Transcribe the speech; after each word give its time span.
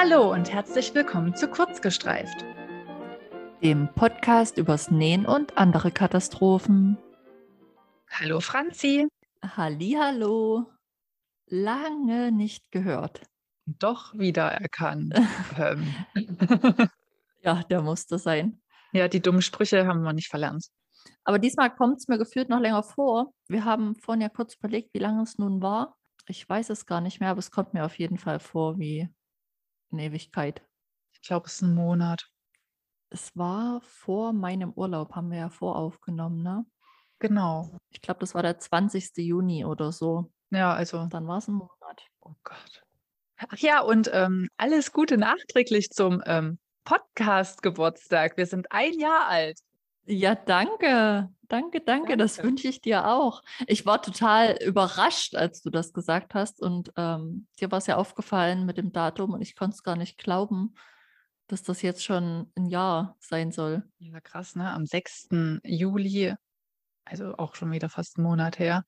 Hallo 0.00 0.32
und 0.32 0.52
herzlich 0.52 0.94
willkommen 0.94 1.34
zu 1.34 1.48
Kurzgestreift, 1.48 2.44
dem 3.64 3.92
Podcast 3.96 4.56
übers 4.56 4.92
Nähen 4.92 5.26
und 5.26 5.58
andere 5.58 5.90
Katastrophen. 5.90 6.96
Hallo 8.08 8.38
Franzi. 8.38 9.08
Hallo. 9.42 10.66
Lange 11.48 12.30
nicht 12.30 12.70
gehört. 12.70 13.22
Doch 13.66 14.14
wieder 14.16 14.52
erkannt. 14.52 15.14
Ähm. 15.58 15.92
ja, 17.42 17.64
der 17.64 17.82
musste 17.82 18.20
sein. 18.20 18.62
Ja, 18.92 19.08
die 19.08 19.20
dummen 19.20 19.42
Sprüche 19.42 19.84
haben 19.84 20.02
wir 20.02 20.12
nicht 20.12 20.28
verlernt. 20.28 20.68
Aber 21.24 21.40
diesmal 21.40 21.74
kommt 21.74 21.96
es 21.96 22.06
mir 22.06 22.18
gefühlt 22.18 22.50
noch 22.50 22.60
länger 22.60 22.84
vor. 22.84 23.32
Wir 23.48 23.64
haben 23.64 23.96
vorhin 23.96 24.22
ja 24.22 24.28
kurz 24.28 24.54
überlegt, 24.54 24.94
wie 24.94 25.00
lange 25.00 25.24
es 25.24 25.38
nun 25.38 25.60
war. 25.60 25.96
Ich 26.28 26.48
weiß 26.48 26.70
es 26.70 26.86
gar 26.86 27.00
nicht 27.00 27.18
mehr, 27.18 27.30
aber 27.30 27.40
es 27.40 27.50
kommt 27.50 27.74
mir 27.74 27.84
auf 27.84 27.98
jeden 27.98 28.18
Fall 28.18 28.38
vor 28.38 28.78
wie 28.78 29.08
eine 29.92 30.04
Ewigkeit. 30.04 30.62
Ich 31.12 31.22
glaube, 31.22 31.46
es 31.46 31.54
ist 31.54 31.62
ein 31.62 31.74
Monat. 31.74 32.28
Es 33.10 33.36
war 33.36 33.80
vor 33.82 34.32
meinem 34.32 34.72
Urlaub, 34.72 35.14
haben 35.14 35.30
wir 35.30 35.38
ja 35.38 35.50
voraufgenommen, 35.50 36.42
ne? 36.42 36.66
Genau. 37.18 37.70
Ich 37.90 38.00
glaube, 38.00 38.20
das 38.20 38.34
war 38.34 38.42
der 38.42 38.58
20. 38.58 39.16
Juni 39.16 39.64
oder 39.64 39.92
so. 39.92 40.30
Ja, 40.50 40.72
also. 40.72 41.06
Dann 41.06 41.26
war 41.26 41.38
es 41.38 41.48
ein 41.48 41.54
Monat. 41.54 42.06
Oh 42.20 42.34
Gott. 42.44 42.82
Ach 43.36 43.56
ja, 43.58 43.80
und 43.80 44.10
ähm, 44.12 44.48
alles 44.56 44.92
Gute 44.92 45.16
nachträglich 45.16 45.90
zum 45.90 46.22
ähm, 46.26 46.58
Podcast-Geburtstag. 46.84 48.36
Wir 48.36 48.46
sind 48.46 48.70
ein 48.72 48.98
Jahr 48.98 49.26
alt. 49.26 49.60
Ja, 50.06 50.34
danke. 50.34 51.28
Danke, 51.48 51.80
danke. 51.80 52.18
Das 52.18 52.42
wünsche 52.42 52.68
ich 52.68 52.82
dir 52.82 53.08
auch. 53.08 53.42
Ich 53.66 53.86
war 53.86 54.02
total 54.02 54.58
überrascht, 54.62 55.34
als 55.34 55.62
du 55.62 55.70
das 55.70 55.94
gesagt 55.94 56.34
hast. 56.34 56.60
Und 56.60 56.92
ähm, 56.96 57.46
dir 57.58 57.70
war 57.70 57.78
es 57.78 57.86
ja 57.86 57.96
aufgefallen 57.96 58.66
mit 58.66 58.76
dem 58.76 58.92
Datum 58.92 59.32
und 59.32 59.40
ich 59.40 59.56
konnte 59.56 59.74
es 59.74 59.82
gar 59.82 59.96
nicht 59.96 60.18
glauben, 60.18 60.74
dass 61.46 61.62
das 61.62 61.80
jetzt 61.80 62.04
schon 62.04 62.52
ein 62.54 62.66
Jahr 62.66 63.16
sein 63.18 63.50
soll. 63.50 63.82
Ja, 63.98 64.20
krass, 64.20 64.56
ne? 64.56 64.70
Am 64.70 64.84
6. 64.84 65.28
Juli, 65.64 66.34
also 67.06 67.34
auch 67.38 67.54
schon 67.54 67.72
wieder 67.72 67.88
fast 67.88 68.18
einen 68.18 68.26
Monat 68.26 68.58
her, 68.58 68.84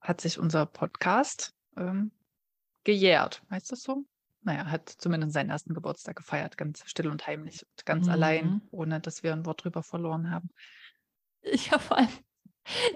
hat 0.00 0.20
sich 0.20 0.38
unser 0.38 0.66
Podcast 0.66 1.54
ähm, 1.76 2.12
gejährt. 2.84 3.42
Heißt 3.50 3.72
das 3.72 3.82
so? 3.82 4.04
Naja, 4.42 4.66
hat 4.66 4.88
zumindest 4.88 5.32
seinen 5.32 5.50
ersten 5.50 5.74
Geburtstag 5.74 6.14
gefeiert, 6.14 6.56
ganz 6.56 6.84
still 6.86 7.08
und 7.08 7.26
heimlich 7.26 7.66
und 7.68 7.84
ganz 7.84 8.06
mhm. 8.06 8.12
allein, 8.12 8.62
ohne 8.70 9.00
dass 9.00 9.24
wir 9.24 9.32
ein 9.32 9.44
Wort 9.44 9.64
drüber 9.64 9.82
verloren 9.82 10.30
haben. 10.30 10.50
Ja, 11.52 11.78
vor 11.78 11.98
allem, 11.98 12.08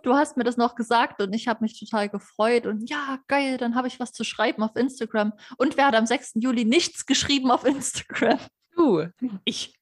du 0.03 0.15
hast 0.15 0.37
mir 0.37 0.45
das 0.45 0.57
noch 0.57 0.75
gesagt 0.75 1.23
und 1.23 1.33
ich 1.33 1.49
habe 1.49 1.63
mich 1.63 1.79
total 1.79 2.09
gefreut 2.09 2.67
und 2.67 2.89
ja, 2.91 3.19
geil, 3.29 3.59
dann 3.59 3.75
habe 3.75 3.89
ich 3.89 4.01
was 4.01 4.13
zu 4.13 4.25
schreiben 4.25 4.63
auf 4.63 4.77
Instagram. 4.77 5.33
Und 5.57 5.77
wer 5.77 5.87
hat 5.87 5.95
am 5.95 6.07
6. 6.07 6.33
Juli 6.37 6.65
nichts 6.65 7.07
geschrieben 7.07 7.51
auf 7.51 7.65
Instagram? 7.65 8.41
Du. 8.75 9.07
Ich. 9.45 9.75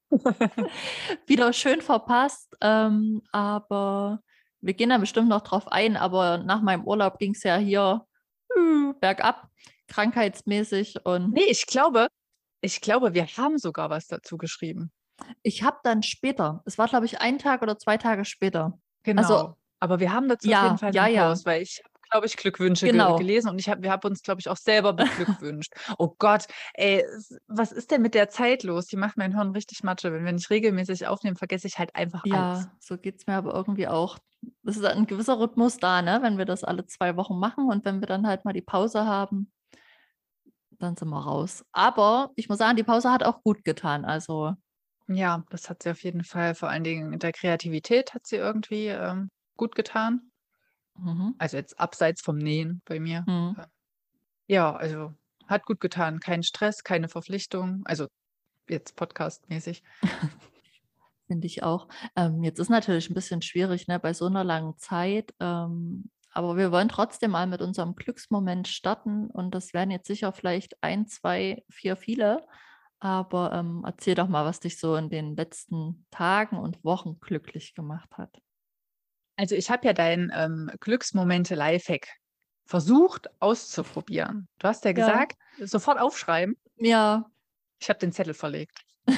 Wieder 1.26 1.52
schön 1.52 1.82
verpasst, 1.82 2.56
ähm, 2.62 3.22
aber 3.30 4.20
wir 4.60 4.74
gehen 4.74 4.88
da 4.88 4.98
bestimmt 4.98 5.28
noch 5.28 5.42
drauf 5.42 5.68
ein, 5.68 5.96
aber 5.96 6.38
nach 6.38 6.62
meinem 6.62 6.84
Urlaub 6.84 7.18
ging 7.18 7.32
es 7.32 7.42
ja 7.42 7.56
hier 7.58 8.06
äh, 8.56 8.92
bergab 9.00 9.48
krankheitsmäßig 9.88 11.04
und. 11.04 11.32
Nee, 11.32 11.44
ich 11.48 11.66
glaube, 11.66 12.08
ich 12.60 12.80
glaube, 12.80 13.14
wir 13.14 13.26
haben 13.26 13.58
sogar 13.58 13.90
was 13.90 14.06
dazu 14.06 14.36
geschrieben. 14.38 14.90
Ich 15.42 15.62
habe 15.62 15.78
dann 15.82 16.02
später, 16.02 16.62
es 16.64 16.78
war 16.78 16.88
glaube 16.88 17.06
ich 17.06 17.20
ein 17.20 17.38
Tag 17.38 17.62
oder 17.62 17.78
zwei 17.78 17.96
Tage 17.96 18.24
später. 18.24 18.78
Genau. 19.02 19.22
Also, 19.22 19.54
aber 19.80 20.00
wir 20.00 20.12
haben 20.12 20.28
dazu 20.28 20.48
ja, 20.48 20.60
auf 20.60 20.66
jeden 20.66 20.78
Fall 20.78 20.94
ja, 20.94 21.06
ja. 21.06 21.28
Post, 21.28 21.46
weil 21.46 21.62
ich 21.62 21.80
habe, 21.84 22.08
glaube 22.10 22.26
ich, 22.26 22.36
Glückwünsche 22.36 22.86
genau. 22.86 23.16
ge 23.16 23.26
gelesen 23.26 23.48
und 23.50 23.58
ich 23.58 23.68
hab, 23.68 23.82
wir 23.82 23.90
haben 23.90 24.06
uns, 24.08 24.22
glaube 24.22 24.40
ich, 24.40 24.48
auch 24.48 24.56
selber 24.56 24.92
beglückwünscht. 24.92 25.72
oh 25.98 26.14
Gott, 26.18 26.46
ey, 26.74 27.04
was 27.46 27.72
ist 27.72 27.90
denn 27.90 28.02
mit 28.02 28.14
der 28.14 28.28
Zeit 28.28 28.62
los? 28.64 28.86
Die 28.86 28.96
macht 28.96 29.16
mein 29.16 29.34
Hirn 29.34 29.52
richtig 29.52 29.82
Matsche. 29.82 30.12
Wenn 30.12 30.24
wir 30.24 30.32
nicht 30.32 30.50
regelmäßig 30.50 31.06
aufnehmen, 31.06 31.36
vergesse 31.36 31.66
ich 31.66 31.78
halt 31.78 31.94
einfach 31.94 32.24
ja, 32.24 32.52
alles. 32.52 32.64
Ja, 32.64 32.72
so 32.80 32.98
geht 32.98 33.16
es 33.18 33.26
mir 33.26 33.34
aber 33.34 33.54
irgendwie 33.54 33.88
auch. 33.88 34.18
Es 34.64 34.76
ist 34.76 34.84
ein 34.84 35.06
gewisser 35.06 35.38
Rhythmus 35.38 35.78
da, 35.78 36.02
ne? 36.02 36.20
wenn 36.22 36.38
wir 36.38 36.44
das 36.44 36.64
alle 36.64 36.86
zwei 36.86 37.16
Wochen 37.16 37.38
machen 37.38 37.68
und 37.68 37.84
wenn 37.84 38.00
wir 38.00 38.06
dann 38.06 38.26
halt 38.26 38.44
mal 38.44 38.52
die 38.52 38.62
Pause 38.62 39.04
haben, 39.04 39.50
dann 40.78 40.96
sind 40.96 41.08
wir 41.08 41.20
raus. 41.20 41.64
Aber 41.72 42.30
ich 42.36 42.48
muss 42.48 42.58
sagen, 42.58 42.76
die 42.76 42.84
Pause 42.84 43.10
hat 43.10 43.24
auch 43.24 43.42
gut 43.42 43.64
getan. 43.64 44.04
Also 44.04 44.54
ja, 45.08 45.44
das 45.50 45.68
hat 45.70 45.82
sie 45.82 45.90
auf 45.90 46.02
jeden 46.04 46.24
Fall. 46.24 46.54
Vor 46.54 46.68
allen 46.68 46.84
Dingen 46.84 47.10
mit 47.10 47.22
der 47.22 47.32
Kreativität 47.32 48.14
hat 48.14 48.26
sie 48.26 48.36
irgendwie 48.36 48.88
ähm, 48.88 49.30
gut 49.56 49.74
getan. 49.74 50.30
Mhm. 50.96 51.34
Also 51.38 51.56
jetzt 51.56 51.78
abseits 51.78 52.20
vom 52.20 52.36
Nähen 52.36 52.82
bei 52.84 53.00
mir. 53.00 53.24
Mhm. 53.26 53.56
Ja, 54.46 54.74
also 54.74 55.14
hat 55.46 55.64
gut 55.64 55.80
getan. 55.80 56.20
Kein 56.20 56.42
Stress, 56.42 56.84
keine 56.84 57.08
Verpflichtung. 57.08 57.82
Also 57.84 58.06
jetzt 58.68 58.96
podcastmäßig. 58.96 59.82
Finde 61.26 61.46
ich 61.46 61.62
auch. 61.62 61.88
Ähm, 62.16 62.42
jetzt 62.42 62.58
ist 62.58 62.70
natürlich 62.70 63.10
ein 63.10 63.14
bisschen 63.14 63.42
schwierig, 63.42 63.86
ne, 63.86 63.98
bei 63.98 64.14
so 64.14 64.26
einer 64.26 64.44
langen 64.44 64.76
Zeit. 64.78 65.34
Ähm, 65.40 66.10
aber 66.32 66.56
wir 66.56 66.70
wollen 66.72 66.88
trotzdem 66.88 67.32
mal 67.32 67.46
mit 67.46 67.60
unserem 67.62 67.94
Glücksmoment 67.94 68.68
starten 68.68 69.30
und 69.30 69.54
das 69.54 69.72
werden 69.72 69.90
jetzt 69.90 70.06
sicher 70.06 70.32
vielleicht 70.32 70.82
ein, 70.82 71.06
zwei, 71.06 71.64
vier, 71.68 71.96
viele. 71.96 72.46
Aber 73.00 73.52
ähm, 73.52 73.84
erzähl 73.86 74.14
doch 74.14 74.28
mal, 74.28 74.44
was 74.44 74.60
dich 74.60 74.78
so 74.78 74.96
in 74.96 75.08
den 75.08 75.36
letzten 75.36 76.04
Tagen 76.10 76.58
und 76.58 76.82
Wochen 76.84 77.20
glücklich 77.20 77.74
gemacht 77.74 78.10
hat. 78.16 78.40
Also 79.36 79.54
ich 79.54 79.70
habe 79.70 79.86
ja 79.86 79.92
dein 79.92 80.32
ähm, 80.34 80.70
Glücksmomente 80.80 81.54
Lifehack 81.54 82.08
versucht 82.64 83.28
auszuprobieren. 83.40 84.48
Du 84.58 84.68
hast 84.68 84.84
ja 84.84 84.92
gesagt, 84.92 85.38
ja. 85.58 85.66
sofort 85.66 86.00
aufschreiben. 86.00 86.56
Ja. 86.76 87.30
Ich 87.80 87.88
habe 87.88 88.00
den 88.00 88.12
Zettel 88.12 88.34
verlegt. 88.34 88.84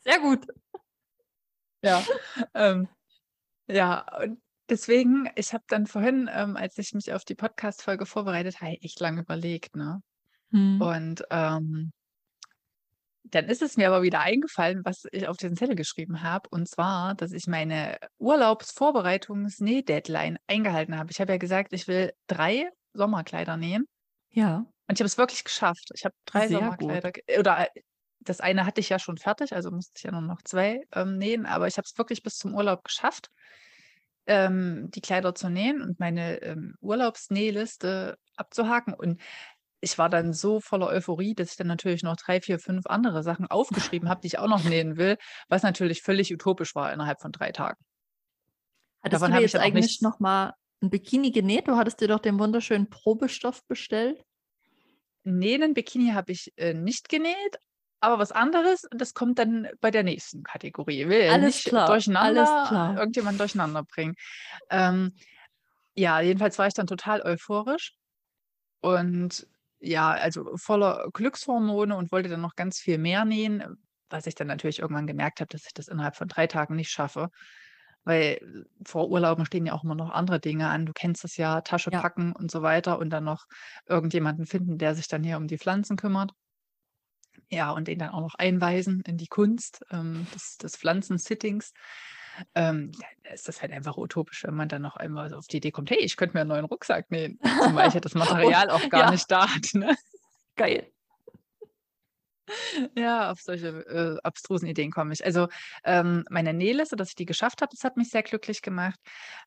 Sehr 0.00 0.18
gut. 0.18 0.46
Ja. 1.82 2.02
ähm, 2.54 2.88
ja, 3.68 4.04
und 4.22 4.42
deswegen, 4.68 5.30
ich 5.36 5.54
habe 5.54 5.64
dann 5.68 5.86
vorhin, 5.86 6.28
ähm, 6.32 6.56
als 6.56 6.76
ich 6.78 6.92
mich 6.92 7.12
auf 7.12 7.24
die 7.24 7.34
Podcast-Folge 7.34 8.06
vorbereitet 8.06 8.60
habe, 8.60 8.76
echt 8.82 9.00
lange 9.00 9.22
überlegt, 9.22 9.76
ne? 9.76 10.02
Mhm. 10.54 10.80
Und 10.80 11.22
ähm, 11.30 11.92
dann 13.24 13.46
ist 13.46 13.62
es 13.62 13.76
mir 13.76 13.88
aber 13.88 14.02
wieder 14.02 14.20
eingefallen, 14.20 14.82
was 14.84 15.02
ich 15.10 15.26
auf 15.26 15.36
den 15.36 15.56
Zettel 15.56 15.74
geschrieben 15.74 16.22
habe. 16.22 16.48
Und 16.50 16.68
zwar, 16.68 17.16
dass 17.16 17.32
ich 17.32 17.48
meine 17.48 17.98
Urlaubsvorbereitungs-Näh-Deadline 18.18 20.36
eingehalten 20.46 20.96
habe. 20.96 21.10
Ich 21.10 21.20
habe 21.20 21.32
ja 21.32 21.38
gesagt, 21.38 21.72
ich 21.72 21.88
will 21.88 22.12
drei 22.28 22.68
Sommerkleider 22.92 23.56
nähen. 23.56 23.88
Ja. 24.30 24.58
Und 24.86 24.92
ich 24.92 25.00
habe 25.00 25.06
es 25.06 25.18
wirklich 25.18 25.42
geschafft. 25.42 25.90
Ich 25.94 26.04
habe 26.04 26.14
drei 26.26 26.46
Sehr 26.46 26.58
Sommerkleider. 26.58 27.10
Oder 27.38 27.62
äh, 27.62 27.66
das 28.20 28.40
eine 28.40 28.64
hatte 28.64 28.80
ich 28.80 28.90
ja 28.90 29.00
schon 29.00 29.18
fertig, 29.18 29.52
also 29.52 29.72
musste 29.72 29.94
ich 29.96 30.04
ja 30.04 30.12
nur 30.12 30.20
noch 30.20 30.42
zwei 30.42 30.84
ähm, 30.94 31.18
nähen. 31.18 31.46
Aber 31.46 31.66
ich 31.66 31.78
habe 31.78 31.86
es 31.86 31.98
wirklich 31.98 32.22
bis 32.22 32.36
zum 32.36 32.54
Urlaub 32.54 32.84
geschafft, 32.84 33.28
ähm, 34.26 34.92
die 34.92 35.00
Kleider 35.00 35.34
zu 35.34 35.50
nähen 35.50 35.82
und 35.82 35.98
meine 35.98 36.40
ähm, 36.42 36.76
Urlaubsnähliste 36.80 38.16
abzuhaken. 38.36 38.94
Und 38.94 39.20
ich 39.84 39.98
war 39.98 40.08
dann 40.08 40.32
so 40.32 40.60
voller 40.60 40.88
Euphorie, 40.88 41.34
dass 41.34 41.50
ich 41.50 41.56
dann 41.56 41.66
natürlich 41.66 42.02
noch 42.02 42.16
drei, 42.16 42.40
vier, 42.40 42.58
fünf 42.58 42.86
andere 42.86 43.22
Sachen 43.22 43.46
aufgeschrieben 43.46 44.08
habe, 44.08 44.22
die 44.22 44.28
ich 44.28 44.38
auch 44.38 44.48
noch 44.48 44.64
nähen 44.64 44.96
will, 44.96 45.16
was 45.48 45.62
natürlich 45.62 46.02
völlig 46.02 46.32
utopisch 46.32 46.74
war 46.74 46.92
innerhalb 46.92 47.20
von 47.20 47.30
drei 47.30 47.52
Tagen. 47.52 47.78
Hattest 49.02 49.22
Davon 49.22 49.36
du 49.36 49.42
jetzt 49.42 49.56
eigentlich 49.56 50.00
noch 50.00 50.18
mal 50.18 50.54
ein 50.82 50.90
Bikini 50.90 51.30
genäht? 51.30 51.68
Du 51.68 51.76
hattest 51.76 52.00
dir 52.00 52.08
doch 52.08 52.20
den 52.20 52.38
wunderschönen 52.38 52.88
Probestoff 52.88 53.62
bestellt. 53.66 54.24
Nähen 55.22 55.74
Bikini 55.74 56.12
habe 56.12 56.32
ich 56.32 56.52
äh, 56.56 56.74
nicht 56.74 57.08
genäht, 57.08 57.58
aber 58.00 58.18
was 58.18 58.32
anderes, 58.32 58.86
das 58.90 59.12
kommt 59.12 59.38
dann 59.38 59.68
bei 59.80 59.90
der 59.90 60.02
nächsten 60.02 60.42
Kategorie. 60.42 61.08
Will 61.08 61.30
alles 61.30 61.56
nicht 61.56 61.66
klar, 61.66 61.86
durcheinander, 61.88 62.48
alles 62.48 62.68
klar. 62.68 62.98
irgendjemand 62.98 63.38
durcheinander 63.38 63.84
bringen. 63.84 64.14
Ähm, 64.70 65.14
ja, 65.94 66.20
jedenfalls 66.20 66.58
war 66.58 66.66
ich 66.66 66.74
dann 66.74 66.86
total 66.86 67.22
euphorisch 67.22 67.94
und 68.80 69.46
ja, 69.84 70.10
also 70.12 70.56
voller 70.56 71.08
Glückshormone 71.12 71.96
und 71.96 72.12
wollte 72.12 72.28
dann 72.28 72.40
noch 72.40 72.56
ganz 72.56 72.78
viel 72.80 72.98
mehr 72.98 73.24
nähen, 73.24 73.62
was 74.10 74.26
ich 74.26 74.34
dann 74.34 74.46
natürlich 74.48 74.80
irgendwann 74.80 75.06
gemerkt 75.06 75.40
habe, 75.40 75.48
dass 75.48 75.66
ich 75.66 75.74
das 75.74 75.88
innerhalb 75.88 76.16
von 76.16 76.28
drei 76.28 76.46
Tagen 76.46 76.76
nicht 76.76 76.90
schaffe. 76.90 77.30
Weil 78.04 78.66
vor 78.86 79.08
Urlauben 79.10 79.46
stehen 79.46 79.66
ja 79.66 79.72
auch 79.72 79.84
immer 79.84 79.94
noch 79.94 80.10
andere 80.10 80.38
Dinge 80.40 80.68
an. 80.68 80.84
Du 80.86 80.92
kennst 80.94 81.24
das 81.24 81.36
ja, 81.38 81.62
Tasche 81.62 81.90
Ja. 81.90 82.00
packen 82.02 82.32
und 82.34 82.50
so 82.50 82.62
weiter 82.62 82.98
und 82.98 83.10
dann 83.10 83.24
noch 83.24 83.44
irgendjemanden 83.86 84.46
finden, 84.46 84.78
der 84.78 84.94
sich 84.94 85.08
dann 85.08 85.24
hier 85.24 85.38
um 85.38 85.46
die 85.48 85.58
Pflanzen 85.58 85.96
kümmert. 85.96 86.32
Ja, 87.50 87.70
und 87.72 87.88
den 87.88 87.98
dann 87.98 88.10
auch 88.10 88.20
noch 88.20 88.34
einweisen 88.36 89.02
in 89.06 89.16
die 89.16 89.26
Kunst 89.26 89.84
ähm, 89.90 90.28
des, 90.34 90.56
des 90.58 90.76
Pflanzensittings. 90.76 91.72
Ähm, 92.54 92.92
ist 93.32 93.48
das 93.48 93.62
halt 93.62 93.72
einfach 93.72 93.96
utopisch, 93.96 94.44
wenn 94.44 94.54
man 94.54 94.68
dann 94.68 94.82
noch 94.82 94.96
einmal 94.96 95.30
so 95.30 95.36
auf 95.36 95.46
die 95.46 95.58
Idee 95.58 95.70
kommt, 95.70 95.90
hey, 95.90 95.98
ich 95.98 96.16
könnte 96.16 96.36
mir 96.36 96.42
einen 96.42 96.48
neuen 96.48 96.64
Rucksack 96.64 97.10
nähen. 97.10 97.38
Zumal 97.62 97.88
ich 97.88 97.94
ja 97.94 98.00
das 98.00 98.14
Material 98.14 98.70
auch 98.70 98.88
gar 98.88 99.04
ja. 99.04 99.10
nicht 99.10 99.30
da 99.30 99.48
hatte. 99.54 99.78
Ne? 99.78 99.96
Geil. 100.56 100.90
Ja, 102.94 103.30
auf 103.30 103.40
solche 103.40 103.68
äh, 103.68 104.18
abstrusen 104.22 104.66
Ideen 104.68 104.90
komme 104.90 105.12
ich. 105.12 105.24
Also 105.24 105.48
ähm, 105.84 106.24
meine 106.28 106.52
Nähliste, 106.52 106.96
dass 106.96 107.10
ich 107.10 107.14
die 107.14 107.24
geschafft 107.24 107.62
habe, 107.62 107.70
das 107.74 107.84
hat 107.84 107.96
mich 107.96 108.10
sehr 108.10 108.22
glücklich 108.22 108.60
gemacht. 108.60 108.98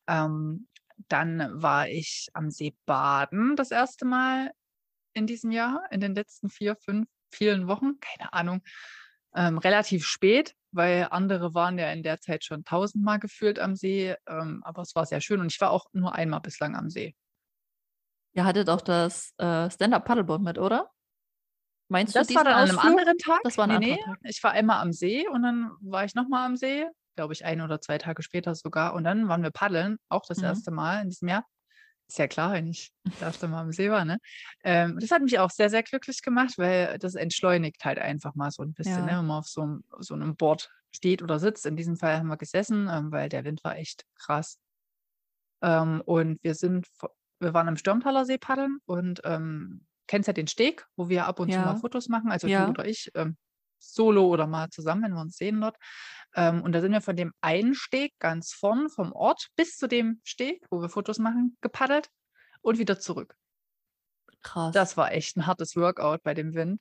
Ähm, 0.08 0.66
dann 1.08 1.62
war 1.62 1.88
ich 1.88 2.28
am 2.32 2.50
See 2.50 2.74
baden 2.86 3.54
das 3.54 3.70
erste 3.70 4.04
Mal 4.04 4.50
in 5.14 5.26
diesem 5.26 5.52
Jahr, 5.52 5.84
in 5.90 6.00
den 6.00 6.14
letzten 6.14 6.48
vier, 6.48 6.76
fünf, 6.76 7.08
vielen 7.30 7.68
Wochen, 7.68 8.00
keine 8.00 8.32
Ahnung, 8.32 8.62
ähm, 9.38 9.58
relativ 9.58 10.04
spät, 10.04 10.54
weil 10.72 11.06
andere 11.10 11.54
waren 11.54 11.78
ja 11.78 11.92
in 11.92 12.02
der 12.02 12.20
Zeit 12.20 12.44
schon 12.44 12.64
tausendmal 12.64 13.20
gefühlt 13.20 13.60
am 13.60 13.76
See. 13.76 14.16
Ähm, 14.26 14.62
aber 14.64 14.82
es 14.82 14.96
war 14.96 15.06
sehr 15.06 15.20
schön 15.20 15.40
und 15.40 15.52
ich 15.52 15.60
war 15.60 15.70
auch 15.70 15.86
nur 15.92 16.14
einmal 16.14 16.40
bislang 16.40 16.74
am 16.74 16.90
See. 16.90 17.14
Ihr 18.34 18.44
hattet 18.44 18.68
auch 18.68 18.80
das 18.80 19.32
äh, 19.38 19.70
Stand-Up-Paddleboard 19.70 20.42
mit, 20.42 20.58
oder? 20.58 20.90
Meinst 21.88 22.16
das 22.16 22.26
du 22.26 22.34
das 22.34 22.44
war 22.44 22.50
dann 22.50 22.60
an 22.60 22.68
einem 22.68 22.78
anderen 22.80 23.16
Tag? 23.18 23.40
Das 23.44 23.56
war 23.56 23.68
ein 23.68 23.78
nee, 23.78 23.94
nee. 23.94 24.02
Tag. 24.04 24.18
Ich 24.24 24.42
war 24.42 24.50
einmal 24.50 24.82
am 24.82 24.92
See 24.92 25.26
und 25.28 25.42
dann 25.42 25.70
war 25.80 26.04
ich 26.04 26.14
nochmal 26.14 26.44
am 26.44 26.56
See, 26.56 26.86
glaube 27.16 27.32
ich, 27.32 27.44
ein 27.44 27.60
oder 27.60 27.80
zwei 27.80 27.96
Tage 27.96 28.22
später 28.22 28.56
sogar. 28.56 28.94
Und 28.94 29.04
dann 29.04 29.28
waren 29.28 29.42
wir 29.42 29.52
paddeln, 29.52 29.98
auch 30.08 30.24
das 30.26 30.38
mhm. 30.38 30.44
erste 30.44 30.72
Mal 30.72 31.00
in 31.02 31.10
diesem 31.10 31.28
Jahr. 31.28 31.44
Ist 32.08 32.18
ja 32.18 32.26
klar, 32.26 32.52
wenn 32.54 32.66
ich 32.66 32.90
das 33.04 33.20
erste 33.20 33.48
Mal 33.48 33.60
am 33.60 33.72
See 33.72 33.90
war. 33.90 34.04
Ne? 34.04 34.18
Ähm, 34.64 34.98
das 34.98 35.10
hat 35.10 35.22
mich 35.22 35.38
auch 35.38 35.50
sehr, 35.50 35.68
sehr 35.68 35.82
glücklich 35.82 36.22
gemacht, 36.22 36.54
weil 36.56 36.98
das 36.98 37.14
entschleunigt 37.14 37.84
halt 37.84 37.98
einfach 37.98 38.34
mal 38.34 38.50
so 38.50 38.62
ein 38.62 38.72
bisschen, 38.72 39.04
ne, 39.04 39.12
ja. 39.12 39.16
ne? 39.16 39.18
wenn 39.18 39.26
man 39.26 39.38
auf 39.38 39.46
so, 39.46 39.78
so, 39.98 40.14
einem 40.14 40.34
Board 40.34 40.70
steht 40.90 41.22
oder 41.22 41.38
sitzt. 41.38 41.66
In 41.66 41.76
diesem 41.76 41.96
Fall 41.96 42.18
haben 42.18 42.28
wir 42.28 42.38
gesessen, 42.38 42.88
ähm, 42.90 43.12
weil 43.12 43.28
der 43.28 43.44
Wind 43.44 43.62
war 43.62 43.76
echt 43.76 44.06
krass. 44.14 44.58
Ähm, 45.60 46.00
und 46.06 46.42
wir 46.42 46.54
sind, 46.54 46.86
wir 47.40 47.52
waren 47.52 47.68
am 47.68 47.76
Stürmtaler 47.76 48.24
See 48.24 48.38
paddeln 48.38 48.78
und 48.86 49.20
ähm, 49.24 49.86
kennst 50.06 50.28
ja 50.28 50.32
den 50.32 50.46
Steg, 50.46 50.86
wo 50.96 51.10
wir 51.10 51.26
ab 51.26 51.40
und 51.40 51.52
zu 51.52 51.58
mal 51.58 51.76
Fotos 51.76 52.08
machen, 52.08 52.30
also 52.32 52.48
du 52.48 52.68
oder 52.68 52.86
ich, 52.86 53.10
ähm, 53.14 53.36
solo 53.78 54.26
oder 54.26 54.46
mal 54.46 54.68
zusammen, 54.70 55.04
wenn 55.04 55.12
wir 55.12 55.20
uns 55.20 55.36
sehen 55.36 55.60
dort. 55.60 55.76
Ähm, 56.34 56.62
und 56.62 56.72
da 56.72 56.80
sind 56.80 56.92
wir 56.92 57.00
von 57.00 57.16
dem 57.16 57.32
einen 57.40 57.74
Steg 57.74 58.12
ganz 58.18 58.52
vorn 58.52 58.88
vom 58.90 59.12
Ort 59.12 59.48
bis 59.56 59.76
zu 59.76 59.88
dem 59.88 60.20
Steg, 60.24 60.64
wo 60.70 60.80
wir 60.80 60.88
Fotos 60.88 61.18
machen, 61.18 61.56
gepaddelt 61.60 62.10
und 62.60 62.78
wieder 62.78 62.98
zurück. 62.98 63.34
Krass. 64.42 64.72
Das 64.72 64.96
war 64.96 65.12
echt 65.12 65.36
ein 65.36 65.46
hartes 65.46 65.74
Workout 65.76 66.22
bei 66.22 66.34
dem 66.34 66.54
Wind, 66.54 66.80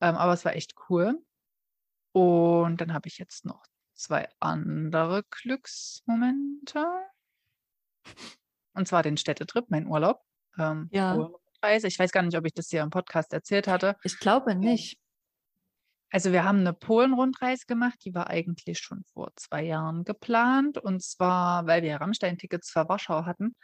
ähm, 0.00 0.16
aber 0.16 0.32
es 0.34 0.44
war 0.44 0.54
echt 0.54 0.74
cool. 0.88 1.18
Und 2.12 2.80
dann 2.80 2.92
habe 2.92 3.08
ich 3.08 3.18
jetzt 3.18 3.44
noch 3.44 3.64
zwei 3.94 4.28
andere 4.40 5.24
Glücksmomente. 5.30 6.84
Und 8.74 8.88
zwar 8.88 9.02
den 9.02 9.16
Städtetrip, 9.16 9.66
mein 9.70 9.86
Urlaub. 9.86 10.20
Ähm, 10.58 10.88
Ja. 10.92 11.30
Ich 11.64 11.98
weiß 11.98 12.10
gar 12.10 12.22
nicht, 12.22 12.36
ob 12.36 12.44
ich 12.44 12.54
das 12.54 12.68
hier 12.68 12.82
im 12.82 12.90
Podcast 12.90 13.32
erzählt 13.32 13.68
hatte. 13.68 13.96
Ich 14.02 14.18
glaube 14.18 14.56
nicht. 14.56 14.98
Also 16.12 16.30
wir 16.30 16.44
haben 16.44 16.60
eine 16.60 16.74
Polen-Rundreise 16.74 17.64
gemacht, 17.66 17.98
die 18.04 18.14
war 18.14 18.28
eigentlich 18.28 18.78
schon 18.78 19.02
vor 19.14 19.30
zwei 19.36 19.64
Jahren 19.64 20.04
geplant. 20.04 20.76
Und 20.76 21.02
zwar, 21.02 21.66
weil 21.66 21.82
wir 21.82 21.96
Rammstein-Tickets 21.96 22.70
für 22.70 22.86
Warschau 22.88 23.24
hatten. 23.24 23.56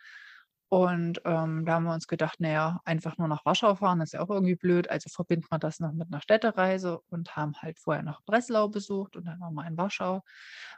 Und 0.71 1.21
ähm, 1.25 1.65
da 1.67 1.75
haben 1.75 1.85
wir 1.85 1.95
uns 1.95 2.09
gedacht, 2.09 2.41
naja, 2.41 2.81
einfach 2.85 3.19
nur 3.19 3.29
nach 3.29 3.45
Warschau 3.45 3.75
fahren, 3.75 4.01
ist 4.01 4.15
ja 4.15 4.21
auch 4.21 4.31
irgendwie 4.31 4.57
blöd. 4.57 4.89
Also 4.89 5.11
verbinden 5.11 5.47
wir 5.51 5.59
das 5.59 5.79
noch 5.79 5.93
mit 5.93 6.09
einer 6.11 6.23
Städtereise 6.23 7.01
und 7.11 7.37
haben 7.37 7.53
halt 7.61 7.79
vorher 7.79 8.03
noch 8.03 8.23
Breslau 8.25 8.69
besucht 8.69 9.17
und 9.17 9.27
dann 9.27 9.39
nochmal 9.39 9.71
in 9.71 9.77
Warschau. 9.77 10.23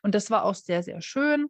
Und 0.03 0.15
das 0.17 0.29
war 0.31 0.45
auch 0.45 0.55
sehr, 0.55 0.83
sehr 0.83 1.01
schön 1.01 1.49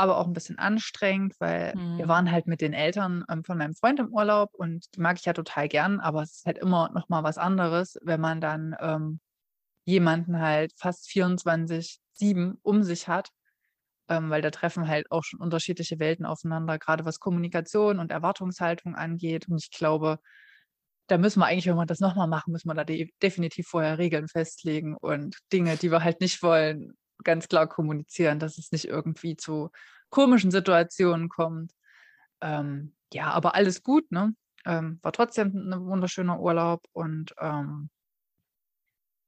aber 0.00 0.16
auch 0.16 0.26
ein 0.26 0.32
bisschen 0.32 0.58
anstrengend, 0.58 1.34
weil 1.40 1.76
mhm. 1.76 1.98
wir 1.98 2.08
waren 2.08 2.30
halt 2.30 2.46
mit 2.46 2.62
den 2.62 2.72
Eltern 2.72 3.22
ähm, 3.28 3.44
von 3.44 3.58
meinem 3.58 3.74
Freund 3.74 4.00
im 4.00 4.14
Urlaub 4.14 4.54
und 4.54 4.86
die 4.96 5.00
mag 5.02 5.18
ich 5.18 5.26
ja 5.26 5.34
total 5.34 5.68
gern, 5.68 6.00
aber 6.00 6.22
es 6.22 6.36
ist 6.36 6.46
halt 6.46 6.56
immer 6.56 6.90
noch 6.94 7.10
mal 7.10 7.22
was 7.22 7.36
anderes, 7.36 7.98
wenn 8.00 8.18
man 8.18 8.40
dann 8.40 8.74
ähm, 8.80 9.20
jemanden 9.84 10.40
halt 10.40 10.72
fast 10.76 11.08
24-7 11.08 12.58
um 12.62 12.82
sich 12.82 13.08
hat, 13.08 13.30
ähm, 14.08 14.30
weil 14.30 14.42
da 14.42 14.50
treffen 14.50 14.88
halt 14.88 15.10
auch 15.10 15.24
schon 15.24 15.40
unterschiedliche 15.40 15.98
Welten 15.98 16.26
aufeinander, 16.26 16.78
gerade 16.78 17.04
was 17.04 17.20
Kommunikation 17.20 17.98
und 17.98 18.10
Erwartungshaltung 18.10 18.96
angeht. 18.96 19.48
Und 19.48 19.62
ich 19.62 19.70
glaube, 19.70 20.18
da 21.06 21.18
müssen 21.18 21.40
wir 21.40 21.46
eigentlich, 21.46 21.66
wenn 21.66 21.76
wir 21.76 21.86
das 21.86 22.00
nochmal 22.00 22.28
machen, 22.28 22.52
müssen 22.52 22.68
wir 22.68 22.74
da 22.74 22.84
de 22.84 23.10
definitiv 23.22 23.68
vorher 23.68 23.98
Regeln 23.98 24.28
festlegen 24.28 24.96
und 24.96 25.36
Dinge, 25.52 25.76
die 25.76 25.90
wir 25.90 26.04
halt 26.04 26.20
nicht 26.20 26.42
wollen, 26.42 26.94
ganz 27.24 27.48
klar 27.48 27.68
kommunizieren, 27.68 28.38
dass 28.38 28.58
es 28.58 28.72
nicht 28.72 28.86
irgendwie 28.86 29.36
zu 29.36 29.70
komischen 30.10 30.50
Situationen 30.50 31.28
kommt. 31.28 31.72
Ähm, 32.40 32.94
ja, 33.12 33.30
aber 33.30 33.54
alles 33.54 33.82
gut, 33.82 34.10
ne? 34.12 34.34
Ähm, 34.66 34.98
war 35.02 35.12
trotzdem 35.12 35.48
ein 35.54 35.86
wunderschöner 35.86 36.40
Urlaub 36.40 36.86
und 36.92 37.34
ähm, 37.40 37.90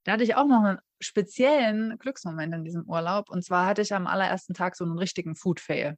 da 0.04 0.12
hatte 0.12 0.24
ich 0.24 0.34
auch 0.34 0.46
noch 0.46 0.62
einen 0.62 0.78
speziellen 1.00 1.98
Glücksmoment 1.98 2.54
in 2.54 2.64
diesem 2.64 2.88
Urlaub. 2.88 3.30
Und 3.30 3.44
zwar 3.44 3.66
hatte 3.66 3.82
ich 3.82 3.94
am 3.94 4.06
allerersten 4.06 4.54
Tag 4.54 4.76
so 4.76 4.84
einen 4.84 4.98
richtigen 4.98 5.36
Food-Fail. 5.36 5.96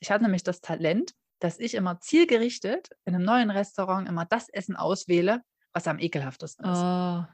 Ich 0.00 0.10
hatte 0.10 0.24
nämlich 0.24 0.42
das 0.42 0.60
Talent, 0.60 1.12
dass 1.38 1.58
ich 1.58 1.74
immer 1.74 2.00
zielgerichtet 2.00 2.90
in 3.04 3.14
einem 3.14 3.24
neuen 3.24 3.50
Restaurant 3.50 4.08
immer 4.08 4.24
das 4.24 4.48
Essen 4.48 4.76
auswähle, 4.76 5.42
was 5.72 5.86
am 5.86 5.98
ekelhaftesten 5.98 6.64
ist. 6.64 6.78
Oh, 6.78 7.24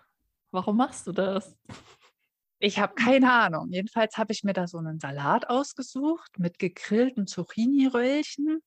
warum 0.51 0.77
machst 0.77 1.07
du 1.07 1.13
das? 1.13 1.57
Ich 2.59 2.79
habe 2.79 2.95
keine 2.95 3.33
Ahnung. 3.33 3.69
Jedenfalls 3.71 4.17
habe 4.17 4.33
ich 4.33 4.45
mir 4.45 4.53
da 4.53 4.67
so 4.67 4.79
einen 4.79 5.01
Salat 5.01 5.49
ausgesucht 5.49 6.39
mit 6.39 6.59
gegrillten 6.59 7.27
Zucchini-Röllchen, 7.27 8.61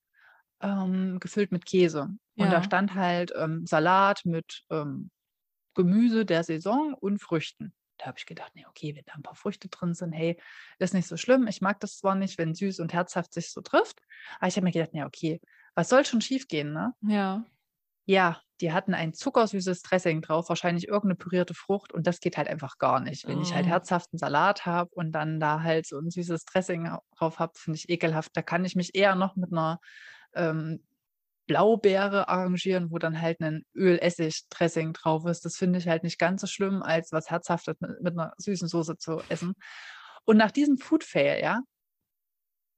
ähm, 0.62 1.20
gefüllt 1.20 1.52
mit 1.52 1.66
Käse. 1.66 2.10
Und 2.38 2.52
da 2.52 2.62
stand 2.62 2.94
halt 2.94 3.34
ähm, 3.36 3.66
Salat 3.66 4.22
mit 4.26 4.64
ähm, 4.70 5.10
Gemüse 5.78 6.26
der 6.26 6.44
Saison 6.44 6.96
und 6.96 7.20
Früchten. 7.20 7.72
Da 8.00 8.08
habe 8.08 8.18
ich 8.18 8.26
gedacht, 8.26 8.52
nee, 8.56 8.66
okay, 8.68 8.96
wenn 8.96 9.04
da 9.06 9.14
ein 9.14 9.22
paar 9.22 9.36
Früchte 9.36 9.70
drin 9.70 9.94
sind, 9.94 10.12
hey, 10.12 10.40
ist 10.80 10.96
nicht 10.96 11.08
so 11.08 11.18
schlimm. 11.18 11.46
Ich 11.48 11.62
mag 11.62 11.80
das 11.80 12.00
zwar 12.00 12.16
nicht, 12.16 12.40
wenn 12.40 12.56
süß 12.56 12.80
und 12.80 12.94
herzhaft 12.94 13.32
sich 13.32 13.52
so 13.52 13.62
trifft, 13.62 14.00
aber 14.40 14.48
ich 14.48 14.56
habe 14.56 14.66
mir 14.66 14.72
gedacht, 14.72 14.94
nee, 14.94 15.04
okay, 15.04 15.40
was 15.76 15.90
soll 15.90 16.04
schon 16.04 16.22
schief 16.22 16.48
gehen, 16.48 16.74
ne? 16.74 16.94
Ja. 17.02 17.46
Ja, 18.06 18.42
die 18.60 18.72
hatten 18.72 18.96
ein 18.96 19.14
zuckersüßes 19.14 19.84
Dressing 19.84 20.22
drauf, 20.22 20.50
wahrscheinlich 20.50 20.88
irgendeine 20.88 21.16
pürierte 21.16 21.54
Frucht 21.54 21.94
und 21.94 22.08
das 22.08 22.22
geht 22.22 22.38
halt 22.38 22.48
einfach 22.48 22.80
gar 22.80 23.00
nicht. 23.00 23.28
Wenn 23.28 23.42
ich 23.42 23.54
halt 23.54 23.66
oh. 23.68 23.70
herzhaften 23.70 24.18
Salat 24.18 24.66
habe 24.66 24.90
und 24.96 25.12
dann 25.12 25.40
da 25.40 25.62
halt 25.62 25.86
so 25.86 26.00
ein 26.00 26.10
süßes 26.10 26.46
Dressing 26.46 26.90
drauf 27.18 27.38
habe, 27.38 27.54
finde 27.56 27.78
ich 27.78 27.90
ekelhaft. 27.90 28.32
Da 28.34 28.42
kann 28.42 28.66
ich 28.66 28.76
mich 28.76 28.96
eher 28.96 29.16
noch 29.16 29.36
mit 29.36 29.52
einer 29.52 29.80
ähm, 30.34 30.87
Blaubeere 31.48 32.28
arrangieren, 32.28 32.92
wo 32.92 32.98
dann 32.98 33.22
halt 33.22 33.40
ein 33.42 33.66
Öl-Essig-Dressing 33.74 34.94
drauf 34.94 35.26
ist. 35.26 35.46
Das 35.46 35.58
finde 35.58 35.80
ich 35.80 35.88
halt 35.88 36.04
nicht 36.04 36.20
ganz 36.20 36.42
so 36.42 36.48
schlimm, 36.48 36.84
als 36.84 37.12
was 37.12 37.30
Herzhaftes 37.30 37.76
mit, 37.80 38.02
mit 38.02 38.14
einer 38.14 38.34
süßen 38.38 38.68
Soße 38.68 38.98
zu 38.98 39.22
essen. 39.30 39.56
Und 40.26 40.38
nach 40.38 40.52
diesem 40.52 40.78
Food-Fail, 40.78 41.42
ja, 41.42 41.62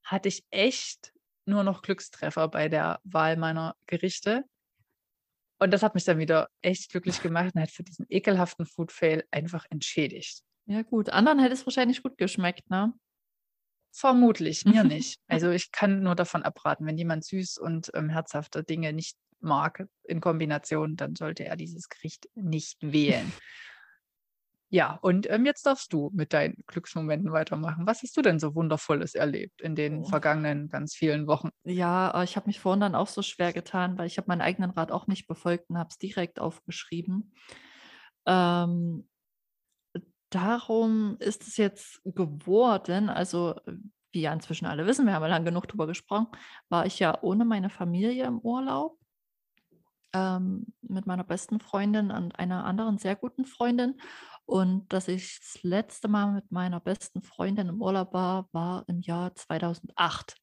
hatte 0.04 0.30
ich 0.30 0.44
echt 0.52 1.14
nur 1.46 1.64
noch 1.64 1.82
Glückstreffer 1.82 2.48
bei 2.48 2.70
der 2.70 3.00
Wahl 3.04 3.38
meiner 3.38 3.76
Gerichte. 3.88 4.44
Und 5.60 5.72
das 5.72 5.84
hat 5.84 5.96
mich 5.96 6.06
dann 6.06 6.20
wieder 6.20 6.50
echt 6.62 6.90
glücklich 6.92 7.22
gemacht 7.22 7.52
und 7.54 7.62
hat 7.62 7.72
für 7.72 7.84
diesen 7.84 8.06
ekelhaften 8.08 8.66
Food-Fail 8.66 9.26
einfach 9.32 9.66
entschädigt. 9.70 10.44
Ja, 10.68 10.84
gut. 10.84 11.10
Anderen 11.10 11.40
hätte 11.40 11.54
es 11.54 11.66
wahrscheinlich 11.66 12.02
gut 12.04 12.18
geschmeckt, 12.18 12.70
ne? 12.70 12.94
Vermutlich, 13.92 14.66
mir 14.66 14.84
nicht. 14.84 15.20
Also 15.28 15.50
ich 15.50 15.72
kann 15.72 16.04
nur 16.04 16.16
davon 16.16 16.44
abraten, 16.44 16.86
wenn 16.86 16.98
jemand 16.98 17.26
süß 17.26 17.58
und 17.58 17.92
ähm, 17.94 18.10
herzhafte 18.10 18.64
Dinge 18.64 18.94
nicht 18.94 19.18
mag 19.42 19.88
in 20.04 20.22
Kombination, 20.22 20.96
dann 20.96 21.16
sollte 21.16 21.46
er 21.46 21.56
dieses 21.56 21.90
Gericht 21.90 22.30
nicht 22.36 22.78
wählen. 22.82 23.32
Ja, 24.72 25.00
und 25.02 25.28
ähm, 25.32 25.46
jetzt 25.46 25.66
darfst 25.66 25.92
du 25.94 26.12
mit 26.14 26.32
deinen 26.32 26.64
Glücksmomenten 26.68 27.32
weitermachen. 27.32 27.88
Was 27.88 28.04
hast 28.04 28.16
du 28.16 28.22
denn 28.22 28.38
so 28.38 28.54
Wundervolles 28.54 29.16
erlebt 29.16 29.62
in 29.62 29.76
den 29.76 30.00
oh. 30.00 30.04
vergangenen 30.04 30.70
ganz 30.70 30.94
vielen 30.94 31.26
Wochen? 31.26 31.50
Ja, 31.64 32.22
ich 32.24 32.36
habe 32.36 32.46
mich 32.46 32.60
vorhin 32.60 32.82
dann 32.82 32.94
auch 32.94 33.08
so 33.08 33.24
schwer 33.24 33.52
getan, 33.52 33.98
weil 33.98 34.06
ich 34.06 34.18
habe 34.18 34.28
meinen 34.28 34.42
eigenen 34.42 34.70
Rat 34.70 34.92
auch 34.92 35.08
nicht 35.08 35.26
befolgt 35.28 35.70
und 35.72 35.80
habe 35.80 35.90
es 35.90 35.98
direkt 35.98 36.40
aufgeschrieben. 36.40 37.34
Ähm, 38.28 39.10
darum 40.30 41.18
ist 41.20 41.48
es 41.48 41.58
jetzt 41.58 42.02
geworden, 42.06 43.10
also 43.10 43.56
wie 44.12 44.22
ja 44.22 44.34
inzwischen 44.34 44.66
alle 44.66 44.86
wissen, 44.86 45.06
wir 45.06 45.14
haben 45.14 45.24
ja 45.24 45.30
lang 45.30 45.46
genug 45.46 45.68
darüber 45.68 45.88
gesprochen, 45.88 46.28
war 46.70 46.86
ich 46.86 47.00
ja 47.00 47.22
ohne 47.22 47.46
meine 47.46 47.70
Familie 47.70 48.26
im 48.26 48.40
Urlaub 48.40 48.98
ähm, 50.14 50.74
mit 50.82 51.06
meiner 51.06 51.24
besten 51.24 51.60
Freundin 51.60 52.12
und 52.12 52.38
einer 52.40 52.66
anderen 52.66 52.98
sehr 52.98 53.16
guten 53.16 53.46
Freundin. 53.46 54.00
Und 54.46 54.92
dass 54.92 55.08
ich 55.08 55.40
das 55.40 55.62
letzte 55.62 56.08
Mal 56.08 56.32
mit 56.32 56.52
meiner 56.52 56.80
besten 56.80 57.22
Freundin 57.22 57.70
im 57.70 57.82
Urlaub 57.82 58.14
war, 58.14 58.50
war 58.52 58.84
im 58.88 59.02
Jahr 59.02 59.36
2008. 59.36 60.36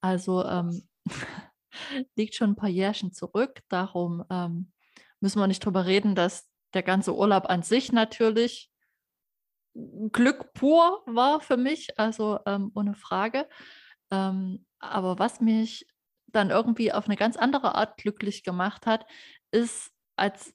Also 0.00 0.44
ähm, 0.44 0.88
liegt 2.16 2.34
schon 2.34 2.50
ein 2.50 2.56
paar 2.56 2.68
Jährchen 2.68 3.12
zurück. 3.12 3.62
Darum 3.68 4.24
ähm, 4.30 4.72
müssen 5.20 5.38
wir 5.38 5.46
nicht 5.46 5.64
drüber 5.64 5.86
reden, 5.86 6.16
dass 6.16 6.48
der 6.74 6.82
ganze 6.82 7.14
Urlaub 7.14 7.48
an 7.48 7.62
sich 7.62 7.92
natürlich 7.92 8.69
Glück 9.74 10.52
pur 10.52 11.02
war 11.06 11.40
für 11.40 11.56
mich, 11.56 11.98
also 11.98 12.38
ähm, 12.46 12.72
ohne 12.74 12.94
Frage. 12.94 13.48
Ähm, 14.10 14.66
aber 14.78 15.18
was 15.18 15.40
mich 15.40 15.86
dann 16.26 16.50
irgendwie 16.50 16.92
auf 16.92 17.06
eine 17.06 17.16
ganz 17.16 17.36
andere 17.36 17.74
Art 17.74 17.96
glücklich 17.96 18.42
gemacht 18.44 18.86
hat, 18.86 19.04
ist, 19.50 19.92
als 20.16 20.54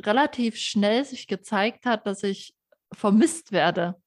relativ 0.00 0.56
schnell 0.56 1.04
sich 1.04 1.26
gezeigt 1.26 1.86
hat, 1.86 2.06
dass 2.06 2.22
ich 2.22 2.54
vermisst 2.92 3.52
werde. 3.52 4.00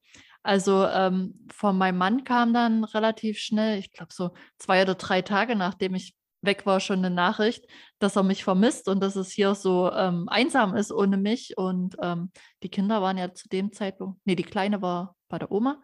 Also 0.43 0.85
ähm, 0.87 1.47
von 1.51 1.77
meinem 1.77 1.97
Mann 1.97 2.23
kam 2.23 2.53
dann 2.53 2.83
relativ 2.83 3.39
schnell, 3.39 3.77
ich 3.79 3.91
glaube 3.91 4.13
so 4.13 4.31
zwei 4.57 4.81
oder 4.83 4.95
drei 4.95 5.21
Tage, 5.21 5.55
nachdem 5.55 5.95
ich 5.95 6.15
weg 6.41 6.65
war, 6.65 6.79
schon 6.79 6.99
eine 6.99 7.13
Nachricht, 7.13 7.65
dass 7.99 8.15
er 8.15 8.23
mich 8.23 8.43
vermisst 8.43 8.87
und 8.87 9.01
dass 9.01 9.15
es 9.15 9.31
hier 9.31 9.55
so 9.55 9.91
ähm, 9.91 10.27
einsam 10.29 10.75
ist 10.75 10.91
ohne 10.91 11.17
mich. 11.17 11.57
Und 11.57 11.95
ähm, 12.01 12.31
die 12.63 12.69
Kinder 12.69 13.01
waren 13.01 13.17
ja 13.17 13.33
zu 13.33 13.49
dem 13.49 13.71
Zeitpunkt, 13.73 14.19
nee, 14.25 14.35
die 14.35 14.43
Kleine 14.43 14.81
war 14.81 15.15
bei 15.27 15.37
der 15.37 15.51
Oma, 15.51 15.81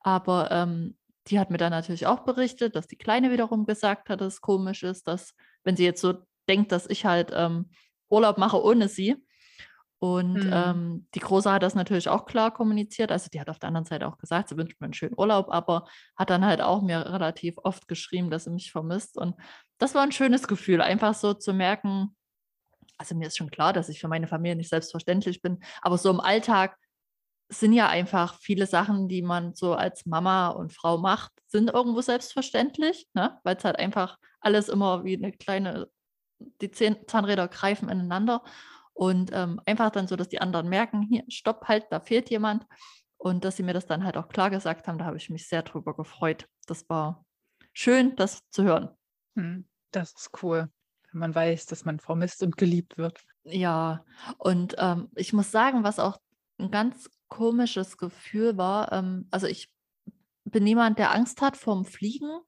aber 0.00 0.50
ähm, 0.50 0.96
die 1.28 1.38
hat 1.38 1.50
mir 1.50 1.58
dann 1.58 1.70
natürlich 1.70 2.06
auch 2.06 2.20
berichtet, 2.20 2.74
dass 2.74 2.86
die 2.86 2.96
Kleine 2.96 3.30
wiederum 3.30 3.66
gesagt 3.66 4.08
hat, 4.08 4.20
dass 4.20 4.34
es 4.34 4.40
komisch 4.40 4.82
ist, 4.82 5.06
dass, 5.06 5.34
wenn 5.62 5.76
sie 5.76 5.84
jetzt 5.84 6.00
so 6.00 6.14
denkt, 6.48 6.72
dass 6.72 6.88
ich 6.88 7.04
halt 7.04 7.30
ähm, 7.34 7.70
Urlaub 8.08 8.38
mache 8.38 8.62
ohne 8.62 8.88
sie. 8.88 9.16
Und 10.00 10.44
mhm. 10.44 10.50
ähm, 10.52 11.08
die 11.14 11.20
Große 11.20 11.50
hat 11.50 11.64
das 11.64 11.74
natürlich 11.74 12.08
auch 12.08 12.24
klar 12.24 12.52
kommuniziert. 12.52 13.10
Also 13.10 13.28
die 13.32 13.40
hat 13.40 13.50
auf 13.50 13.58
der 13.58 13.68
anderen 13.68 13.84
Seite 13.84 14.06
auch 14.06 14.16
gesagt, 14.16 14.48
sie 14.48 14.56
wünscht 14.56 14.80
mir 14.80 14.84
einen 14.84 14.94
schönen 14.94 15.18
Urlaub, 15.18 15.48
aber 15.50 15.86
hat 16.16 16.30
dann 16.30 16.46
halt 16.46 16.60
auch 16.60 16.82
mir 16.82 17.04
relativ 17.04 17.56
oft 17.58 17.88
geschrieben, 17.88 18.30
dass 18.30 18.44
sie 18.44 18.50
mich 18.50 18.70
vermisst. 18.70 19.18
Und 19.18 19.34
das 19.78 19.94
war 19.94 20.02
ein 20.02 20.12
schönes 20.12 20.48
Gefühl, 20.48 20.80
einfach 20.80 21.14
so 21.14 21.34
zu 21.34 21.52
merken, 21.52 22.16
also 22.98 23.14
mir 23.14 23.28
ist 23.28 23.36
schon 23.36 23.50
klar, 23.50 23.72
dass 23.72 23.88
ich 23.88 24.00
für 24.00 24.08
meine 24.08 24.26
Familie 24.26 24.56
nicht 24.56 24.70
selbstverständlich 24.70 25.40
bin, 25.40 25.60
aber 25.82 25.98
so 25.98 26.10
im 26.10 26.20
Alltag 26.20 26.76
sind 27.48 27.72
ja 27.72 27.88
einfach 27.88 28.38
viele 28.40 28.66
Sachen, 28.66 29.08
die 29.08 29.22
man 29.22 29.54
so 29.54 29.74
als 29.74 30.04
Mama 30.04 30.48
und 30.48 30.72
Frau 30.72 30.98
macht, 30.98 31.32
sind 31.46 31.70
irgendwo 31.70 32.02
selbstverständlich, 32.02 33.08
ne? 33.14 33.38
weil 33.42 33.56
es 33.56 33.64
halt 33.64 33.78
einfach 33.78 34.18
alles 34.40 34.68
immer 34.68 35.04
wie 35.04 35.16
eine 35.16 35.32
kleine, 35.32 35.88
die 36.60 36.70
Zahnräder 36.70 37.48
greifen 37.48 37.88
ineinander. 37.88 38.42
Und 38.92 39.30
ähm, 39.32 39.60
einfach 39.64 39.90
dann 39.90 40.08
so, 40.08 40.16
dass 40.16 40.28
die 40.28 40.40
anderen 40.40 40.68
merken, 40.68 41.02
hier, 41.02 41.24
stopp, 41.28 41.68
halt, 41.68 41.86
da 41.90 42.00
fehlt 42.00 42.30
jemand. 42.30 42.66
Und 43.16 43.44
dass 43.44 43.56
sie 43.56 43.62
mir 43.62 43.72
das 43.72 43.86
dann 43.86 44.04
halt 44.04 44.16
auch 44.16 44.28
klar 44.28 44.50
gesagt 44.50 44.86
haben, 44.86 44.98
da 44.98 45.04
habe 45.04 45.16
ich 45.16 45.30
mich 45.30 45.48
sehr 45.48 45.62
drüber 45.62 45.94
gefreut. 45.94 46.46
Das 46.66 46.88
war 46.90 47.24
schön, 47.72 48.14
das 48.16 48.40
zu 48.50 48.64
hören. 48.64 48.90
Hm, 49.38 49.64
das 49.92 50.12
ist 50.14 50.30
cool, 50.42 50.68
wenn 51.12 51.20
man 51.20 51.34
weiß, 51.34 51.66
dass 51.66 51.84
man 51.84 52.00
vermisst 52.00 52.42
und 52.42 52.56
geliebt 52.56 52.98
wird. 52.98 53.24
Ja, 53.44 54.04
und 54.36 54.74
ähm, 54.78 55.08
ich 55.14 55.32
muss 55.32 55.52
sagen, 55.52 55.84
was 55.84 56.00
auch 56.00 56.18
ein 56.58 56.72
ganz 56.72 57.08
komisches 57.28 57.96
Gefühl 57.96 58.56
war, 58.58 58.92
ähm, 58.92 59.28
also 59.30 59.46
ich 59.46 59.70
bin 60.44 60.64
niemand, 60.64 60.98
der 60.98 61.14
Angst 61.14 61.40
hat 61.40 61.56
vorm 61.56 61.84
Fliegen. 61.84 62.40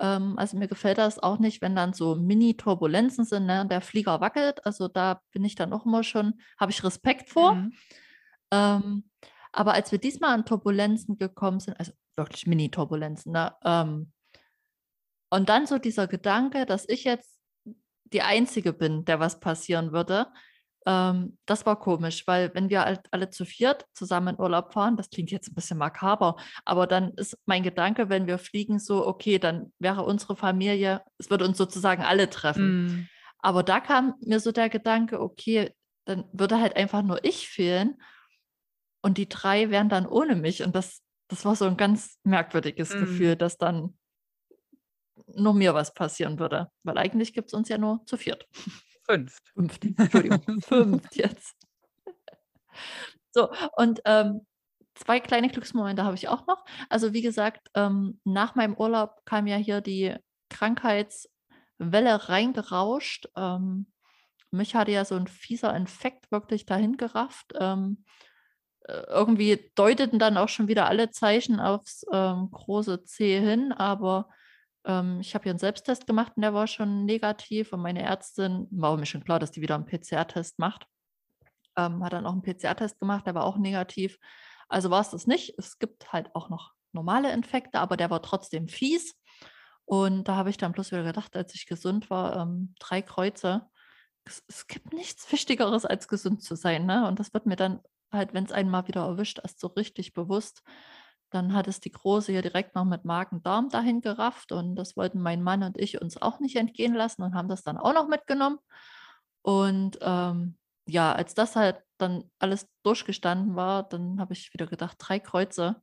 Ähm, 0.00 0.36
also 0.36 0.56
mir 0.56 0.66
gefällt 0.66 0.98
das 0.98 1.20
auch 1.20 1.38
nicht, 1.38 1.62
wenn 1.62 1.76
dann 1.76 1.92
so 1.92 2.16
Mini-Turbulenzen 2.16 3.24
sind, 3.24 3.46
ne, 3.46 3.64
der 3.66 3.80
Flieger 3.80 4.20
wackelt. 4.20 4.66
Also 4.66 4.88
da 4.88 5.20
bin 5.30 5.44
ich 5.44 5.54
dann 5.54 5.72
auch 5.72 5.86
immer 5.86 6.02
schon, 6.02 6.40
habe 6.58 6.72
ich 6.72 6.82
Respekt 6.82 7.28
vor. 7.28 7.54
Mhm. 7.54 7.72
Ähm, 8.50 9.04
aber 9.52 9.74
als 9.74 9.92
wir 9.92 9.98
diesmal 9.98 10.34
an 10.34 10.44
Turbulenzen 10.44 11.18
gekommen 11.18 11.60
sind, 11.60 11.78
also 11.78 11.92
wirklich 12.16 12.46
Mini-Turbulenzen, 12.46 13.32
ne, 13.32 13.54
ähm, 13.64 14.12
und 15.32 15.48
dann 15.48 15.66
so 15.66 15.78
dieser 15.78 16.06
Gedanke, 16.08 16.66
dass 16.66 16.86
ich 16.86 17.04
jetzt 17.04 17.40
die 18.04 18.20
Einzige 18.20 18.74
bin, 18.74 19.06
der 19.06 19.18
was 19.18 19.40
passieren 19.40 19.90
würde, 19.90 20.26
ähm, 20.84 21.38
das 21.46 21.64
war 21.64 21.78
komisch, 21.78 22.26
weil 22.26 22.54
wenn 22.54 22.68
wir 22.68 22.82
halt 22.82 23.00
alle 23.12 23.30
zu 23.30 23.46
viert 23.46 23.86
zusammen 23.94 24.34
in 24.34 24.40
Urlaub 24.40 24.74
fahren, 24.74 24.98
das 24.98 25.08
klingt 25.08 25.30
jetzt 25.30 25.48
ein 25.48 25.54
bisschen 25.54 25.78
makaber, 25.78 26.36
aber 26.66 26.86
dann 26.86 27.14
ist 27.14 27.38
mein 27.46 27.62
Gedanke, 27.62 28.10
wenn 28.10 28.26
wir 28.26 28.36
fliegen, 28.36 28.78
so, 28.78 29.06
okay, 29.06 29.38
dann 29.38 29.72
wäre 29.78 30.04
unsere 30.04 30.36
Familie, 30.36 31.00
es 31.16 31.30
würde 31.30 31.46
uns 31.46 31.56
sozusagen 31.56 32.02
alle 32.02 32.28
treffen. 32.28 32.84
Mm. 32.84 33.08
Aber 33.38 33.62
da 33.62 33.80
kam 33.80 34.16
mir 34.20 34.38
so 34.38 34.52
der 34.52 34.68
Gedanke, 34.68 35.18
okay, 35.18 35.72
dann 36.04 36.24
würde 36.34 36.60
halt 36.60 36.76
einfach 36.76 37.00
nur 37.00 37.24
ich 37.24 37.48
fehlen 37.48 37.96
und 39.00 39.16
die 39.16 39.30
drei 39.30 39.70
wären 39.70 39.88
dann 39.88 40.06
ohne 40.06 40.36
mich. 40.36 40.62
Und 40.62 40.76
das, 40.76 41.00
das 41.28 41.46
war 41.46 41.56
so 41.56 41.64
ein 41.64 41.78
ganz 41.78 42.18
merkwürdiges 42.22 42.94
mm. 42.94 42.98
Gefühl, 42.98 43.36
dass 43.36 43.56
dann 43.56 43.96
nur 45.36 45.54
mir 45.54 45.74
was 45.74 45.94
passieren 45.94 46.38
würde, 46.38 46.70
weil 46.82 46.98
eigentlich 46.98 47.32
gibt 47.32 47.48
es 47.48 47.54
uns 47.54 47.68
ja 47.68 47.78
nur 47.78 48.04
zu 48.06 48.16
viert. 48.16 48.46
Fünft. 49.04 49.42
Fünft, 49.54 49.84
Entschuldigung, 49.84 50.42
fünft 50.60 51.16
jetzt. 51.16 51.56
So, 53.32 53.50
und 53.76 54.00
ähm, 54.04 54.46
zwei 54.94 55.20
kleine 55.20 55.48
Glücksmomente 55.48 56.04
habe 56.04 56.14
ich 56.14 56.28
auch 56.28 56.46
noch. 56.46 56.64
Also 56.88 57.12
wie 57.12 57.22
gesagt, 57.22 57.68
ähm, 57.74 58.20
nach 58.24 58.54
meinem 58.54 58.74
Urlaub 58.74 59.24
kam 59.24 59.46
ja 59.46 59.56
hier 59.56 59.80
die 59.80 60.14
Krankheitswelle 60.50 62.28
reingerauscht. 62.28 63.28
Ähm, 63.36 63.86
mich 64.50 64.74
hatte 64.74 64.92
ja 64.92 65.04
so 65.04 65.14
ein 65.14 65.26
fieser 65.26 65.74
Infekt 65.74 66.30
wirklich 66.30 66.66
dahin 66.66 66.96
gerafft. 66.96 67.54
Ähm, 67.58 68.04
äh, 68.84 69.02
irgendwie 69.08 69.70
deuteten 69.74 70.18
dann 70.18 70.36
auch 70.36 70.48
schon 70.48 70.68
wieder 70.68 70.86
alle 70.86 71.10
Zeichen 71.10 71.60
aufs 71.60 72.04
ähm, 72.12 72.50
große 72.50 73.04
C 73.04 73.40
hin, 73.40 73.72
aber 73.72 74.28
ähm, 74.84 75.20
ich 75.20 75.34
habe 75.34 75.44
hier 75.44 75.52
einen 75.52 75.58
Selbsttest 75.58 76.06
gemacht 76.06 76.32
und 76.36 76.42
der 76.42 76.54
war 76.54 76.66
schon 76.66 77.04
negativ. 77.04 77.72
Und 77.72 77.80
meine 77.80 78.02
Ärztin, 78.02 78.66
war 78.70 78.96
mir 78.96 79.06
schon 79.06 79.24
klar, 79.24 79.38
dass 79.38 79.50
die 79.50 79.62
wieder 79.62 79.74
einen 79.74 79.86
PCR-Test 79.86 80.58
macht, 80.58 80.86
ähm, 81.76 82.04
hat 82.04 82.12
dann 82.12 82.26
auch 82.26 82.32
einen 82.32 82.42
PCR-Test 82.42 82.98
gemacht, 82.98 83.26
der 83.26 83.34
war 83.34 83.44
auch 83.44 83.56
negativ. 83.56 84.18
Also 84.68 84.90
war 84.90 85.00
es 85.00 85.10
das 85.10 85.26
nicht. 85.26 85.54
Es 85.58 85.78
gibt 85.78 86.12
halt 86.12 86.34
auch 86.34 86.48
noch 86.48 86.72
normale 86.92 87.32
Infekte, 87.32 87.78
aber 87.78 87.96
der 87.96 88.10
war 88.10 88.22
trotzdem 88.22 88.68
fies. 88.68 89.14
Und 89.84 90.28
da 90.28 90.36
habe 90.36 90.50
ich 90.50 90.56
dann 90.56 90.72
bloß 90.72 90.92
wieder 90.92 91.02
gedacht, 91.04 91.36
als 91.36 91.54
ich 91.54 91.66
gesund 91.66 92.08
war, 92.10 92.36
ähm, 92.36 92.74
drei 92.78 93.02
Kreuze. 93.02 93.66
Es, 94.24 94.42
es, 94.48 94.66
gibt 94.66 94.92
nichts 94.92 95.30
Wichtigeres, 95.32 95.84
als 95.84 96.08
gesund 96.08 96.42
zu 96.42 96.54
sein. 96.54 96.86
Ne? 96.86 97.06
Und 97.06 97.18
das 97.18 97.34
wird 97.34 97.46
mir 97.46 97.56
dann 97.56 97.80
halt, 98.12 98.34
wenn 98.34 98.44
es 98.44 98.52
einen 98.52 98.70
mal 98.70 98.86
wieder 98.88 99.02
erwischt, 99.02 99.40
erst 99.42 99.60
so 99.60 99.68
richtig 99.68 100.12
bewusst. 100.12 100.62
Dann 101.32 101.54
hat 101.54 101.66
es 101.66 101.80
die 101.80 101.90
Große 101.90 102.30
hier 102.30 102.42
direkt 102.42 102.74
noch 102.74 102.84
mit 102.84 103.06
Magen-Darm 103.06 103.70
dahin 103.70 104.02
gerafft 104.02 104.52
und 104.52 104.76
das 104.76 104.98
wollten 104.98 105.18
mein 105.18 105.42
Mann 105.42 105.62
und 105.62 105.78
ich 105.78 106.00
uns 106.00 106.20
auch 106.20 106.40
nicht 106.40 106.56
entgehen 106.56 106.92
lassen 106.92 107.22
und 107.22 107.34
haben 107.34 107.48
das 107.48 107.62
dann 107.62 107.78
auch 107.78 107.94
noch 107.94 108.06
mitgenommen. 108.06 108.58
Und 109.40 109.98
ähm, 110.02 110.58
ja, 110.86 111.12
als 111.14 111.34
das 111.34 111.56
halt 111.56 111.82
dann 111.96 112.30
alles 112.38 112.68
durchgestanden 112.82 113.56
war, 113.56 113.88
dann 113.88 114.20
habe 114.20 114.34
ich 114.34 114.52
wieder 114.52 114.66
gedacht, 114.66 114.96
drei 114.98 115.18
Kreuze. 115.20 115.82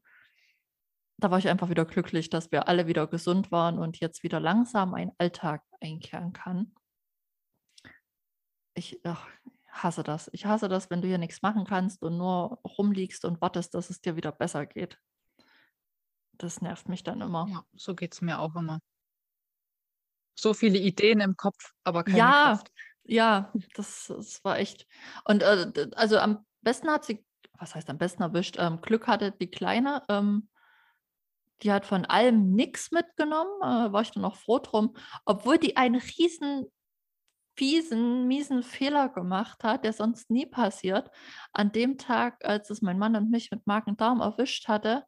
Da 1.18 1.32
war 1.32 1.40
ich 1.40 1.50
einfach 1.50 1.70
wieder 1.70 1.86
glücklich, 1.86 2.30
dass 2.30 2.52
wir 2.52 2.68
alle 2.68 2.86
wieder 2.86 3.08
gesund 3.08 3.52
waren 3.52 3.80
und 3.80 4.00
jetzt 4.00 4.22
wieder 4.22 4.40
langsam 4.40 4.94
ein 4.94 5.12
Alltag 5.18 5.64
einkehren 5.82 6.32
kann. 6.32 6.76
Ich 8.76 9.00
ach, 9.04 9.28
hasse 9.72 10.04
das. 10.04 10.30
Ich 10.32 10.46
hasse 10.46 10.70
das, 10.70 10.92
wenn 10.92 11.02
du 11.02 11.08
hier 11.08 11.18
nichts 11.18 11.42
machen 11.42 11.66
kannst 11.66 12.04
und 12.04 12.18
nur 12.18 12.60
rumliegst 12.64 13.26
und 13.26 13.42
wartest, 13.42 13.74
dass 13.74 13.90
es 13.90 14.00
dir 14.00 14.16
wieder 14.16 14.32
besser 14.32 14.68
geht. 14.68 15.00
Das 16.40 16.62
nervt 16.62 16.90
mich 16.90 17.04
dann 17.04 17.22
immer. 17.22 17.48
Ja, 17.50 17.64
so 17.76 17.94
geht 17.94 18.14
es 18.14 18.22
mir 18.22 18.40
auch 18.40 18.56
immer. 18.56 18.80
So 20.36 20.54
viele 20.54 20.80
Ideen 20.80 21.20
im 21.20 21.36
Kopf, 21.36 21.74
aber 21.84 22.04
keine 22.04 22.18
ja, 22.18 22.44
Kraft. 22.46 22.72
Ja, 23.04 23.52
das, 23.76 24.08
das 24.08 24.44
war 24.44 24.58
echt. 24.58 24.88
Und 25.26 25.44
äh, 25.44 25.90
also 25.96 26.18
am 26.18 26.46
besten 26.62 26.90
hat 26.90 27.04
sie, 27.04 27.26
was 27.54 27.76
heißt 27.76 27.90
am 27.90 27.98
besten 27.98 28.24
erwischt, 28.24 28.56
ähm, 28.58 28.80
Glück 28.82 29.08
hatte 29.08 29.32
die 29.34 29.52
Kleine. 29.52 30.02
Ähm, 30.08 30.50
die 31.62 31.74
hat 31.74 31.86
von 31.86 32.06
allem 32.06 32.54
nichts 32.54 32.92
mitgenommen, 32.92 33.52
äh, 33.62 33.92
war 33.92 34.02
ich 34.02 34.12
dann 34.12 34.24
auch 34.24 34.38
froh 34.38 34.60
drum, 34.60 34.96
obwohl 35.26 35.58
die 35.58 35.76
einen 35.76 36.00
riesen 36.00 36.68
fiesen, 37.58 38.26
miesen 38.30 38.64
Fehler 38.64 39.10
gemacht 39.10 39.66
hat, 39.66 39.84
der 39.84 39.92
sonst 39.92 40.30
nie 40.30 40.46
passiert. 40.46 41.12
An 41.52 41.74
dem 41.74 41.98
Tag, 41.98 42.46
als 42.46 42.70
es 42.70 42.82
mein 42.82 42.98
Mann 42.98 43.18
und 43.18 43.30
mich 43.30 43.52
mit 43.52 43.68
Magen-Darm 43.68 44.22
erwischt 44.22 44.70
hatte, 44.70 45.04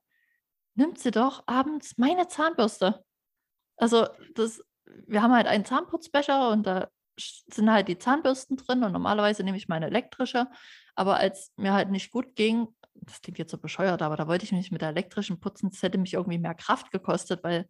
nimmt 0.75 0.99
sie 0.99 1.11
doch 1.11 1.43
abends 1.47 1.97
meine 1.97 2.27
Zahnbürste. 2.27 3.03
Also 3.77 4.07
das, 4.35 4.63
wir 5.07 5.21
haben 5.21 5.33
halt 5.33 5.47
einen 5.47 5.65
Zahnputzbecher 5.65 6.49
und 6.49 6.65
da 6.65 6.89
sind 7.17 7.71
halt 7.71 7.87
die 7.87 7.97
Zahnbürsten 7.97 8.57
drin 8.57 8.83
und 8.83 8.91
normalerweise 8.91 9.43
nehme 9.43 9.57
ich 9.57 9.67
meine 9.67 9.87
elektrische. 9.87 10.47
Aber 10.95 11.17
als 11.17 11.51
mir 11.57 11.73
halt 11.73 11.89
nicht 11.89 12.11
gut 12.11 12.35
ging, 12.35 12.67
das 12.93 13.21
klingt 13.21 13.37
jetzt 13.37 13.51
so 13.51 13.57
bescheuert, 13.57 14.01
aber 14.01 14.15
da 14.15 14.27
wollte 14.27 14.45
ich 14.45 14.51
mich 14.51 14.71
mit 14.71 14.81
der 14.81 14.89
elektrischen 14.89 15.39
putzen. 15.39 15.69
Das 15.69 15.81
hätte 15.81 15.97
mich 15.97 16.13
irgendwie 16.13 16.37
mehr 16.37 16.55
Kraft 16.55 16.91
gekostet, 16.91 17.43
weil 17.43 17.67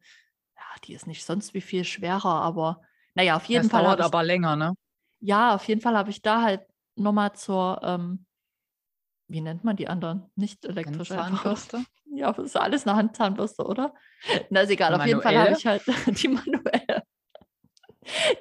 ja, 0.55 0.63
die 0.83 0.93
ist 0.93 1.07
nicht 1.07 1.25
sonst 1.25 1.53
wie 1.53 1.61
viel 1.61 1.83
schwerer. 1.83 2.41
Aber 2.41 2.81
naja, 3.15 3.35
auf 3.35 3.45
jeden 3.45 3.63
das 3.63 3.71
Fall. 3.71 3.83
Dauert 3.83 3.99
ich, 3.99 4.05
aber 4.05 4.23
länger, 4.23 4.55
ne? 4.55 4.73
Ja, 5.19 5.55
auf 5.55 5.67
jeden 5.67 5.81
Fall 5.81 5.95
habe 5.95 6.09
ich 6.09 6.21
da 6.21 6.41
halt 6.41 6.61
nochmal 6.95 7.33
zur 7.33 7.79
ähm, 7.83 8.25
wie 9.31 9.41
nennt 9.41 9.63
man 9.63 9.77
die 9.77 9.87
anderen? 9.87 10.29
Nicht 10.35 10.65
elektrische 10.65 11.15
Zahnbürste? 11.15 11.85
Ja, 12.13 12.31
das 12.31 12.47
ist 12.47 12.57
alles 12.57 12.85
eine 12.85 12.97
Handzahnbürste, 12.97 13.63
oder? 13.63 13.93
Na, 14.49 14.61
ist 14.61 14.69
egal. 14.69 14.93
Auf 14.93 15.05
jeden 15.05 15.21
Fall 15.21 15.37
habe 15.37 15.55
ich 15.57 15.65
halt 15.65 15.83
die 16.21 16.27
manuelle, 16.27 17.03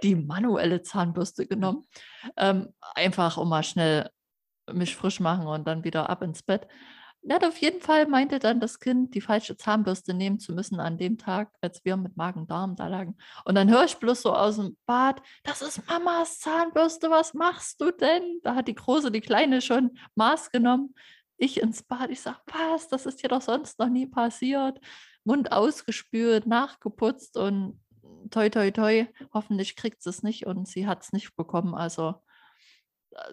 die 0.02 0.14
manuelle 0.16 0.82
Zahnbürste 0.82 1.46
genommen. 1.46 1.86
Ähm, 2.36 2.72
einfach, 2.94 3.36
um 3.36 3.48
mal 3.48 3.62
schnell 3.62 4.10
mich 4.72 4.96
frisch 4.96 5.20
machen 5.20 5.46
und 5.46 5.66
dann 5.66 5.84
wieder 5.84 6.10
ab 6.10 6.22
ins 6.22 6.42
Bett. 6.42 6.66
Ja, 7.22 7.36
auf 7.46 7.58
jeden 7.58 7.82
Fall 7.82 8.06
meinte 8.06 8.38
dann 8.38 8.60
das 8.60 8.80
Kind, 8.80 9.14
die 9.14 9.20
falsche 9.20 9.54
Zahnbürste 9.56 10.14
nehmen 10.14 10.38
zu 10.38 10.54
müssen 10.54 10.80
an 10.80 10.96
dem 10.96 11.18
Tag, 11.18 11.52
als 11.60 11.84
wir 11.84 11.98
mit 11.98 12.16
Magen-Darm 12.16 12.76
da 12.76 12.88
lagen. 12.88 13.18
Und 13.44 13.56
dann 13.56 13.68
höre 13.68 13.84
ich 13.84 13.96
bloß 13.96 14.22
so 14.22 14.34
aus 14.34 14.56
dem 14.56 14.78
Bad, 14.86 15.20
das 15.42 15.60
ist 15.60 15.86
Mamas 15.86 16.38
Zahnbürste, 16.38 17.10
was 17.10 17.34
machst 17.34 17.78
du 17.80 17.90
denn? 17.90 18.40
Da 18.42 18.54
hat 18.54 18.68
die 18.68 18.74
Große, 18.74 19.10
die 19.10 19.20
Kleine 19.20 19.60
schon 19.60 19.98
Maß 20.14 20.50
genommen. 20.50 20.94
Ich 21.42 21.60
ins 21.60 21.82
Bad, 21.82 22.10
ich 22.10 22.20
sage, 22.20 22.38
was, 22.46 22.88
das 22.88 23.06
ist 23.06 23.22
dir 23.22 23.28
doch 23.28 23.40
sonst 23.40 23.78
noch 23.78 23.88
nie 23.88 24.06
passiert. 24.06 24.78
Mund 25.24 25.52
ausgespült, 25.52 26.46
nachgeputzt 26.46 27.38
und 27.38 27.80
toi, 28.30 28.50
toi, 28.50 28.70
toi, 28.70 29.06
hoffentlich 29.32 29.74
kriegt 29.74 30.02
sie 30.02 30.10
es 30.10 30.22
nicht 30.22 30.46
und 30.46 30.68
sie 30.68 30.86
hat 30.86 31.02
es 31.02 31.12
nicht 31.12 31.34
bekommen. 31.36 31.74
Also 31.74 32.22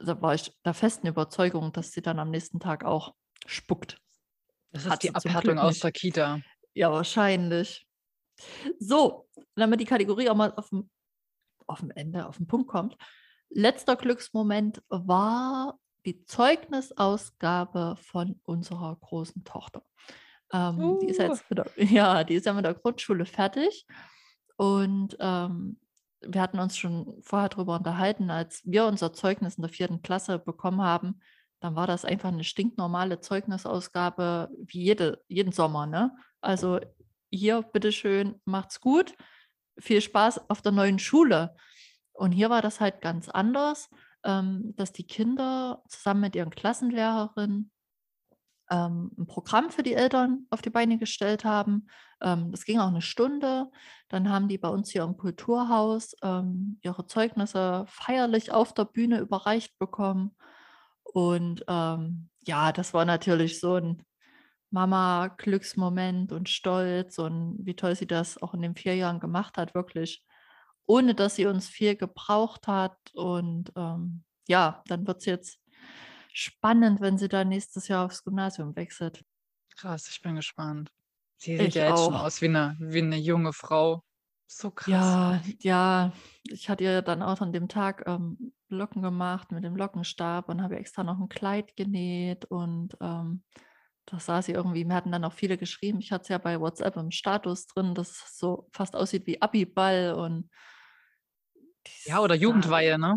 da 0.03 0.21
war 0.21 0.33
ich 0.35 0.57
der 0.63 0.73
festen 0.73 1.07
Überzeugung, 1.07 1.73
dass 1.73 1.91
sie 1.91 2.01
dann 2.01 2.19
am 2.19 2.31
nächsten 2.31 2.61
Tag 2.61 2.85
auch 2.85 3.13
spuckt. 3.45 3.97
Das 4.71 4.85
ist 4.85 4.89
Hat 4.89 5.03
die 5.03 5.13
Abhärtung 5.13 5.59
aus 5.59 5.79
der 5.79 5.91
Kita. 5.91 6.39
Ja, 6.73 6.91
wahrscheinlich. 6.91 7.85
So, 8.79 9.27
damit 9.55 9.81
die 9.81 9.85
Kategorie 9.85 10.29
auch 10.29 10.35
mal 10.35 10.53
auf 10.55 10.69
dem, 10.69 10.89
auf 11.65 11.79
dem 11.79 11.91
Ende, 11.91 12.25
auf 12.25 12.37
den 12.37 12.47
Punkt 12.47 12.69
kommt. 12.69 12.95
Letzter 13.49 13.97
Glücksmoment 13.97 14.81
war 14.87 15.77
die 16.07 16.23
Zeugnisausgabe 16.23 17.97
von 18.01 18.39
unserer 18.43 18.95
großen 18.95 19.43
Tochter. 19.43 19.83
Ähm, 20.53 20.79
uh. 20.79 20.99
Die 20.99 21.07
ist 21.07 21.19
jetzt 21.19 21.43
uh. 21.51 21.55
der, 21.55 21.67
ja, 21.83 22.23
die 22.23 22.35
ist 22.35 22.45
ja 22.45 22.53
mit 22.53 22.65
der 22.65 22.73
Grundschule 22.73 23.25
fertig. 23.25 23.85
Und 24.55 25.17
ähm, 25.19 25.79
wir 26.21 26.41
hatten 26.41 26.59
uns 26.59 26.77
schon 26.77 27.21
vorher 27.21 27.49
darüber 27.49 27.75
unterhalten, 27.75 28.31
als 28.31 28.61
wir 28.65 28.85
unser 28.85 29.13
Zeugnis 29.13 29.55
in 29.55 29.63
der 29.63 29.71
vierten 29.71 30.01
Klasse 30.01 30.39
bekommen 30.39 30.81
haben, 30.81 31.19
dann 31.59 31.75
war 31.75 31.87
das 31.87 32.05
einfach 32.05 32.29
eine 32.29 32.43
stinknormale 32.43 33.19
Zeugnisausgabe 33.19 34.49
wie 34.57 34.83
jede, 34.83 35.23
jeden 35.27 35.51
Sommer. 35.51 35.85
Ne? 35.85 36.15
Also 36.39 36.79
hier, 37.29 37.61
bitteschön, 37.61 38.39
macht's 38.45 38.79
gut, 38.79 39.15
viel 39.77 40.01
Spaß 40.01 40.49
auf 40.49 40.61
der 40.61 40.71
neuen 40.71 40.99
Schule. 40.99 41.55
Und 42.13 42.31
hier 42.31 42.49
war 42.49 42.61
das 42.61 42.79
halt 42.79 43.01
ganz 43.01 43.29
anders, 43.29 43.89
ähm, 44.27 44.75
dass 44.75 44.91
die 44.91 45.07
Kinder 45.07 45.81
zusammen 45.87 46.21
mit 46.21 46.35
ihren 46.35 46.51
Klassenlehrerinnen 46.51 47.71
ähm, 48.69 49.11
ein 49.17 49.25
Programm 49.25 49.71
für 49.71 49.83
die 49.83 49.93
Eltern 49.93 50.45
auf 50.49 50.61
die 50.61 50.69
Beine 50.69 50.97
gestellt 50.97 51.45
haben. 51.45 51.87
Ähm, 52.21 52.51
das 52.51 52.65
ging 52.65 52.79
auch 52.79 52.89
eine 52.89 53.01
Stunde. 53.01 53.71
Dann 54.09 54.29
haben 54.29 54.49
die 54.49 54.57
bei 54.57 54.67
uns 54.67 54.91
hier 54.91 55.03
im 55.03 55.17
Kulturhaus 55.17 56.15
ähm, 56.21 56.79
ihre 56.83 57.07
Zeugnisse 57.07 57.85
feierlich 57.87 58.51
auf 58.51 58.73
der 58.73 58.85
Bühne 58.85 59.19
überreicht 59.19 59.79
bekommen. 59.79 60.35
Und 61.03 61.63
ähm, 61.69 62.29
ja, 62.45 62.73
das 62.73 62.93
war 62.93 63.05
natürlich 63.05 63.61
so 63.61 63.75
ein 63.75 64.03
Mama-Glücksmoment 64.71 66.33
und 66.33 66.49
Stolz 66.49 67.17
und 67.19 67.57
wie 67.61 67.75
toll 67.75 67.95
sie 67.95 68.07
das 68.07 68.41
auch 68.41 68.53
in 68.53 68.61
den 68.61 68.75
vier 68.75 68.95
Jahren 68.95 69.21
gemacht 69.21 69.57
hat, 69.57 69.73
wirklich, 69.73 70.25
ohne 70.87 71.13
dass 71.13 71.35
sie 71.35 71.45
uns 71.45 71.69
viel 71.69 71.95
gebraucht 71.95 72.67
hat. 72.67 72.97
Und 73.13 73.71
ähm, 73.75 74.23
ja, 74.47 74.81
dann 74.87 75.05
wird 75.05 75.19
es 75.19 75.25
jetzt 75.25 75.59
spannend, 76.33 77.01
wenn 77.01 77.17
sie 77.17 77.27
da 77.29 77.43
nächstes 77.43 77.87
Jahr 77.87 78.05
aufs 78.05 78.23
Gymnasium 78.23 78.75
wechselt. 78.75 79.23
Krass, 79.77 80.07
ich 80.09 80.21
bin 80.21 80.35
gespannt. 80.35 80.91
Sie 81.37 81.57
sieht 81.57 81.67
ich 81.67 81.75
ja 81.75 81.89
jetzt 81.89 82.03
schon 82.03 82.15
aus 82.15 82.41
wie 82.41 82.47
eine, 82.47 82.75
wie 82.79 83.01
eine 83.01 83.17
junge 83.17 83.53
Frau. 83.53 84.03
So 84.47 84.71
krass. 84.71 84.89
Ja, 84.89 85.41
ja, 85.59 86.13
ich 86.43 86.69
hatte 86.69 86.85
ihr 86.85 87.01
dann 87.01 87.21
auch 87.21 87.41
an 87.41 87.51
dem 87.51 87.67
Tag 87.67 88.03
ähm, 88.07 88.53
Locken 88.69 89.01
gemacht 89.01 89.51
mit 89.51 89.63
dem 89.63 89.75
Lockenstab 89.75 90.49
und 90.49 90.61
habe 90.61 90.77
extra 90.77 91.03
noch 91.03 91.19
ein 91.19 91.29
Kleid 91.29 91.75
genäht 91.75 92.45
und 92.45 92.97
ähm, 93.01 93.43
das 94.05 94.25
sah 94.25 94.41
sie 94.41 94.53
irgendwie, 94.53 94.85
mir 94.85 94.95
hatten 94.95 95.11
dann 95.11 95.25
auch 95.25 95.33
viele 95.33 95.57
geschrieben, 95.57 95.99
ich 95.99 96.13
hatte 96.13 96.23
es 96.23 96.29
ja 96.29 96.37
bei 96.37 96.59
WhatsApp 96.61 96.95
im 96.95 97.11
Status 97.11 97.67
drin, 97.67 97.93
dass 97.93 98.09
es 98.09 98.37
so 98.37 98.69
fast 98.71 98.95
aussieht 98.95 99.27
wie 99.27 99.41
Abiball 99.41 100.13
und 100.13 100.49
ja, 102.05 102.19
oder 102.19 102.35
Jugendweihe, 102.35 102.97
ne? 102.97 103.15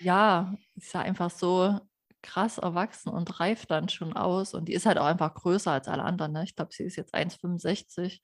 Ja, 0.00 0.54
sie 0.74 0.88
sah 0.88 1.00
einfach 1.00 1.30
so 1.30 1.78
krass 2.22 2.58
erwachsen 2.58 3.10
und 3.10 3.40
reif 3.40 3.66
dann 3.66 3.88
schon 3.88 4.12
aus 4.14 4.54
und 4.54 4.66
die 4.66 4.74
ist 4.74 4.86
halt 4.86 4.98
auch 4.98 5.06
einfach 5.06 5.34
größer 5.34 5.72
als 5.72 5.88
alle 5.88 6.04
anderen, 6.04 6.32
ne? 6.32 6.44
Ich 6.44 6.54
glaube, 6.54 6.72
sie 6.72 6.84
ist 6.84 6.96
jetzt 6.96 7.14
1,65. 7.14 8.20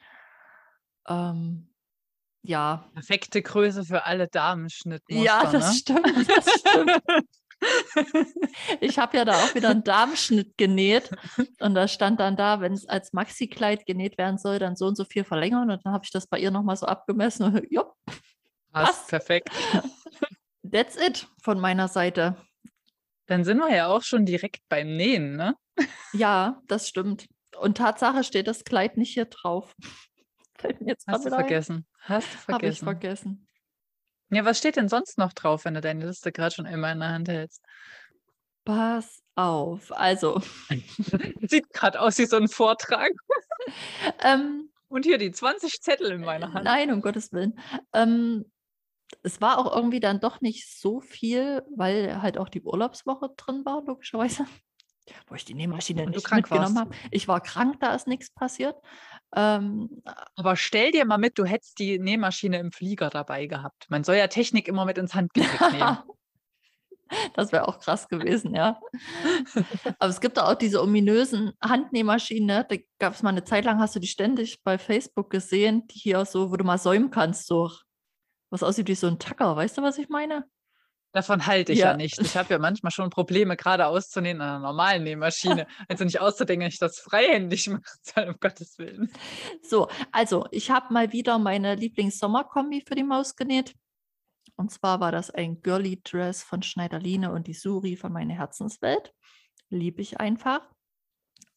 Ähm, 1.08 1.68
ja. 2.42 2.88
Perfekte 2.94 3.42
Größe 3.42 3.84
für 3.84 4.06
alle 4.06 4.28
Damenschnittmuster. 4.28 5.24
Ja, 5.24 5.50
das 5.50 5.68
ne? 5.68 5.74
stimmt. 5.74 6.28
Das 6.28 6.60
stimmt. 6.60 7.02
ich 8.80 8.98
habe 8.98 9.16
ja 9.16 9.24
da 9.24 9.32
auch 9.32 9.54
wieder 9.54 9.70
einen 9.70 9.84
Darmschnitt 9.84 10.56
genäht 10.56 11.10
und 11.60 11.74
da 11.74 11.88
stand 11.88 12.20
dann 12.20 12.36
da, 12.36 12.60
wenn 12.60 12.72
es 12.72 12.88
als 12.88 13.12
Maxi-Kleid 13.12 13.84
genäht 13.84 14.16
werden 14.16 14.38
soll, 14.38 14.58
dann 14.58 14.76
so 14.76 14.86
und 14.86 14.96
so 14.96 15.04
viel 15.04 15.24
verlängern 15.24 15.70
und 15.70 15.84
dann 15.84 15.92
habe 15.92 16.04
ich 16.04 16.10
das 16.10 16.26
bei 16.26 16.38
ihr 16.38 16.50
nochmal 16.50 16.76
so 16.76 16.86
abgemessen 16.86 17.44
und 17.44 17.66
ja, 17.70 17.84
passt. 18.72 19.08
Perfekt. 19.08 19.50
That's 20.70 20.96
it 20.96 21.26
von 21.42 21.60
meiner 21.60 21.88
Seite. 21.88 22.36
Dann 23.26 23.44
sind 23.44 23.58
wir 23.58 23.74
ja 23.74 23.88
auch 23.88 24.02
schon 24.02 24.24
direkt 24.24 24.62
beim 24.68 24.96
Nähen, 24.96 25.36
ne? 25.36 25.54
Ja, 26.12 26.60
das 26.66 26.88
stimmt. 26.88 27.26
Und 27.58 27.76
Tatsache 27.76 28.24
steht 28.24 28.46
das 28.46 28.64
Kleid 28.64 28.96
nicht 28.96 29.14
hier 29.14 29.26
drauf. 29.26 29.74
Hast 31.06 31.26
du 31.26 31.30
vergessen. 31.30 31.86
Hast 32.00 32.32
du 32.32 32.38
vergessen. 32.38 32.54
Habe 32.54 32.66
ich 32.68 32.78
vergessen. 32.78 33.48
Ja, 34.30 34.44
was 34.44 34.58
steht 34.58 34.76
denn 34.76 34.88
sonst 34.88 35.16
noch 35.18 35.32
drauf, 35.32 35.64
wenn 35.64 35.74
du 35.74 35.80
deine 35.80 36.06
Liste 36.06 36.32
gerade 36.32 36.54
schon 36.54 36.66
immer 36.66 36.92
in 36.92 37.00
der 37.00 37.10
Hand 37.10 37.28
hältst? 37.28 37.64
Pass 38.64 39.22
auf. 39.36 39.92
Also. 39.92 40.42
Sieht 41.48 41.72
gerade 41.72 42.00
aus 42.00 42.18
wie 42.18 42.26
so 42.26 42.36
ein 42.36 42.48
Vortrag. 42.48 43.12
ähm, 44.22 44.70
Und 44.88 45.06
hier 45.06 45.16
die 45.16 45.30
20 45.30 45.80
Zettel 45.80 46.10
in 46.12 46.20
meiner 46.20 46.52
Hand. 46.52 46.64
Nein, 46.64 46.92
um 46.92 47.00
Gottes 47.00 47.32
Willen. 47.32 47.58
Ähm, 47.94 48.44
es 49.22 49.40
war 49.40 49.58
auch 49.58 49.74
irgendwie 49.74 50.00
dann 50.00 50.20
doch 50.20 50.40
nicht 50.40 50.68
so 50.68 51.00
viel, 51.00 51.62
weil 51.76 52.22
halt 52.22 52.38
auch 52.38 52.48
die 52.48 52.62
Urlaubswoche 52.62 53.30
drin 53.36 53.64
war, 53.64 53.82
logischerweise 53.84 54.46
wo 55.28 55.34
ich 55.34 55.44
die 55.44 55.54
Nähmaschine 55.54 56.04
Und 56.04 56.14
nicht 56.14 56.30
mitgenommen 56.30 56.78
habe. 56.78 56.90
Ich 57.10 57.28
war 57.28 57.40
krank, 57.40 57.80
da 57.80 57.94
ist 57.94 58.06
nichts 58.06 58.30
passiert. 58.30 58.76
Ähm, 59.34 60.02
Aber 60.36 60.56
stell 60.56 60.90
dir 60.90 61.04
mal 61.04 61.18
mit, 61.18 61.38
du 61.38 61.44
hättest 61.44 61.78
die 61.78 61.98
Nähmaschine 61.98 62.58
im 62.58 62.72
Flieger 62.72 63.10
dabei 63.10 63.46
gehabt. 63.46 63.86
Man 63.88 64.04
soll 64.04 64.16
ja 64.16 64.26
Technik 64.26 64.68
immer 64.68 64.84
mit 64.84 64.98
ins 64.98 65.14
Handgepäck 65.14 65.72
nehmen. 65.72 65.98
das 67.34 67.52
wäre 67.52 67.68
auch 67.68 67.78
krass 67.78 68.08
gewesen, 68.08 68.54
ja. 68.54 68.78
Aber 69.98 70.10
es 70.10 70.20
gibt 70.20 70.38
auch 70.38 70.54
diese 70.54 70.82
ominösen 70.82 71.52
Handnähmaschinen. 71.62 72.46
Ne? 72.46 72.66
Da 72.68 72.76
gab 72.98 73.14
es 73.14 73.22
mal 73.22 73.30
eine 73.30 73.44
Zeit 73.44 73.64
lang, 73.64 73.80
hast 73.80 73.96
du 73.96 74.00
die 74.00 74.06
ständig 74.06 74.62
bei 74.62 74.78
Facebook 74.78 75.30
gesehen, 75.30 75.86
die 75.88 75.98
hier 75.98 76.24
so, 76.24 76.50
wo 76.50 76.56
du 76.56 76.64
mal 76.64 76.78
säumen 76.78 77.10
kannst, 77.10 77.46
so 77.46 77.70
was 78.50 78.62
aussieht 78.62 78.88
wie 78.88 78.94
so 78.94 79.06
ein 79.06 79.18
Tacker. 79.18 79.56
Weißt 79.56 79.78
du, 79.78 79.82
was 79.82 79.98
ich 79.98 80.08
meine? 80.08 80.44
Davon 81.12 81.46
halte 81.46 81.72
ich 81.72 81.78
ja, 81.78 81.92
ja 81.92 81.96
nicht. 81.96 82.20
Ich 82.20 82.36
habe 82.36 82.52
ja 82.52 82.58
manchmal 82.58 82.92
schon 82.92 83.08
Probleme, 83.08 83.56
gerade 83.56 83.86
auszunehmen 83.86 84.42
an 84.42 84.48
einer 84.48 84.58
normalen 84.58 85.04
Nähmaschine. 85.04 85.66
Also 85.88 86.04
nicht 86.04 86.20
auszudenken, 86.20 86.68
ich 86.68 86.78
das 86.78 86.98
freihändig 86.98 87.68
machen 87.68 87.82
soll, 88.02 88.28
um 88.28 88.36
Gottes 88.40 88.78
Willen. 88.78 89.10
So, 89.62 89.88
also 90.12 90.46
ich 90.50 90.70
habe 90.70 90.92
mal 90.92 91.12
wieder 91.12 91.38
meine 91.38 91.74
Lieblings-Sommerkombi 91.76 92.84
für 92.86 92.94
die 92.94 93.04
Maus 93.04 93.36
genäht. 93.36 93.74
Und 94.56 94.70
zwar 94.70 95.00
war 95.00 95.12
das 95.12 95.30
ein 95.30 95.62
Girly 95.62 96.00
Dress 96.02 96.42
von 96.42 96.62
Schneiderline 96.62 97.32
und 97.32 97.46
die 97.46 97.54
Suri 97.54 97.96
von 97.96 98.12
Meine 98.12 98.34
Herzenswelt. 98.34 99.14
Liebe 99.70 100.02
ich 100.02 100.20
einfach. 100.20 100.60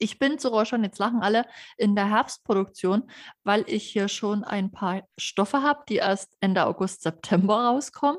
Ich 0.01 0.17
bin 0.17 0.39
sogar 0.39 0.65
schon, 0.65 0.83
jetzt 0.83 0.97
lachen 0.97 1.21
alle, 1.21 1.45
in 1.77 1.95
der 1.95 2.09
Herbstproduktion, 2.09 3.03
weil 3.43 3.63
ich 3.67 3.83
hier 3.83 4.07
schon 4.07 4.43
ein 4.43 4.71
paar 4.71 5.07
Stoffe 5.15 5.61
habe, 5.61 5.83
die 5.87 5.97
erst 5.97 6.35
Ende 6.39 6.65
August, 6.65 7.03
September 7.03 7.67
rauskommen. 7.67 8.17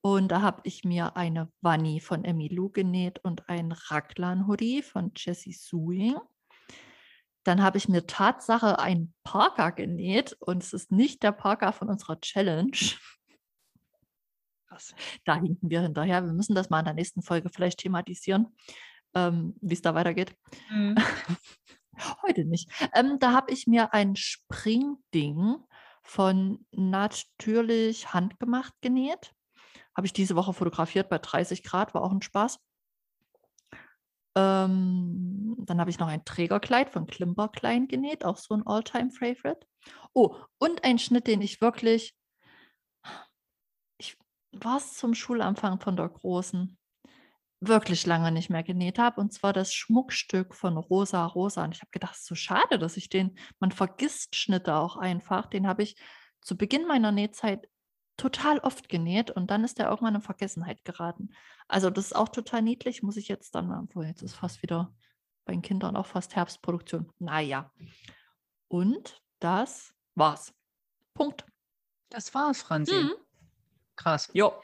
Und 0.00 0.28
da 0.28 0.40
habe 0.40 0.62
ich 0.64 0.82
mir 0.82 1.18
eine 1.18 1.52
Wanni 1.60 2.00
von 2.00 2.24
Emilou 2.24 2.70
genäht 2.70 3.18
und 3.22 3.50
ein 3.50 3.72
Raglan-Hoodie 3.72 4.82
von 4.82 5.12
Jessie 5.14 5.52
Suing. 5.52 6.16
Dann 7.44 7.62
habe 7.62 7.76
ich 7.76 7.86
mir 7.86 8.06
Tatsache 8.06 8.78
ein 8.78 9.12
Parker 9.22 9.72
genäht 9.72 10.38
und 10.40 10.62
es 10.62 10.72
ist 10.72 10.90
nicht 10.90 11.22
der 11.22 11.32
Parker 11.32 11.74
von 11.74 11.90
unserer 11.90 12.18
Challenge. 12.18 12.78
Da 15.24 15.34
hinken 15.34 15.68
wir 15.68 15.82
hinterher. 15.82 16.24
Wir 16.24 16.32
müssen 16.32 16.54
das 16.54 16.70
mal 16.70 16.78
in 16.78 16.86
der 16.86 16.94
nächsten 16.94 17.20
Folge 17.20 17.50
vielleicht 17.50 17.80
thematisieren, 17.80 18.56
ähm, 19.14 19.54
wie 19.60 19.74
es 19.74 19.82
da 19.82 19.94
weitergeht. 19.94 20.34
Mhm. 20.70 20.96
Heute 22.22 22.44
nicht. 22.44 22.70
Ähm, 22.94 23.18
da 23.18 23.32
habe 23.32 23.52
ich 23.52 23.66
mir 23.66 23.92
ein 23.92 24.16
Springding 24.16 25.56
von 26.02 26.64
natürlich 26.72 28.12
handgemacht 28.14 28.74
genäht. 28.80 29.32
Habe 29.94 30.06
ich 30.06 30.12
diese 30.12 30.36
Woche 30.36 30.54
fotografiert 30.54 31.08
bei 31.08 31.18
30 31.18 31.62
Grad, 31.62 31.94
war 31.94 32.02
auch 32.02 32.12
ein 32.12 32.22
Spaß. 32.22 32.58
Ähm, 34.36 35.56
dann 35.58 35.80
habe 35.80 35.90
ich 35.90 35.98
noch 35.98 36.08
ein 36.08 36.24
Trägerkleid 36.24 36.90
von 36.90 37.06
Klimper 37.06 37.48
Klein 37.48 37.88
genäht, 37.88 38.24
auch 38.24 38.36
so 38.38 38.54
ein 38.54 38.66
All-Time-Favorite. 38.66 39.66
Oh, 40.12 40.36
und 40.58 40.84
ein 40.84 40.98
Schnitt, 40.98 41.26
den 41.26 41.42
ich 41.42 41.60
wirklich, 41.60 42.14
ich 43.98 44.16
war 44.52 44.76
es 44.76 44.94
zum 44.94 45.14
Schulanfang 45.14 45.80
von 45.80 45.96
der 45.96 46.08
Großen, 46.08 46.78
wirklich 47.60 48.06
lange 48.06 48.32
nicht 48.32 48.50
mehr 48.50 48.62
genäht 48.62 48.98
habe. 48.98 49.20
Und 49.20 49.32
zwar 49.32 49.52
das 49.52 49.74
Schmuckstück 49.74 50.54
von 50.54 50.76
Rosa 50.76 51.24
Rosa. 51.26 51.64
Und 51.64 51.74
ich 51.74 51.82
habe 51.82 51.90
gedacht, 51.90 52.16
so 52.16 52.34
schade, 52.34 52.78
dass 52.78 52.96
ich 52.96 53.08
den, 53.08 53.38
man 53.58 53.70
vergisst 53.70 54.34
Schnitte 54.34 54.74
auch 54.74 54.96
einfach. 54.96 55.46
Den 55.46 55.66
habe 55.66 55.82
ich 55.82 55.96
zu 56.40 56.56
Beginn 56.56 56.86
meiner 56.86 57.12
Nähzeit 57.12 57.68
total 58.16 58.58
oft 58.58 58.88
genäht 58.88 59.30
und 59.30 59.50
dann 59.50 59.64
ist 59.64 59.78
der 59.78 59.88
irgendwann 59.88 60.16
in 60.16 60.20
Vergessenheit 60.20 60.84
geraten. 60.84 61.30
Also 61.68 61.88
das 61.88 62.06
ist 62.06 62.12
auch 62.16 62.28
total 62.28 62.60
niedlich, 62.60 63.02
muss 63.02 63.16
ich 63.16 63.28
jetzt 63.28 63.54
dann 63.54 63.66
mal, 63.66 63.80
obwohl 63.82 64.04
jetzt 64.04 64.22
ist 64.22 64.34
fast 64.34 64.62
wieder 64.62 64.94
bei 65.46 65.52
den 65.52 65.62
Kindern 65.62 65.96
auch 65.96 66.06
fast 66.06 66.36
Herbstproduktion. 66.36 67.10
Naja. 67.18 67.72
Und 68.68 69.22
das 69.38 69.94
war's. 70.14 70.52
Punkt. 71.14 71.46
Das 72.10 72.34
war's, 72.34 72.60
Franzi. 72.60 72.94
Mhm. 72.94 73.12
Krass. 74.02 74.30
Jo. 74.32 74.54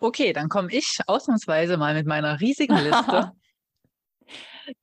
Okay, 0.00 0.32
dann 0.32 0.48
komme 0.48 0.72
ich 0.72 0.98
ausnahmsweise 1.06 1.76
mal 1.76 1.94
mit 1.94 2.06
meiner 2.06 2.40
riesigen 2.40 2.76
Liste. 2.76 3.32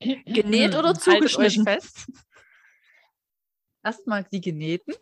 Genäht 0.00 0.74
oder 0.74 0.88
Haltet 0.88 1.08
euch 1.08 1.14
zugeschnitten? 1.28 1.64
fest. 1.64 2.06
Erstmal 3.84 4.24
die 4.24 4.40
genähten. 4.40 4.94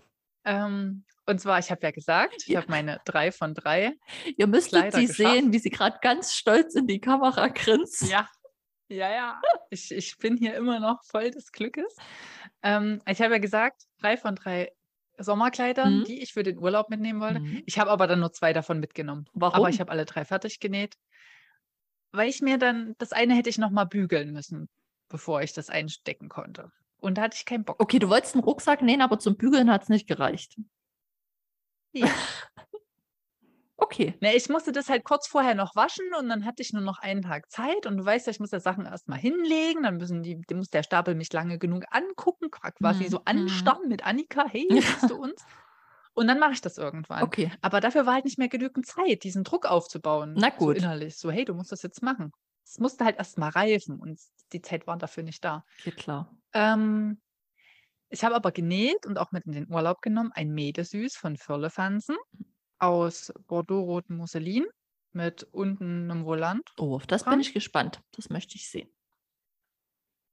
Ähm, 0.44 1.04
und 1.26 1.40
zwar, 1.40 1.58
ich 1.58 1.70
habe 1.70 1.82
ja 1.82 1.90
gesagt, 1.90 2.34
ich 2.42 2.48
Ja. 2.48 2.60
habe 2.60 2.70
meine 2.70 3.00
drei 3.04 3.32
von 3.32 3.54
drei. 3.54 3.92
Ihr 4.36 4.46
müsstet 4.46 4.80
Kleider 4.80 4.98
sie 4.98 5.06
geschafft. 5.06 5.34
sehen, 5.34 5.52
wie 5.52 5.58
sie 5.58 5.70
gerade 5.70 5.98
ganz 6.00 6.34
stolz 6.34 6.74
in 6.74 6.86
die 6.86 7.00
Kamera 7.00 7.48
grinst. 7.48 8.02
Ja, 8.02 8.28
ja, 8.88 9.10
ja. 9.10 9.40
Ich, 9.70 9.90
ich 9.90 10.16
bin 10.18 10.36
hier 10.36 10.54
immer 10.54 10.78
noch 10.78 11.02
voll 11.04 11.30
des 11.30 11.50
Glückes. 11.52 11.96
Ähm, 12.62 13.02
ich 13.08 13.20
habe 13.20 13.34
ja 13.34 13.38
gesagt, 13.40 13.82
drei 14.00 14.16
von 14.16 14.36
drei 14.36 14.72
Sommerkleidern, 15.18 16.00
Mhm. 16.00 16.04
die 16.04 16.22
ich 16.22 16.32
für 16.32 16.42
den 16.42 16.58
Urlaub 16.58 16.88
mitnehmen 16.90 17.20
wollte. 17.20 17.40
Mhm. 17.40 17.62
Ich 17.66 17.78
habe 17.78 17.90
aber 17.90 18.06
dann 18.06 18.20
nur 18.20 18.32
zwei 18.32 18.52
davon 18.52 18.80
mitgenommen. 18.80 19.26
Warum? 19.32 19.54
Aber 19.56 19.68
ich 19.70 19.80
habe 19.80 19.90
alle 19.90 20.04
drei 20.04 20.24
fertig 20.24 20.60
genäht, 20.60 20.96
weil 22.12 22.28
ich 22.28 22.40
mir 22.42 22.58
dann, 22.58 22.94
das 22.98 23.12
eine 23.12 23.34
hätte 23.34 23.50
ich 23.50 23.58
noch 23.58 23.70
mal 23.70 23.84
bügeln 23.84 24.32
müssen, 24.32 24.68
bevor 25.08 25.42
ich 25.42 25.52
das 25.52 25.70
einstecken 25.70 26.28
konnte. 26.28 26.70
Und 26.98 27.18
da 27.18 27.22
hatte 27.22 27.36
ich 27.36 27.44
keinen 27.44 27.64
Bock. 27.64 27.76
Okay, 27.78 27.98
du 27.98 28.08
wolltest 28.08 28.34
einen 28.34 28.44
Rucksack 28.44 28.82
nähen, 28.82 29.02
aber 29.02 29.18
zum 29.18 29.36
Bügeln 29.36 29.70
hat 29.70 29.82
es 29.82 29.88
nicht 29.88 30.06
gereicht. 30.08 30.56
Ja. 31.92 32.08
Okay. 33.78 34.20
Ne, 34.22 34.34
ich 34.34 34.48
musste 34.48 34.72
das 34.72 34.88
halt 34.88 35.04
kurz 35.04 35.26
vorher 35.28 35.54
noch 35.54 35.76
waschen 35.76 36.06
und 36.18 36.28
dann 36.30 36.46
hatte 36.46 36.62
ich 36.62 36.72
nur 36.72 36.82
noch 36.82 36.98
einen 36.98 37.20
Tag 37.22 37.50
Zeit 37.50 37.84
und 37.86 37.98
du 37.98 38.04
weißt 38.04 38.26
ja, 38.26 38.30
ich 38.30 38.40
muss 38.40 38.50
ja 38.50 38.60
Sachen 38.60 38.86
erstmal 38.86 39.18
hinlegen, 39.18 39.82
dann 39.82 39.98
müssen 39.98 40.22
die, 40.22 40.40
muss 40.54 40.68
der 40.70 40.82
Stapel 40.82 41.14
mich 41.14 41.30
lange 41.34 41.58
genug 41.58 41.84
angucken, 41.90 42.50
qua- 42.50 42.70
quasi 42.72 43.08
Mhm, 43.08 43.08
so 43.08 43.20
anstarren 43.24 43.88
mit 43.88 44.06
Annika, 44.06 44.46
hey, 44.48 44.80
siehst 44.80 45.10
du 45.10 45.16
uns? 45.16 45.44
Und 46.14 46.28
dann 46.28 46.38
mache 46.38 46.52
ich 46.52 46.62
das 46.62 46.78
irgendwann. 46.78 47.32
Okay. 47.32 47.50
Aber 47.60 47.80
dafür 47.80 48.06
war 48.06 48.14
halt 48.14 48.24
nicht 48.24 48.38
mehr 48.38 48.48
genügend 48.48 48.86
Zeit, 48.86 49.24
diesen 49.24 49.44
Druck 49.44 49.66
aufzubauen. 49.66 50.42
Na 50.42 50.50
So 50.56 50.70
gut. 50.70 50.72
innerlich. 50.72 51.16
So, 51.18 51.30
hey, 51.30 51.44
du 51.44 51.54
musst 51.54 51.72
das 51.72 51.82
jetzt 51.82 52.02
machen. 52.02 52.32
Es 52.64 52.78
musste 52.78 53.04
halt 53.04 53.18
erstmal 53.18 53.50
reifen 53.50 54.00
und 54.00 54.18
die 54.52 54.62
Zeit 54.62 54.86
war 54.86 54.96
dafür 54.96 55.22
nicht 55.24 55.44
da. 55.44 55.64
Okay, 55.80 55.92
klar. 55.92 56.26
Ähm, 56.54 57.20
ich 58.10 58.24
habe 58.24 58.34
aber 58.36 58.52
genäht 58.52 59.06
und 59.06 59.18
auch 59.18 59.32
mit 59.32 59.46
in 59.46 59.52
den 59.52 59.70
Urlaub 59.72 60.00
genommen 60.02 60.32
ein 60.34 60.50
Mädesüß 60.52 61.16
von 61.16 61.36
Firlefanzen 61.36 62.16
aus 62.78 63.32
Bordeaux-rotem 63.46 64.16
Musselin 64.16 64.66
mit 65.12 65.44
unten 65.44 66.10
einem 66.10 66.24
Volant. 66.24 66.72
Oh, 66.78 66.94
auf 66.96 67.06
das 67.06 67.22
dran. 67.22 67.32
bin 67.32 67.40
ich 67.40 67.54
gespannt. 67.54 68.02
Das 68.12 68.28
möchte 68.28 68.56
ich 68.56 68.68
sehen. 68.68 68.88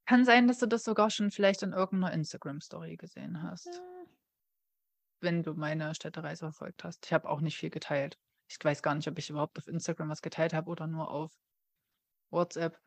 Kann 0.06 0.24
sein, 0.24 0.46
dass 0.46 0.58
du 0.58 0.66
das 0.66 0.84
sogar 0.84 1.10
schon 1.10 1.30
vielleicht 1.30 1.62
in 1.62 1.72
irgendeiner 1.72 2.12
Instagram-Story 2.12 2.96
gesehen 2.96 3.42
hast, 3.42 3.80
wenn 5.20 5.42
du 5.42 5.54
meine 5.54 5.94
Städtereise 5.94 6.40
verfolgt 6.40 6.84
hast. 6.84 7.06
Ich 7.06 7.12
habe 7.12 7.28
auch 7.28 7.40
nicht 7.40 7.56
viel 7.56 7.70
geteilt. 7.70 8.18
Ich 8.46 8.62
weiß 8.62 8.82
gar 8.82 8.94
nicht, 8.94 9.08
ob 9.08 9.18
ich 9.18 9.30
überhaupt 9.30 9.58
auf 9.58 9.66
Instagram 9.66 10.10
was 10.10 10.20
geteilt 10.20 10.52
habe 10.52 10.70
oder 10.70 10.86
nur 10.86 11.10
auf 11.10 11.32
WhatsApp. 12.30 12.78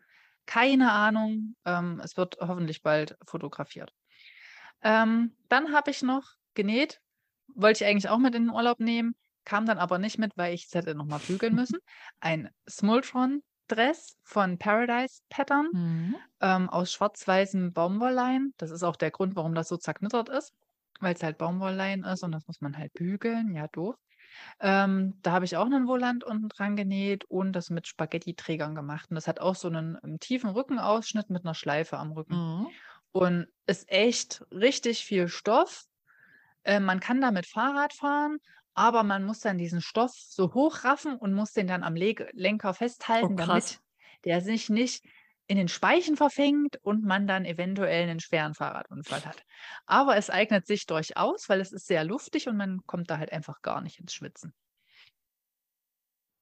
Keine 0.46 0.92
Ahnung. 0.92 1.56
Ähm, 1.66 2.00
es 2.04 2.16
wird 2.16 2.38
hoffentlich 2.40 2.84
bald 2.84 3.18
fotografiert. 3.26 3.92
Ähm, 4.82 5.36
dann 5.50 5.74
habe 5.74 5.90
ich 5.90 6.04
noch 6.04 6.36
genäht. 6.54 7.02
Wollte 7.56 7.84
ich 7.84 7.90
eigentlich 7.90 8.10
auch 8.10 8.20
mit 8.20 8.36
in 8.36 8.44
den 8.44 8.54
Urlaub 8.54 8.80
nehmen, 8.80 9.16
kam 9.48 9.66
dann 9.66 9.80
aber 9.80 9.98
nicht 10.00 10.20
mit, 10.20 10.34
weil 10.38 10.54
ich 10.54 10.66
es 10.68 10.74
hätte 10.76 10.96
nochmal 10.96 11.20
bügeln 11.20 11.56
müssen. 11.56 11.80
Ein 12.20 12.50
Smultron-Dress 12.70 14.18
von 14.24 14.58
Paradise 14.60 15.22
Pattern 15.30 15.70
Mhm. 15.74 16.16
ähm, 16.42 16.70
aus 16.70 16.92
schwarz-weißem 16.94 17.74
Baumwolllein. 17.74 18.54
Das 18.58 18.72
ist 18.72 18.84
auch 18.84 18.96
der 18.96 19.12
Grund, 19.12 19.36
warum 19.36 19.56
das 19.56 19.68
so 19.70 19.78
zerknittert 19.78 20.30
ist, 20.30 20.54
weil 21.00 21.16
es 21.16 21.24
halt 21.24 21.38
Baumwolllein 21.38 22.04
ist 22.04 22.24
und 22.24 22.32
das 22.32 22.46
muss 22.48 22.62
man 22.62 22.78
halt 22.78 22.94
bügeln. 22.94 23.54
Ja, 23.56 23.68
doof. 23.68 23.96
Ähm, 24.60 25.20
da 25.22 25.32
habe 25.32 25.46
ich 25.46 25.58
auch 25.58 25.66
einen 25.66 25.88
Volant 25.88 26.24
unten 26.24 26.50
dran 26.50 26.76
genäht 26.76 27.26
und 27.26 27.54
das 27.54 27.70
mit 27.70 27.88
Spaghetti-Trägern 27.88 28.76
gemacht. 28.76 29.08
Und 29.10 29.16
das 29.16 29.28
hat 29.28 29.40
auch 29.40 29.56
so 29.56 29.68
einen 29.68 29.98
ähm, 30.04 30.20
tiefen 30.20 30.50
Rückenausschnitt 30.50 31.30
mit 31.30 31.46
einer 31.46 31.56
Schleife 31.56 31.98
am 31.98 32.12
Rücken. 32.12 32.36
Mhm. 32.36 32.68
Und 33.12 33.48
ist 33.66 33.90
echt 33.90 34.46
richtig 34.52 35.04
viel 35.06 35.28
Stoff. 35.28 35.86
Äh, 36.64 36.80
man 36.80 37.00
kann 37.00 37.22
damit 37.22 37.48
Fahrrad 37.48 37.94
fahren, 37.94 38.38
aber 38.78 39.04
man 39.04 39.26
muss 39.26 39.40
dann 39.40 39.58
diesen 39.58 39.82
Stoff 39.82 40.14
so 40.16 40.54
hochraffen 40.54 41.18
und 41.18 41.34
muss 41.34 41.52
den 41.52 41.68
dann 41.68 41.84
am 41.84 41.96
Leg 41.96 42.30
Lenker 42.34 42.74
festhalten, 42.76 43.34
Oh, 43.34 43.36
damit 43.36 43.80
der 44.24 44.42
sich 44.42 44.70
nicht 44.70 45.04
in 45.48 45.58
den 45.58 45.68
Speichen 45.68 46.16
verfängt 46.16 46.78
und 46.84 47.04
man 47.04 47.26
dann 47.26 47.46
eventuell 47.46 48.04
einen 48.04 48.20
schweren 48.20 48.54
Fahrradunfall 48.54 49.26
hat. 49.26 49.44
Aber 49.86 50.16
es 50.18 50.30
eignet 50.30 50.68
sich 50.68 50.86
durchaus, 50.86 51.50
weil 51.50 51.60
es 51.62 51.72
ist 51.72 51.88
sehr 51.88 52.04
luftig 52.04 52.48
und 52.48 52.58
man 52.58 52.82
kommt 52.86 53.10
da 53.10 53.18
halt 53.18 53.32
einfach 53.32 53.62
gar 53.64 53.82
nicht 53.82 54.00
ins 54.00 54.14
Schwitzen. 54.14 54.54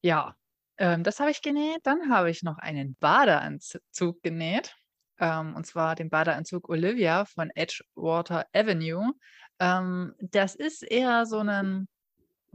Ja, 0.03 0.35
ähm, 0.77 1.03
das 1.03 1.19
habe 1.19 1.31
ich 1.31 1.41
genäht. 1.41 1.79
Dann 1.83 2.09
habe 2.11 2.29
ich 2.29 2.43
noch 2.43 2.57
einen 2.57 2.95
Badeanzug 2.95 4.21
genäht. 4.23 4.75
Ähm, 5.19 5.55
und 5.55 5.65
zwar 5.65 5.95
den 5.95 6.09
Badeanzug 6.09 6.67
Olivia 6.69 7.25
von 7.25 7.49
Edgewater 7.55 8.45
Avenue. 8.53 9.13
Ähm, 9.59 10.13
das 10.19 10.55
ist 10.55 10.83
eher 10.83 11.25
so 11.25 11.39
ein, 11.39 11.87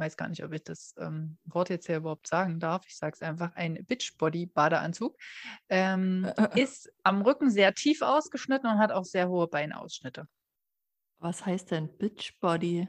weiß 0.01 0.17
gar 0.17 0.29
nicht, 0.29 0.43
ob 0.43 0.53
ich 0.53 0.65
das 0.65 0.95
ähm, 0.99 1.39
Wort 1.45 1.69
jetzt 1.69 1.87
hier 1.87 1.99
überhaupt 1.99 2.27
sagen 2.27 2.59
darf. 2.59 2.85
Ich 2.87 2.97
sage 2.97 3.15
es 3.15 3.23
einfach, 3.23 3.55
ein 3.55 3.85
Bitchbody-Badeanzug. 3.85 5.17
Ähm, 5.69 6.33
ist 6.57 6.91
am 7.05 7.23
Rücken 7.23 7.51
sehr 7.51 7.75
tief 7.75 8.03
ausgeschnitten 8.03 8.69
und 8.69 8.79
hat 8.79 8.91
auch 8.91 9.05
sehr 9.05 9.29
hohe 9.29 9.47
Beinausschnitte. 9.47 10.27
Was 11.19 11.45
heißt 11.45 11.71
denn 11.71 11.97
Bitchbody? 11.99 12.89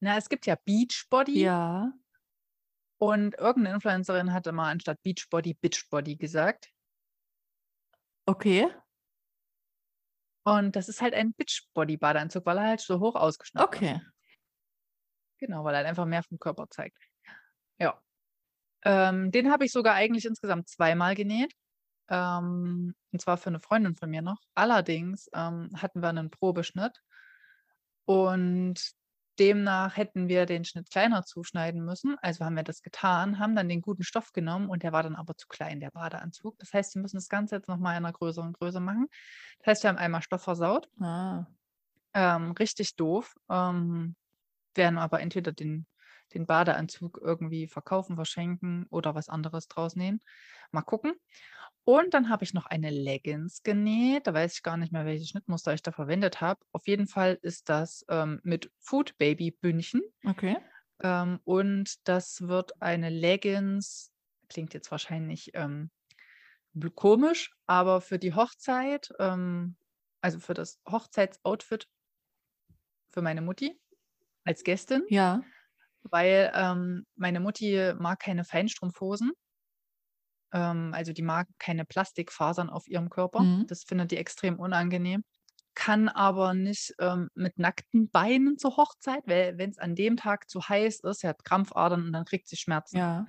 Na, 0.00 0.18
es 0.18 0.28
gibt 0.28 0.44
ja 0.44 0.54
Beachbody 0.54 1.40
Ja. 1.40 1.90
und 2.98 3.34
irgendeine 3.36 3.76
Influencerin 3.76 4.34
hatte 4.34 4.52
mal 4.52 4.70
anstatt 4.70 5.02
Beachbody 5.02 5.54
Bitchbody 5.54 6.16
gesagt. 6.16 6.70
Okay. 8.26 8.68
Und 10.46 10.76
das 10.76 10.90
ist 10.90 11.00
halt 11.00 11.14
ein 11.14 11.32
Bitchbody-Badeanzug, 11.32 12.44
weil 12.44 12.58
er 12.58 12.64
halt 12.64 12.80
so 12.80 13.00
hoch 13.00 13.14
ausgeschnitten 13.14 13.66
ist. 13.66 13.76
Okay. 13.76 14.00
Genau, 15.44 15.62
weil 15.62 15.74
er 15.74 15.78
halt 15.78 15.88
einfach 15.88 16.06
mehr 16.06 16.22
vom 16.22 16.38
Körper 16.38 16.70
zeigt. 16.70 16.96
Ja. 17.78 18.00
Ähm, 18.82 19.30
den 19.30 19.52
habe 19.52 19.66
ich 19.66 19.72
sogar 19.72 19.94
eigentlich 19.94 20.24
insgesamt 20.24 20.70
zweimal 20.70 21.14
genäht. 21.14 21.52
Ähm, 22.08 22.94
und 23.12 23.20
zwar 23.20 23.36
für 23.36 23.50
eine 23.50 23.60
Freundin 23.60 23.94
von 23.94 24.08
mir 24.08 24.22
noch. 24.22 24.40
Allerdings 24.54 25.28
ähm, 25.34 25.68
hatten 25.76 26.00
wir 26.00 26.08
einen 26.08 26.30
Probeschnitt 26.30 26.98
und 28.06 28.80
demnach 29.38 29.98
hätten 29.98 30.28
wir 30.28 30.46
den 30.46 30.64
Schnitt 30.64 30.88
kleiner 30.90 31.24
zuschneiden 31.24 31.84
müssen. 31.84 32.16
Also 32.22 32.46
haben 32.46 32.56
wir 32.56 32.62
das 32.62 32.80
getan, 32.80 33.38
haben 33.38 33.54
dann 33.54 33.68
den 33.68 33.82
guten 33.82 34.02
Stoff 34.02 34.32
genommen 34.32 34.70
und 34.70 34.82
der 34.82 34.92
war 34.92 35.02
dann 35.02 35.16
aber 35.16 35.36
zu 35.36 35.46
klein, 35.46 35.80
der 35.80 35.90
Badeanzug. 35.90 36.58
Das 36.58 36.72
heißt, 36.72 36.94
wir 36.94 37.02
müssen 37.02 37.16
das 37.16 37.28
Ganze 37.28 37.56
jetzt 37.56 37.68
nochmal 37.68 37.98
in 37.98 38.04
einer 38.04 38.14
größeren 38.14 38.54
Größe 38.54 38.80
machen. 38.80 39.08
Das 39.58 39.66
heißt, 39.66 39.82
wir 39.82 39.90
haben 39.90 39.98
einmal 39.98 40.22
Stoff 40.22 40.42
versaut. 40.42 40.88
Ah. 41.00 41.46
Ähm, 42.14 42.52
richtig 42.52 42.96
doof. 42.96 43.34
Ähm, 43.50 44.14
werden 44.76 44.98
aber 44.98 45.20
entweder 45.20 45.52
den, 45.52 45.86
den 46.32 46.46
Badeanzug 46.46 47.20
irgendwie 47.22 47.66
verkaufen, 47.68 48.16
verschenken 48.16 48.86
oder 48.90 49.14
was 49.14 49.28
anderes 49.28 49.68
draus 49.68 49.96
nähen. 49.96 50.20
Mal 50.70 50.82
gucken. 50.82 51.14
Und 51.84 52.14
dann 52.14 52.30
habe 52.30 52.44
ich 52.44 52.54
noch 52.54 52.66
eine 52.66 52.90
Leggings 52.90 53.62
genäht. 53.62 54.26
Da 54.26 54.32
weiß 54.32 54.54
ich 54.54 54.62
gar 54.62 54.78
nicht 54.78 54.92
mehr, 54.92 55.04
welches 55.04 55.28
Schnittmuster 55.28 55.74
ich 55.74 55.82
da 55.82 55.92
verwendet 55.92 56.40
habe. 56.40 56.60
Auf 56.72 56.86
jeden 56.86 57.06
Fall 57.06 57.38
ist 57.42 57.68
das 57.68 58.04
ähm, 58.08 58.40
mit 58.42 58.72
Food 58.80 59.16
Baby 59.18 59.50
Bündchen. 59.50 60.00
Okay. 60.24 60.56
Ähm, 61.02 61.40
und 61.44 62.08
das 62.08 62.48
wird 62.48 62.80
eine 62.80 63.10
Leggings, 63.10 64.12
klingt 64.48 64.72
jetzt 64.72 64.90
wahrscheinlich 64.90 65.50
ähm, 65.54 65.90
komisch, 66.94 67.52
aber 67.66 68.00
für 68.00 68.18
die 68.18 68.34
Hochzeit, 68.34 69.12
ähm, 69.18 69.76
also 70.22 70.40
für 70.40 70.54
das 70.54 70.80
Hochzeitsoutfit 70.90 71.86
für 73.10 73.22
meine 73.22 73.42
Mutti 73.42 73.78
als 74.44 74.64
Gästin, 74.64 75.04
Ja. 75.08 75.42
weil 76.04 76.52
ähm, 76.54 77.06
meine 77.16 77.40
Mutti 77.40 77.92
mag 77.98 78.20
keine 78.20 78.44
Feinstrumpfhosen. 78.44 79.32
Ähm, 80.52 80.92
also 80.94 81.12
die 81.12 81.22
mag 81.22 81.48
keine 81.58 81.84
Plastikfasern 81.84 82.70
auf 82.70 82.86
ihrem 82.88 83.10
Körper. 83.10 83.40
Mhm. 83.40 83.66
Das 83.68 83.84
findet 83.84 84.10
die 84.10 84.16
extrem 84.16 84.58
unangenehm. 84.58 85.24
Kann 85.74 86.08
aber 86.08 86.54
nicht 86.54 86.94
ähm, 87.00 87.28
mit 87.34 87.58
nackten 87.58 88.08
Beinen 88.10 88.58
zur 88.58 88.76
Hochzeit, 88.76 89.22
weil 89.26 89.58
wenn 89.58 89.70
es 89.70 89.78
an 89.78 89.96
dem 89.96 90.16
Tag 90.16 90.48
zu 90.48 90.68
heiß 90.68 91.00
ist, 91.00 91.20
sie 91.20 91.28
hat 91.28 91.44
Krampfadern 91.44 92.02
und 92.06 92.12
dann 92.12 92.24
kriegt 92.24 92.46
sie 92.48 92.56
Schmerzen. 92.56 92.96
Ja. 92.98 93.26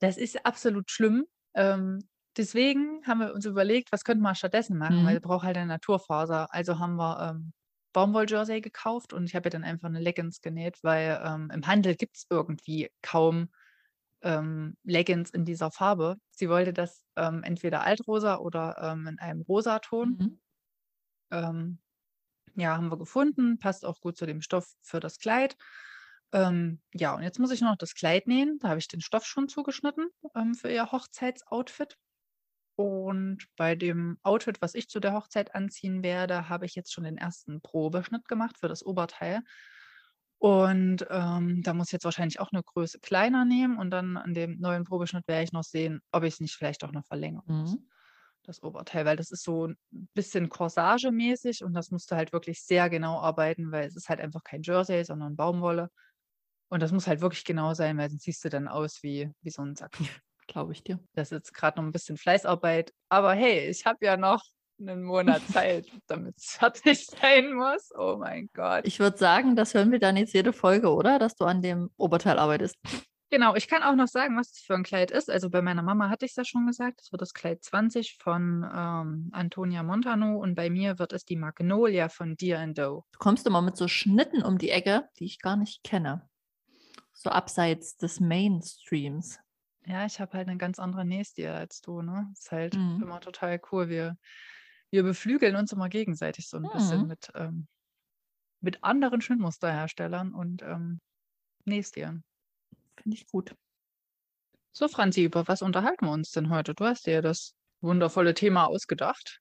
Das 0.00 0.16
ist 0.16 0.44
absolut 0.46 0.90
schlimm. 0.90 1.24
Ähm, 1.54 2.08
deswegen 2.36 3.02
haben 3.06 3.20
wir 3.20 3.34
uns 3.34 3.44
überlegt, 3.46 3.90
was 3.92 4.04
könnte 4.04 4.22
man 4.22 4.34
stattdessen 4.34 4.78
machen, 4.78 5.04
weil 5.04 5.14
Mhm. 5.14 5.16
sie 5.16 5.20
braucht 5.20 5.44
halt 5.44 5.56
eine 5.56 5.66
Naturfaser. 5.66 6.52
Also 6.54 6.78
haben 6.78 6.96
wir 6.96 7.30
ähm, 7.30 7.52
Baumwolljersey 7.92 8.60
gekauft 8.60 9.12
und 9.12 9.24
ich 9.24 9.34
habe 9.34 9.48
ihr 9.48 9.50
dann 9.50 9.64
einfach 9.64 9.88
eine 9.88 10.00
Leggings 10.00 10.40
genäht, 10.40 10.78
weil 10.82 11.20
ähm, 11.24 11.50
im 11.52 11.66
Handel 11.66 11.94
gibt 11.96 12.16
es 12.16 12.26
irgendwie 12.30 12.90
kaum 13.02 13.48
ähm, 14.22 14.76
Leggings 14.84 15.30
in 15.30 15.44
dieser 15.44 15.70
Farbe. 15.70 16.16
Sie 16.30 16.48
wollte 16.48 16.72
das 16.72 17.04
ähm, 17.16 17.42
entweder 17.42 17.82
altrosa 17.84 18.38
oder 18.38 18.76
ähm, 18.82 19.06
in 19.06 19.18
einem 19.18 19.42
Rosaton. 19.42 20.16
Mhm. 20.18 20.40
Ähm, 21.30 21.78
ja, 22.56 22.76
haben 22.76 22.90
wir 22.90 22.98
gefunden, 22.98 23.58
passt 23.58 23.84
auch 23.84 24.00
gut 24.00 24.16
zu 24.16 24.26
dem 24.26 24.42
Stoff 24.42 24.74
für 24.82 25.00
das 25.00 25.18
Kleid. 25.18 25.56
Ähm, 26.32 26.80
ja, 26.92 27.14
und 27.14 27.22
jetzt 27.22 27.38
muss 27.38 27.52
ich 27.52 27.60
noch 27.60 27.76
das 27.76 27.94
Kleid 27.94 28.26
nähen. 28.26 28.58
Da 28.60 28.68
habe 28.68 28.78
ich 28.80 28.88
den 28.88 29.00
Stoff 29.00 29.24
schon 29.24 29.48
zugeschnitten, 29.48 30.08
ähm, 30.34 30.54
für 30.54 30.70
ihr 30.70 30.90
Hochzeitsoutfit. 30.92 31.96
Und 32.78 33.46
bei 33.56 33.74
dem 33.74 34.18
Outfit, 34.22 34.62
was 34.62 34.74
ich 34.74 34.88
zu 34.88 35.00
der 35.00 35.12
Hochzeit 35.14 35.54
anziehen 35.54 36.04
werde, 36.04 36.48
habe 36.48 36.64
ich 36.66 36.76
jetzt 36.76 36.92
schon 36.92 37.04
den 37.04 37.18
ersten 37.18 37.60
Probeschnitt 37.60 38.28
gemacht 38.28 38.56
für 38.58 38.68
das 38.68 38.86
Oberteil. 38.86 39.42
Und, 40.40 41.04
ähm, 41.10 41.62
da 41.64 41.74
muss 41.74 41.88
ich 41.88 41.92
jetzt 41.92 42.04
wahrscheinlich 42.04 42.38
auch 42.40 42.50
eine 42.52 42.62
Größe 42.62 43.00
kleiner 43.00 43.44
nehmen 43.44 43.78
und 43.78 43.90
dann 43.90 44.16
an 44.16 44.34
dem 44.34 44.58
neuen 44.60 44.84
Probeschnitt 44.84 45.26
werde 45.26 45.42
ich 45.44 45.52
noch 45.52 45.64
sehen, 45.64 46.00
ob 46.12 46.22
ich 46.22 46.34
es 46.34 46.40
nicht 46.40 46.54
vielleicht 46.54 46.84
auch 46.84 46.92
noch 46.92 47.04
verlängern 47.06 47.42
muss, 47.56 47.76
Mhm. 47.76 47.90
das 48.44 48.62
Oberteil, 48.62 49.04
weil 49.06 49.16
das 49.16 49.30
ist 49.32 49.44
so 49.44 49.68
ein 49.68 49.76
bisschen 50.14 50.48
corsagemäßig 50.50 51.64
und 51.64 51.74
das 51.74 51.90
musst 51.92 52.10
du 52.12 52.16
halt 52.16 52.32
wirklich 52.32 52.62
sehr 52.62 52.90
genau 52.90 53.20
arbeiten, 53.20 53.72
weil 53.72 53.88
es 53.88 53.96
ist 53.96 54.08
halt 54.10 54.20
einfach 54.20 54.44
kein 54.44 54.62
Jersey, 54.62 55.04
sondern 55.04 55.36
Baumwolle. 55.36 55.90
Und 56.70 56.82
das 56.82 56.92
muss 56.92 57.06
halt 57.08 57.20
wirklich 57.22 57.44
genau 57.44 57.74
sein, 57.74 57.98
weil 57.98 58.10
sonst 58.10 58.24
siehst 58.24 58.44
du 58.44 58.50
dann 58.50 58.68
aus 58.68 59.02
wie 59.02 59.30
wie 59.42 59.50
so 59.50 59.62
'n 59.62 59.76
Sack. 59.76 59.98
Glaube 60.48 60.72
ich 60.72 60.82
dir. 60.82 60.98
Das 61.14 61.28
ist 61.28 61.32
jetzt 61.36 61.54
grad 61.54 61.76
noch 61.76 61.84
'n 61.84 61.92
bisschen 61.92 62.16
Fleißarbeit, 62.16 62.92
aber 63.10 63.34
hey, 63.34 63.68
ich 63.68 63.84
habe 63.84 63.98
ja 64.04 64.16
noch 64.16 64.42
'nen 64.78 65.02
Monat 65.04 65.46
Zeit, 65.48 65.86
damit's 66.06 66.52
fertig 66.56 67.06
sein 67.22 67.52
muss. 67.52 67.90
Oh 67.94 68.16
mein 68.18 68.48
Gott. 68.54 68.84
Ich 68.84 69.00
würde 69.00 69.18
sagen, 69.18 69.56
das 69.56 69.74
hören 69.74 69.90
wir 69.90 69.98
dann 69.98 70.16
jetzt 70.16 70.34
jede 70.34 70.52
Folge, 70.52 70.92
oder? 70.92 71.18
Dass 71.18 71.34
du 71.34 71.44
an 71.44 71.62
dem 71.62 71.90
Oberteil 71.96 72.38
arbeitest. 72.38 72.76
Genau, 73.30 73.54
ich 73.54 73.68
kann 73.68 73.82
auch 73.82 73.94
noch 73.94 74.06
sagen, 74.08 74.38
was 74.38 74.52
das 74.52 74.60
für 74.62 74.72
'n 74.74 74.84
Kleid 74.84 75.10
ist. 75.10 75.28
Also, 75.30 75.50
bei 75.50 75.60
meiner 75.60 75.82
Mama 75.82 76.08
hatte 76.08 76.24
ich's 76.24 76.36
ja 76.36 76.44
schon 76.46 76.66
gesagt, 76.66 77.00
das 77.00 77.12
wird 77.12 77.20
das 77.20 77.34
Kleid 77.34 77.62
20 77.62 78.16
von, 78.18 78.64
ähm, 78.74 79.28
Antonia 79.32 79.82
Montano 79.82 80.38
und 80.38 80.54
bei 80.54 80.70
mir 80.70 80.98
wird 80.98 81.12
es 81.12 81.24
die 81.26 81.36
Magnolia 81.36 82.08
von 82.08 82.36
Deer 82.36 82.62
& 82.62 82.74
Doe. 82.74 83.02
Du 83.14 83.18
kommst 83.18 83.46
immer 83.46 83.62
mit 83.62 83.76
so 83.76 83.88
Schnitten 83.88 84.42
um 84.42 84.58
die 84.58 84.70
Ecke, 84.70 85.08
die 85.18 85.24
ich 85.24 85.40
gar 85.40 85.56
nicht 85.56 85.82
kenne. 85.82 86.28
So 87.14 87.30
abseits 87.30 87.96
des 87.98 88.20
Mainstreams. 88.20 89.40
Ja, 89.90 90.04
ich 90.04 90.20
habe 90.20 90.36
halt 90.36 90.46
'nen 90.48 90.58
ganz 90.58 90.78
anderen 90.78 91.08
Nähstil 91.08 91.48
als 91.48 91.80
du, 91.80 92.02
ne? 92.02 92.28
Ist 92.34 92.52
halt 92.52 92.76
Mhm. 92.76 93.00
immer 93.00 93.20
total 93.20 93.58
cool. 93.72 93.88
Wir 93.88 94.16
wir 94.90 95.02
beflügeln 95.02 95.56
uns 95.56 95.72
immer 95.72 95.88
gegenseitig 95.88 96.46
so 96.48 96.58
'n 96.58 96.68
bisschen 96.68 97.06
Mhm. 97.06 97.08
mit, 97.08 97.30
ähm 97.34 97.68
mit 98.62 98.84
anderen 98.84 99.20
Schnittmusterherstellern 99.20 100.34
und, 100.34 100.62
ähm, 100.62 101.00
Nähstilen. 101.66 102.24
Finde 103.02 103.16
ich 103.16 103.28
gut. 103.28 103.56
So, 104.76 104.86
Franzi, 104.88 105.24
über 105.24 105.48
was 105.48 105.62
unterhalten 105.62 106.04
wir 106.06 106.12
uns 106.12 106.30
denn 106.30 106.50
heute? 106.50 106.74
Du 106.74 106.84
hast 106.84 107.06
dir 107.06 107.14
ja 107.14 107.20
das 107.22 107.54
wundervolle 107.80 108.34
Thema 108.34 108.66
ausgedacht. 108.66 109.40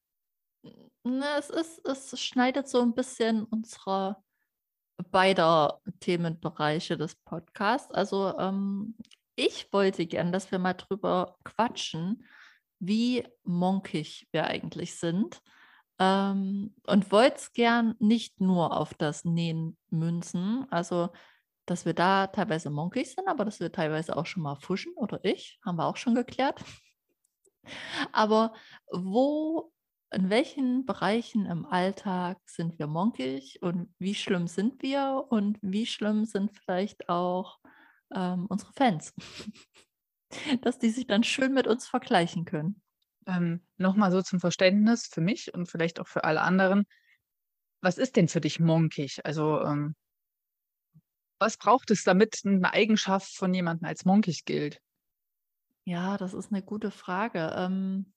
Hm, 0.63 0.89
ne, 1.19 1.25
es 1.37 1.49
ist 1.49 1.81
es 1.85 2.19
schneidet 2.19 2.67
so 2.67 2.81
'n 2.81 2.93
bisschen 2.95 3.43
unsere 3.45 4.17
beider 5.11 5.81
Themenbereiche 6.01 6.97
des 6.97 7.15
Podcasts. 7.15 7.93
Also, 7.93 8.37
ähm, 8.39 8.95
ich 9.37 9.71
wollte 9.71 10.05
gern, 10.05 10.33
dass 10.33 10.51
wir 10.51 10.59
mal 10.59 10.73
drüber 10.73 11.37
quatschen, 11.45 12.25
wie 12.79 13.23
monkig 13.43 14.27
wir 14.31 14.45
eigentlich 14.45 14.99
sind, 14.99 15.41
ähm, 15.99 16.75
und 16.85 17.11
wollte 17.11 17.37
es 17.37 17.53
gern 17.53 17.95
nicht 17.99 18.39
nur 18.41 18.75
auf 18.75 18.93
das 18.93 19.25
Nähen 19.25 19.77
münzen, 19.89 20.65
also, 20.69 21.09
dass 21.65 21.85
wir 21.85 21.93
da 21.93 22.27
teilweise 22.27 22.69
monkig 22.69 23.13
sind, 23.13 23.27
aber 23.27 23.45
dass 23.45 23.59
wir 23.59 23.71
teilweise 23.71 24.15
auch 24.15 24.25
schon 24.25 24.43
mal 24.43 24.55
fuschen 24.55 24.93
oder 24.95 25.23
ich, 25.23 25.59
haben 25.65 25.77
wir 25.77 25.85
auch 25.85 25.97
schon 25.97 26.15
geklärt. 26.15 26.63
Aber 28.13 28.53
wo 28.89 29.73
in 30.11 30.29
welchen 30.29 30.85
Bereichen 30.85 31.45
im 31.45 31.65
Alltag 31.65 32.37
sind 32.45 32.79
wir 32.79 32.87
monkig 32.87 33.61
und 33.61 33.93
wie 33.99 34.15
schlimm 34.15 34.47
sind 34.47 34.81
wir 34.81 35.25
und 35.29 35.57
wie 35.61 35.85
schlimm 35.85 36.23
sind 36.23 36.51
vielleicht 36.53 37.09
auch, 37.09 37.59
ähm, 38.13 38.45
unsere 38.49 38.73
Fans? 38.73 39.13
Dass 40.61 40.79
die 40.79 40.89
sich 40.89 41.07
dann 41.07 41.23
schön 41.23 41.53
mit 41.53 41.67
uns 41.67 41.87
vergleichen 41.87 42.45
können. 42.45 42.81
Ähm, 43.27 43.61
noch 43.77 43.95
mal 43.95 44.11
so 44.11 44.21
zum 44.21 44.39
Verständnis 44.39 45.07
für 45.11 45.21
mich 45.21 45.53
und 45.53 45.67
vielleicht 45.69 45.99
auch 45.99 46.07
für 46.07 46.23
alle 46.23 46.41
anderen. 46.41 46.85
Was 47.81 47.97
ist 47.97 48.15
denn 48.17 48.27
für 48.29 48.41
dich 48.41 48.59
monkig? 48.59 49.21
Also, 49.25 49.61
ähm 49.63 49.95
was 51.41 51.57
braucht 51.57 51.91
es, 51.91 52.03
damit 52.03 52.39
'ne 52.45 52.71
Eigenschaft 52.73 53.35
von 53.35 53.53
jemandem 53.53 53.87
als 53.87 54.05
monkig 54.05 54.43
gilt? 54.45 54.79
Ja, 55.87 56.17
das 56.17 56.33
ist 56.33 56.51
'ne 56.51 56.61
gute 56.61 56.91
Frage. 56.91 57.53
Ähm, 57.57 58.13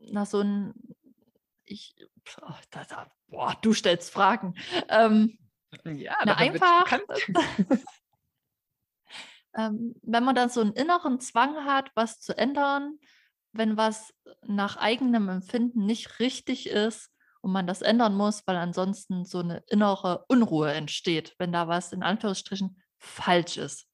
na, 0.00 0.26
so 0.26 0.40
'n 0.40 0.74
ich 1.66 1.94
oh, 2.42 2.54
da 2.70 2.84
da 2.84 3.12
boah, 3.28 3.56
du 3.62 3.74
stellst 3.74 4.12
Fragen. 4.12 4.54
Ähm, 4.88 5.38
Ja, 5.84 6.16
na, 6.24 6.34
einfach. 6.36 7.00
ähm, 9.56 9.94
wenn 10.02 10.24
man 10.24 10.34
da 10.36 10.48
so 10.48 10.60
'n 10.62 10.72
inneren 10.72 11.20
Zwang 11.20 11.64
hat, 11.66 11.90
was 11.94 12.20
zu 12.20 12.36
ändern, 12.38 12.98
wenn 13.52 13.76
was 13.76 14.14
nach 14.46 14.76
eigenem 14.76 15.28
Empfinden 15.28 15.86
nicht 15.86 16.20
richtig 16.20 16.68
ist 16.68 17.10
und 17.42 17.52
man 17.52 17.66
das 17.66 17.82
ändern 17.82 18.14
muss, 18.16 18.46
weil 18.46 18.56
ansonsten 18.56 19.24
so 19.24 19.42
'ne 19.42 19.62
innere 19.68 20.24
Unruhe 20.28 20.72
entsteht, 20.72 21.34
wenn 21.38 21.52
da 21.52 21.68
was 21.68 21.92
in 21.92 22.02
Anführungsstrichen 22.04 22.78
falsch 22.98 23.56
ist 23.58 23.88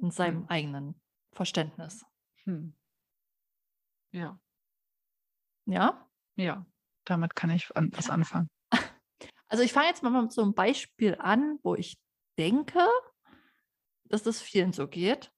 in 0.00 0.10
seinem 0.10 0.44
Mhm. 0.44 0.48
eigenen 0.48 1.00
Verständnis. 1.32 2.04
Mhm. 2.46 2.74
Ja. 4.14 4.38
Ja? 5.66 6.08
Ja, 6.36 6.66
damit 7.04 7.34
kann 7.36 7.50
ich 7.50 7.74
an 7.76 7.90
was 7.94 8.08
anfangen. 8.10 8.48
Also, 9.48 9.62
ich 9.64 9.72
fange 9.72 9.88
jetzt 9.88 10.02
mal 10.02 10.10
mit 10.22 10.32
so 10.32 10.42
'nem 10.42 10.54
Beispiel 10.54 11.16
an, 11.18 11.58
wo 11.62 11.74
ich 11.74 11.98
denke, 12.38 12.80
dass 14.12 14.22
das 14.22 14.40
vielen 14.40 14.72
so 14.72 14.86
geht. 14.86 15.32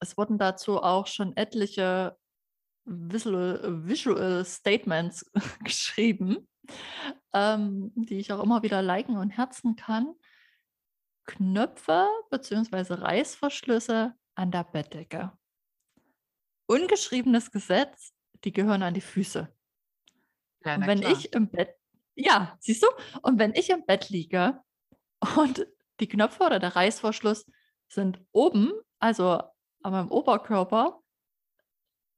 Es 0.00 0.16
wurden 0.16 0.38
dazu 0.38 0.82
auch 0.82 1.06
schon 1.06 1.36
etliche 1.36 2.16
Visual 2.84 3.86
Visual 3.86 4.44
Statements 4.44 5.30
geschrieben, 5.64 6.48
ähm, 7.32 7.92
die 7.94 8.18
ich 8.18 8.32
auch 8.32 8.42
immer 8.42 8.62
wieder 8.62 8.82
liken 8.82 9.16
und 9.16 9.30
herzen 9.30 9.76
kann. 9.76 10.14
Knöpfe 11.24 12.08
beziehungsweise 12.30 13.02
Reißverschlüsse 13.02 14.14
an 14.34 14.50
der 14.50 14.64
Bettdecke. 14.64 15.32
Ungeschriebenes 16.66 17.50
Gesetz, 17.50 18.12
die 18.44 18.52
gehören 18.52 18.82
an 18.82 18.94
die 18.94 19.00
Füße. 19.00 19.48
Ja, 20.64 20.74
Und 20.74 20.86
wenn 20.86 21.00
klar. 21.00 21.12
ich 21.12 21.32
im 21.32 21.50
Bett 21.50 21.76
ja, 22.14 22.56
siehst 22.60 22.82
du? 22.82 22.88
Und 23.22 23.38
wenn 23.38 23.54
ich 23.54 23.70
im 23.70 23.86
Bett 23.86 24.10
liege 24.10 24.60
und 25.36 25.66
die 26.00 26.08
Knöpfe 26.08 26.44
oder 26.44 26.58
der 26.58 26.76
Reißverschluss 26.76 27.46
sind 27.92 28.20
oben, 28.32 28.72
also 29.00 29.42
an 29.82 29.92
meinem 29.92 30.10
Oberkörper 30.10 31.00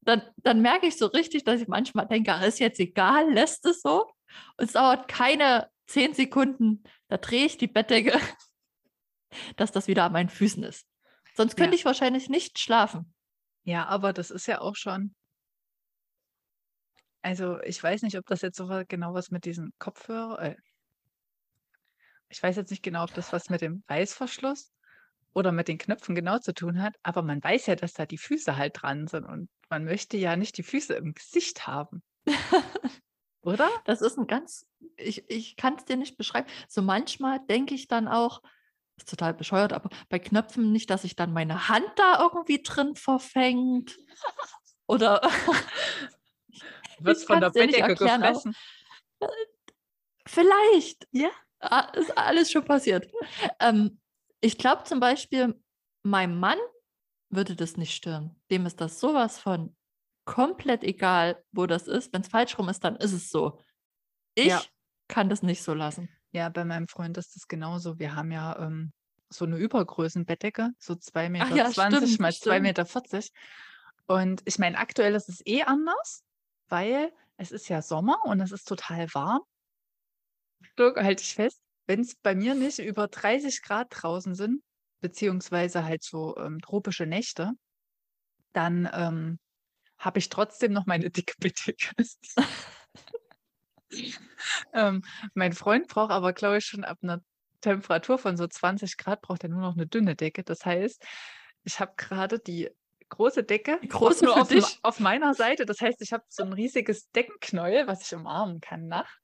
dann 0.04 0.22
dann 0.37 0.61
merke 0.62 0.87
ich 0.87 0.96
so 0.96 1.06
richtig, 1.06 1.44
dass 1.44 1.61
ich 1.61 1.68
manchmal 1.68 2.06
denke: 2.08 2.32
„Ah, 2.35 2.42
ist 2.44 2.58
jetzt 2.58 2.80
egal, 2.80 3.32
lässt 3.32 3.64
es 3.66 3.82
so.“ 3.82 4.02
Und 4.56 4.64
es 4.66 4.72
dauert 4.72 5.08
keine 5.08 5.70
10 5.87 6.14
Sekunden, 6.14 6.82
da 7.08 7.16
drehe 7.18 7.46
ich 7.46 7.58
die 7.58 7.66
Bettdecke, 7.68 8.18
dass 9.56 9.72
das 9.72 9.88
wieder 9.88 10.04
an 10.04 10.12
meinen 10.12 10.28
Füßen 10.28 10.62
ist. 10.64 10.87
Sonst 11.35 11.56
könnte 11.56 11.74
Ja. 11.74 11.76
ich 11.76 11.85
wahrscheinlich 11.85 12.28
nicht 12.28 12.58
schlafen. 12.58 13.14
Ja, 13.66 13.87
aber 13.87 14.12
das 14.12 14.30
ist 14.30 14.46
ja 14.46 14.61
auch 14.61 14.74
schon 14.76 15.14
Also, 17.24 17.61
ich 17.62 17.80
weiß 17.82 18.02
nicht, 18.02 18.18
ob 18.18 18.26
das 18.26 18.42
jetzt 18.42 18.56
so 18.56 18.66
genau 18.88 19.14
was 19.14 19.30
mit 19.30 19.44
diesen 19.44 19.72
Kopfhörer 19.78 20.40
äh 20.42 20.56
ich 22.30 22.42
weiß 22.42 22.56
jetzt 22.56 22.70
nicht 22.70 22.82
genau, 22.82 23.04
ob 23.04 23.12
das 23.14 23.32
was 23.32 23.48
mit 23.50 23.61
dem 23.61 23.85
Reißverschluss 23.88 24.72
oder 25.34 25.52
mit 25.52 25.68
den 25.68 25.78
Knöpfen 25.78 26.14
genau 26.14 26.38
zu 26.38 26.54
tun 26.54 26.82
hat, 26.82 26.96
aber 27.02 27.22
man 27.22 27.42
weiß 27.42 27.66
ja, 27.66 27.76
dass 27.76 27.94
da 27.94 28.06
die 28.06 28.18
Füße 28.18 28.56
halt 28.56 28.82
dran 28.82 29.06
sind 29.08 29.24
und 29.24 29.48
man 29.70 29.84
möchte 29.84 30.16
ja 30.16 30.36
nicht 30.36 30.58
die 30.58 30.62
Füße 30.62 30.94
im 30.94 31.14
Gesicht 31.14 31.66
haben. 31.66 32.02
Oder? 33.42 33.70
Das 33.84 34.02
ist 34.02 34.18
'n 34.18 34.26
ganz 34.26 34.66
ich 34.96 35.24
ich 35.30 35.56
kann's 35.56 35.84
dir 35.84 35.96
nicht 35.96 36.16
beschreiben. 36.16 36.48
So 36.68 36.82
manchmal 36.82 37.40
denke 37.48 37.74
ich 37.74 37.88
dann 37.88 38.08
auch 38.08 38.42
ist 38.98 39.08
total 39.10 39.34
bescheuert, 39.34 39.72
aber 39.72 39.90
bei 40.10 40.18
Knöpfen 40.18 40.72
nicht, 40.72 40.90
dass 40.90 41.02
sich 41.02 41.16
dann 41.16 41.32
meine 41.32 41.68
Hand 41.68 41.90
da 41.96 42.20
irgendwie 42.22 42.62
drin 42.62 42.94
verfängt 42.96 44.00
oder 44.86 45.22
Wird's 46.98 47.22
ich 47.22 47.26
von 47.26 47.40
der 47.40 47.50
Bettdecke 47.50 47.96
gefressen? 47.96 48.54
äh, 49.20 49.26
vielleicht. 50.26 51.08
Ja. 51.12 51.30
Ah, 51.60 51.90
ist 51.94 52.16
alles 52.18 52.50
schon 52.50 52.64
passiert. 52.64 53.08
Ähm, 53.60 54.00
ich 54.42 54.59
glaube 54.59 54.85
zum 54.85 55.00
Beispiel, 55.00 55.62
meinem 56.05 56.40
Mann 56.40 56.59
würde 57.31 57.57
das 57.57 57.76
nicht 57.78 57.94
stören. 57.94 58.37
Dem 58.50 58.66
ist 58.66 58.81
das 58.81 59.00
so 59.00 59.14
was 59.14 59.38
von 59.40 59.76
komplett 60.26 60.85
egal, 60.85 61.44
wo 61.52 61.66
das 61.66 61.88
ist. 61.88 62.12
Wenn's 62.14 62.28
falsch 62.28 62.59
rum 62.59 62.68
ist, 62.70 62.85
dann 62.85 62.96
ist 62.96 63.12
es 63.12 63.31
so. 63.31 63.61
Ich 64.37 64.68
Ja. 64.68 64.72
kann 65.09 65.28
das 65.31 65.42
nicht 65.42 65.62
so 65.62 65.74
lassen. 65.74 66.11
Ja, 66.35 66.48
bei 66.48 66.64
meinem 66.64 66.88
Freund 66.88 67.18
ist 67.18 67.37
das 67.37 67.46
genauso. 67.46 67.98
Wir 67.98 68.14
haben 68.14 68.31
ja, 68.33 68.59
ähm, 68.59 68.92
so 69.31 69.44
'ne 69.46 69.57
Übergrößen-Bettdecke, 69.59 70.70
so 70.78 70.94
zwei 70.96 71.28
Ach 71.38 71.50
Meter 71.50 71.52
ja, 71.52 71.72
zwanzig 71.72 72.18
stimmt, 72.18 72.18
mal 72.18 72.37
zwei 72.38 72.59
stimmt. 72.59 72.61
Meter 72.61 72.87
vierzig. 72.87 73.31
Und 74.07 74.42
ich 74.46 74.59
meine, 74.59 74.78
aktuell 74.78 75.14
ist 75.14 75.28
es 75.28 75.44
eh 75.46 75.62
anders, 75.64 76.22
weil 76.68 77.12
es 77.37 77.52
ist 77.52 77.68
ja 77.68 77.83
Sommer 77.83 78.24
und 78.24 78.40
es 78.40 78.52
ist 78.52 78.66
total 78.68 79.09
warm. 79.14 79.42
Halte 80.78 81.22
ich 81.22 81.35
fest, 81.35 81.62
wenn's 81.86 82.14
bei 82.16 82.34
mir 82.34 82.54
nicht 82.54 82.78
über 82.78 83.08
30 83.08 83.62
C 83.62 83.84
draußen 83.90 84.34
sind, 84.34 84.62
beziehungsweise 85.00 85.84
halt 85.84 86.02
so 86.02 86.36
ähm, 86.36 86.60
tropische 86.60 87.06
Nächte, 87.06 87.52
dann 88.52 88.88
ähm, 88.92 89.38
habe 89.98 90.18
ich 90.18 90.28
trotzdem 90.28 90.72
noch 90.72 90.86
meine 90.86 91.10
dicke 91.10 91.34
Bettdecke. 91.38 91.90
ähm, 94.72 95.02
mein 95.34 95.52
Freund 95.52 95.88
braucht 95.88 96.10
aber, 96.10 96.32
glaube 96.32 96.58
ich, 96.58 96.64
schon 96.64 96.84
ab 96.84 96.98
einer 97.02 97.22
Temperatur 97.60 98.18
von 98.18 98.36
so 98.36 98.46
20 98.46 98.96
Grad 98.96 99.22
braucht 99.22 99.44
er 99.44 99.48
nur 99.48 99.60
noch 99.60 99.74
eine 99.74 99.86
dünne 99.86 100.16
Decke. 100.16 100.42
Das 100.42 100.66
heißt, 100.66 101.02
ich 101.64 101.80
habe 101.80 101.92
gerade 101.96 102.38
die 102.38 102.70
große 103.08 103.44
Decke, 103.44 103.78
Die 103.82 103.88
große 103.88 104.24
nur 104.24 104.36
auf, 104.40 104.50
auf 104.82 105.00
meiner 105.00 105.34
Seite. 105.34 105.64
Das 105.64 105.80
heißt, 105.80 106.02
ich 106.02 106.12
habe 106.12 106.24
so 106.28 106.42
ein 106.42 106.52
riesiges 106.52 107.10
Deckenknäuel, 107.10 107.86
was 107.86 108.02
ich 108.02 108.14
umarmen 108.14 108.60
kann 108.60 108.88
nachts. 108.88 109.22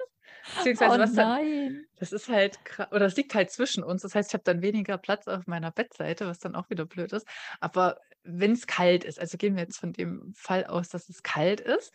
Beziehungsweise 0.56 0.96
Oh 0.96 0.98
was 0.98 1.14
dann, 1.14 1.28
nein. 1.28 1.86
das 1.96 2.12
ist 2.12 2.28
halt, 2.28 2.58
oder 2.90 3.06
es 3.06 3.16
liegt 3.16 3.34
halt 3.34 3.50
zwischen 3.50 3.84
uns. 3.84 4.02
Das 4.02 4.14
heißt, 4.14 4.30
ich 4.30 4.34
habe 4.34 4.44
dann 4.44 4.62
weniger 4.62 4.98
Platz 4.98 5.28
auf 5.28 5.46
meiner 5.46 5.70
Bettseite, 5.70 6.26
was 6.26 6.38
dann 6.38 6.54
auch 6.56 6.70
wieder 6.70 6.86
blöd 6.86 7.12
ist. 7.12 7.26
Aber 7.60 8.00
wenn 8.22 8.52
es 8.52 8.66
kalt 8.66 9.04
ist, 9.04 9.20
also 9.20 9.36
gehen 9.38 9.56
wir 9.56 9.62
jetzt 9.62 9.78
von 9.78 9.92
dem 9.92 10.32
Fall 10.34 10.64
aus, 10.66 10.88
dass 10.88 11.08
es 11.08 11.22
kalt 11.22 11.60
ist, 11.60 11.92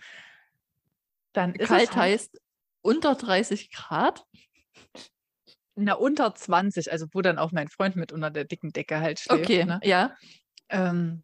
dann 1.34 1.56
ist 1.56 1.68
Kalt 1.70 1.90
es 1.90 1.96
halt, 1.96 2.12
heißt 2.14 2.42
unter 2.82 3.16
30 3.16 3.72
Grad. 3.72 4.26
na, 5.76 5.94
unter 5.94 6.36
20, 6.36 6.92
also 6.92 7.08
wo 7.14 7.22
dann 7.22 7.40
auch 7.40 7.52
mein 7.52 7.68
Freund 7.68 7.96
mit 7.96 8.12
unter 8.12 8.30
der 8.30 8.46
dicken 8.46 8.72
Decke 8.72 9.00
halt 9.00 9.20
schläft. 9.20 9.46
Okay, 9.46 9.66
Ne? 9.66 9.80
ja. 9.84 10.16
Ähm, 10.70 11.24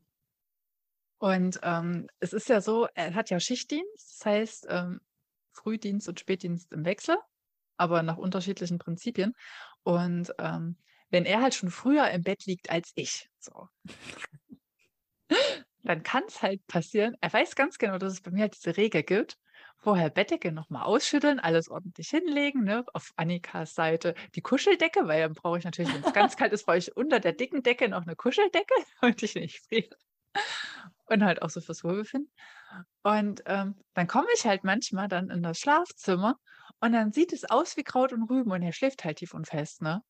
und 1.19 1.59
ähm, 1.63 2.07
es 2.19 2.33
ist 2.33 2.49
ja 2.49 2.61
so, 2.61 2.87
er 2.95 3.13
hat 3.13 3.29
ja 3.29 3.39
Schichtdienst, 3.39 4.21
das 4.21 4.25
heißt 4.25 4.67
ähm, 4.69 5.01
Frühdienst 5.59 6.07
und 6.07 6.19
Spätdienst 6.19 6.71
im 6.71 6.85
Wechsel, 6.85 7.17
aber 7.77 8.03
nach 8.03 8.17
unterschiedlichen 8.17 8.79
Prinzipien. 8.79 9.33
Und 9.83 10.33
ähm, 10.39 10.77
wenn 11.09 11.25
er 11.25 11.41
halt 11.41 11.55
schon 11.55 11.71
früher 11.71 12.09
im 12.11 12.23
Bett 12.23 12.45
liegt 12.45 12.69
als 12.69 12.91
ich, 12.95 13.29
so, 13.39 13.67
dann 15.83 16.03
kann 16.03 16.23
es 16.27 16.41
halt 16.41 16.65
passieren, 16.67 17.15
er 17.21 17.33
weiß 17.33 17.55
ganz 17.55 17.77
genau, 17.77 17.97
dass 17.97 18.13
es 18.13 18.21
bei 18.21 18.31
mir 18.31 18.41
halt 18.41 18.55
diese 18.55 18.77
Regel 18.77 19.03
gibt, 19.03 19.37
vorher 19.77 20.09
Bettdecke 20.09 20.51
nochmal 20.51 20.83
ausschütteln, 20.83 21.39
alles 21.39 21.69
ordentlich 21.69 22.09
hinlegen, 22.09 22.63
ne? 22.63 22.85
auf 22.93 23.11
Annikas 23.15 23.75
Seite 23.75 24.13
die 24.35 24.41
Kuscheldecke, 24.41 25.07
weil 25.07 25.21
dann 25.21 25.33
brauche 25.33 25.57
ich 25.57 25.63
natürlich, 25.63 25.93
wenn 25.93 26.03
es 26.03 26.13
ganz 26.13 26.35
kalt 26.35 26.53
ist, 26.53 26.65
brauche 26.65 26.77
ich 26.77 26.95
unter 26.95 27.19
der 27.19 27.33
dicken 27.33 27.63
Decke 27.63 27.87
noch 27.89 28.03
eine 28.03 28.15
Kuscheldecke, 28.15 28.73
damit 29.01 29.23
ich 29.23 29.35
nicht 29.35 29.59
friere. 29.65 29.95
Und 31.09 31.23
halt 31.23 31.41
auch 31.41 31.49
so 31.49 31.59
fürs 31.59 31.83
Wohlbefinden. 31.83 32.31
Und 33.03 33.41
ähm, 33.47 33.75
dann 33.95 34.07
komme 34.07 34.27
ich 34.35 34.45
halt 34.45 34.63
manchmal 34.63 35.07
dann 35.07 35.29
in 35.29 35.41
das 35.41 35.57
Schlafzimmer 35.59 36.37
und 36.81 36.91
dann 36.93 37.11
sieht 37.11 37.33
es 37.33 37.49
aus 37.49 37.75
wie 37.77 37.83
Kraut 37.83 38.13
und 38.13 38.29
Rüben 38.29 38.51
und 38.51 38.61
er 38.61 38.73
schläft 38.73 39.03
halt 39.03 39.17
tief 39.17 39.33
und 39.33 39.47
fest, 39.47 39.81
ne? 39.81 40.01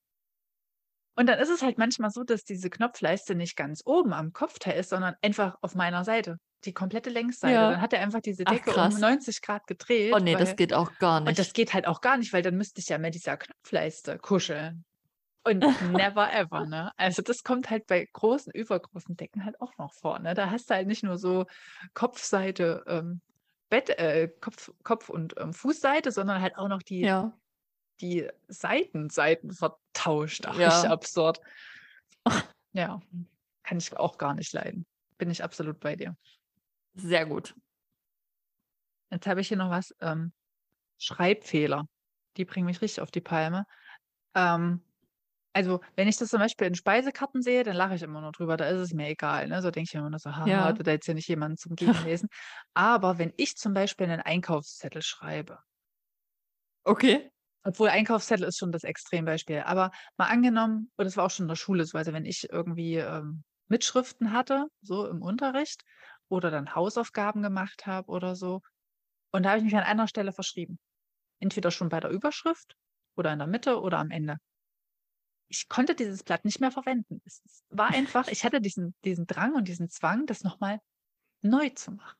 Und 1.15 1.25
dann 1.27 1.39
ist 1.39 1.49
es 1.49 1.61
halt 1.61 1.77
manchmal 1.77 2.11
so, 2.11 2.23
dass 2.23 2.43
diese 2.43 2.69
Knopfleiste 2.69 3.35
nicht 3.35 3.57
ganz 3.57 3.81
oben 3.85 4.13
am 4.13 4.31
Kopfteil 4.31 4.79
ist, 4.79 4.89
sondern 4.89 5.15
einfach 5.21 5.57
auf 5.61 5.75
meiner 5.75 6.05
Seite, 6.05 6.37
die 6.63 6.73
komplette 6.73 7.09
Längsseite. 7.09 7.53
Ja. 7.53 7.71
Dann 7.71 7.81
hat 7.81 7.91
er 7.93 7.99
einfach 8.01 8.21
diese 8.21 8.43
Ach, 8.45 8.51
Decke 8.53 8.71
krass. 8.71 8.93
um 8.93 9.01
90 9.01 9.41
Grad 9.41 9.67
gedreht. 9.67 10.13
Oh 10.13 10.19
nee, 10.19 10.35
das 10.35 10.49
weil- 10.49 10.55
geht 10.55 10.73
auch 10.73 10.93
gar 10.97 11.19
nicht. 11.19 11.29
und 11.29 11.39
das 11.39 11.51
geht 11.53 11.73
halt 11.73 11.87
auch 11.87 11.99
gar 11.99 12.17
nicht, 12.17 12.31
weil 12.31 12.41
dann 12.41 12.55
müsste 12.55 12.79
ich 12.79 12.87
ja 12.87 12.97
mit 12.97 13.15
dieser 13.15 13.35
Knopfleiste 13.37 14.17
kuscheln. 14.17 14.85
Und 15.43 15.59
never 15.91 16.31
ever, 16.33 16.65
ne? 16.65 16.91
Also 16.97 17.21
das 17.21 17.43
kommt 17.43 17.69
halt 17.69 17.87
bei 17.87 18.07
großen, 18.11 18.51
übergroßen 18.53 19.15
Decken 19.15 19.45
halt 19.45 19.59
auch 19.61 19.77
noch 19.77 19.93
vor, 19.93 20.19
ne? 20.19 20.33
Da 20.33 20.49
hast 20.49 20.69
du 20.69 20.75
halt 20.75 20.87
nicht 20.87 21.03
nur 21.03 21.17
so 21.17 21.45
Kopfseite, 21.93 22.83
ähm, 22.87 23.21
Bett, 23.69 23.89
äh, 23.89 24.29
Kopf, 24.41 24.71
Kopf 24.83 25.09
und 25.09 25.35
ähm, 25.39 25.53
Fußseite, 25.53 26.11
sondern 26.11 26.41
halt 26.41 26.57
auch 26.57 26.67
noch 26.67 26.81
die, 26.81 27.01
ja. 27.01 27.37
die 28.01 28.27
Seitenseiten 28.47 29.51
vertauscht. 29.51 30.45
Ach, 30.47 30.57
Ja. 30.57 30.83
absurd. 30.83 31.39
Ja, 32.71 33.01
kann 33.63 33.79
ich 33.79 33.97
auch 33.97 34.19
gar 34.19 34.35
nicht 34.35 34.53
leiden. 34.53 34.85
Bin 35.17 35.31
ich 35.31 35.43
absolut 35.43 35.79
bei 35.79 35.95
dir. 35.95 36.15
Sehr 36.93 37.25
gut. 37.25 37.55
Jetzt 39.09 39.25
habe 39.25 39.41
ich 39.41 39.47
hier 39.47 39.57
noch 39.57 39.71
was. 39.71 39.95
Ähm, 40.01 40.33
Schreibfehler. 40.99 41.87
Die 42.37 42.45
bringen 42.45 42.67
mich 42.67 42.81
richtig 42.83 43.01
auf 43.01 43.09
die 43.09 43.21
Palme. 43.21 43.65
Ähm, 44.35 44.83
also, 45.53 45.81
wenn 45.95 46.07
ich 46.07 46.17
das 46.17 46.29
zum 46.29 46.39
Beispiel 46.39 46.67
in 46.67 46.75
Speisekarten 46.75 47.41
sehe, 47.41 47.63
dann 47.63 47.75
lache 47.75 47.95
ich 47.95 48.03
immer 48.03 48.21
nur 48.21 48.31
drüber. 48.31 48.57
Da 48.57 48.65
ist 48.69 48.79
es 48.79 48.93
mir 48.93 49.07
egal. 49.09 49.47
Ne? 49.47 49.61
So 49.61 49.71
denke 49.71 49.87
ich 49.89 49.93
mir 49.93 50.01
immer 50.01 50.09
nur 50.11 50.19
so, 50.19 50.35
haha, 50.35 50.65
Ja. 50.65 50.67
hatte 50.67 50.83
da 50.83 50.91
jetzt 50.91 51.07
ja 51.07 51.13
nicht 51.13 51.27
jemanden 51.27 51.57
zum 51.57 51.75
Gegenlesen. 51.77 52.29
Aber 52.73 53.17
wenn 53.17 53.33
ich 53.37 53.55
zum 53.57 53.73
Beispiel 53.73 54.07
einen 54.07 54.21
Einkaufszettel 54.21 55.01
schreibe, 55.01 55.59
Okay. 56.85 57.31
obwohl 57.63 57.89
Einkaufszettel 57.89 58.47
ist 58.47 58.57
schon 58.57 58.71
das 58.71 58.83
Extrembeispiel, 58.83 59.59
aber 59.65 59.91
mal 60.17 60.27
angenommen, 60.27 60.91
und 60.97 61.05
das 61.05 61.17
war 61.17 61.25
auch 61.25 61.31
schon 61.31 61.45
in 61.45 61.49
der 61.49 61.55
Schule 61.55 61.85
so, 61.85 61.97
also 61.97 62.13
wenn 62.13 62.25
ich 62.25 62.47
irgendwie 62.51 62.95
ähm, 62.95 63.43
Mitschriften 63.67 64.31
hatte, 64.33 64.67
so 64.81 65.07
im 65.07 65.21
Unterricht, 65.21 65.83
oder 66.29 66.51
dann 66.51 66.75
Hausaufgaben 66.75 67.41
gemacht 67.41 67.85
habe 67.85 68.09
oder 68.09 68.35
so, 68.35 68.61
und 69.31 69.43
da 69.43 69.49
habe 69.51 69.59
ich 69.59 69.65
mich 69.65 69.75
an 69.75 69.83
einer 69.83 70.07
Stelle 70.07 70.33
verschrieben. 70.33 70.79
Entweder 71.39 71.71
schon 71.71 71.89
bei 71.89 71.99
der 72.01 72.11
Überschrift 72.11 72.75
oder 73.17 73.33
in 73.33 73.39
der 73.39 73.47
Mitte 73.49 73.81
oder 73.81 73.99
am 73.99 74.11
Ende. 74.11 74.37
Ich 75.49 75.67
konnte 75.67 75.95
dieses 75.95 76.23
Blatt 76.23 76.45
nicht 76.45 76.61
mehr 76.61 76.71
verwenden. 76.71 77.21
Es 77.25 77.41
war 77.69 77.89
einfach, 77.89 78.27
ich 78.27 78.43
hatte 78.43 78.61
diesen, 78.61 78.95
diesen 79.03 79.27
Drang 79.27 79.55
und 79.55 79.67
diesen 79.67 79.89
Zwang, 79.89 80.25
das 80.25 80.43
nochmal 80.43 80.79
neu 81.41 81.69
zu 81.69 81.91
machen. 81.91 82.17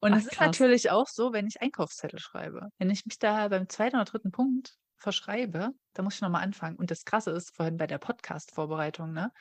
Und 0.00 0.12
es 0.12 0.26
ist 0.26 0.40
natürlich 0.40 0.90
auch 0.90 1.08
so, 1.08 1.32
wenn 1.32 1.46
ich 1.46 1.60
Einkaufszettel 1.60 2.18
schreibe. 2.18 2.68
Wenn 2.78 2.90
ich 2.90 3.06
mich 3.06 3.18
da 3.18 3.48
beim 3.48 3.68
zweiten 3.68 3.96
oder 3.96 4.04
dritten 4.04 4.30
Punkt 4.30 4.76
verschreibe, 4.96 5.72
da 5.94 6.02
muss 6.02 6.16
ich 6.16 6.20
nochmal 6.20 6.42
anfangen. 6.42 6.76
Und 6.76 6.90
das 6.90 7.04
Krasse 7.04 7.30
ist, 7.30 7.54
vorhin 7.54 7.76
bei 7.76 7.86
der 7.86 7.98
Podcast-Vorbereitung, 7.98 9.12
ne, 9.12 9.32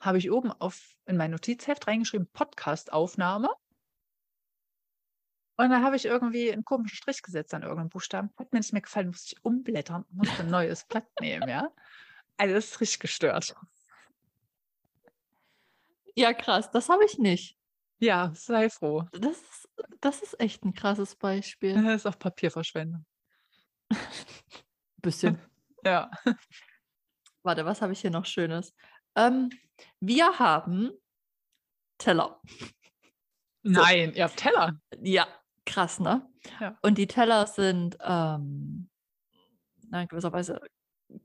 habe 0.00 0.18
ich 0.18 0.30
oben 0.30 0.50
auf, 0.50 0.94
in 1.06 1.16
mein 1.16 1.30
Notizheft 1.30 1.86
reingeschrieben, 1.86 2.28
Podcast-Aufnahme. 2.32 3.48
Und 5.56 5.70
dann 5.70 5.84
habe 5.84 5.96
ich 5.96 6.06
irgendwie 6.06 6.52
einen 6.52 6.64
komischen 6.64 6.96
Strich 6.96 7.22
gesetzt 7.22 7.52
an 7.52 7.62
irgendeinem 7.62 7.90
Buchstaben. 7.90 8.30
Hat 8.38 8.52
mir 8.52 8.60
nicht 8.60 8.72
mehr 8.72 8.82
gefallen, 8.82 9.08
musste 9.08 9.34
ich 9.34 9.44
umblättern, 9.44 10.04
musste 10.10 10.42
ein 10.42 10.50
neues 10.50 10.84
Blatt 10.86 11.06
nehmen, 11.20 11.48
ja. 11.48 11.70
Also 12.40 12.54
das 12.54 12.70
ist 12.70 12.80
richtig 12.80 13.00
gestört. 13.00 13.54
Ja, 16.14 16.32
krass. 16.32 16.70
Das 16.70 16.88
habe 16.88 17.04
ich 17.04 17.18
nicht. 17.18 17.58
Ja, 17.98 18.32
sei 18.34 18.70
froh. 18.70 19.04
Das 19.12 19.36
ist, 19.36 19.68
das 20.00 20.22
ist 20.22 20.40
echt 20.40 20.64
ein 20.64 20.72
krasses 20.72 21.16
Beispiel. 21.16 21.74
Das 21.74 21.96
ist 21.96 22.06
auch 22.06 22.18
Papierverschwendung. 22.18 23.04
Bisschen. 24.96 25.38
Ja. 25.82 26.10
Warte, 27.42 27.64
was 27.64 27.80
habe 27.80 27.94
ich 27.94 28.02
hier 28.02 28.10
noch 28.10 28.26
Schönes? 28.26 28.74
Ähm, 29.16 29.48
wir 29.98 30.38
haben 30.38 30.90
Teller. 31.96 32.38
Nein, 33.62 34.12
ihr 34.12 34.24
habt 34.24 34.36
Teller. 34.36 34.78
Ja, 35.00 35.26
krass, 35.64 36.00
ne? 36.00 36.30
Ja. 36.60 36.76
Und 36.82 36.98
die 36.98 37.06
Teller 37.06 37.46
sind 37.46 37.96
ähm, 38.02 38.90
na, 39.88 40.02
in 40.02 40.08
gewisser 40.08 40.34
Weise 40.34 40.60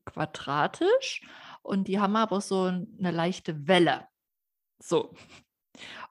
quadratisch 0.06 1.22
und 1.62 1.88
die 1.88 2.00
haben 2.00 2.16
aber 2.16 2.42
so 2.42 2.64
eine 2.64 3.12
leichte 3.12 3.68
Welle. 3.68 4.08
So. 4.80 5.14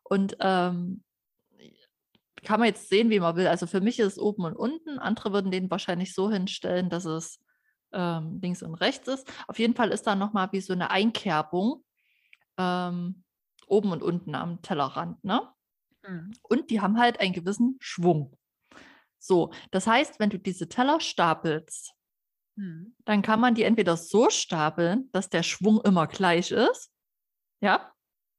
Und 0.03 0.37
ähm, 0.41 1.03
kann 2.43 2.61
man 2.61 2.69
jetzt 2.69 2.89
sehen, 2.89 3.11
wie 3.11 3.21
man 3.21 3.37
will. 3.37 3.47
Also 3.47 3.67
für 3.67 3.81
mich 3.81 3.99
ist 3.99 4.13
es 4.13 4.19
oben 4.19 4.45
und 4.45 4.57
unten. 4.57 4.99
Andere 4.99 5.33
würden 5.33 5.51
den 5.51 5.71
wahrscheinlich 5.71 6.15
so 6.15 6.31
hinstellen, 6.31 6.91
dass 6.91 7.05
es 7.05 7.41
ähm, 7.93 8.41
links 8.43 8.63
und 8.63 8.75
rechts 8.75 9.09
ist. 9.09 9.31
Auf 9.49 9.59
jeden 9.59 9.75
Fall 9.75 9.91
ist 9.91 10.07
da 10.07 10.15
nochmal 10.15 10.53
wie 10.53 10.61
so 10.61 10.73
eine 10.73 10.91
Einkerbung 10.91 11.85
ähm, 12.59 13.25
oben 13.67 13.93
und 13.93 14.03
unten 14.03 14.35
am 14.35 14.61
Tellerrand. 14.61 15.23
Ne? 15.25 15.41
Hm. 16.05 16.33
und 16.43 16.71
die 16.71 16.83
haben 16.83 16.99
halt 16.99 17.19
einen 17.21 17.33
gewissen 17.33 17.77
Schwung. 17.81 18.37
So, 19.19 19.53
das 19.71 19.87
heißt, 19.87 20.21
wenn 20.21 20.29
du 20.29 20.39
diese 20.39 20.69
Teller 20.69 21.01
stapelst, 21.01 21.95
Hm. 22.57 22.95
dann 23.05 23.23
kann 23.23 23.41
man 23.41 23.55
die 23.55 23.65
entweder 23.65 23.97
so 23.97 24.31
stapeln, 24.31 25.09
dass 25.13 25.29
der 25.29 25.43
Schwung 25.43 25.81
immer 25.83 26.07
gleich 26.07 26.51
ist. 26.51 26.91
Ja, 27.61 27.93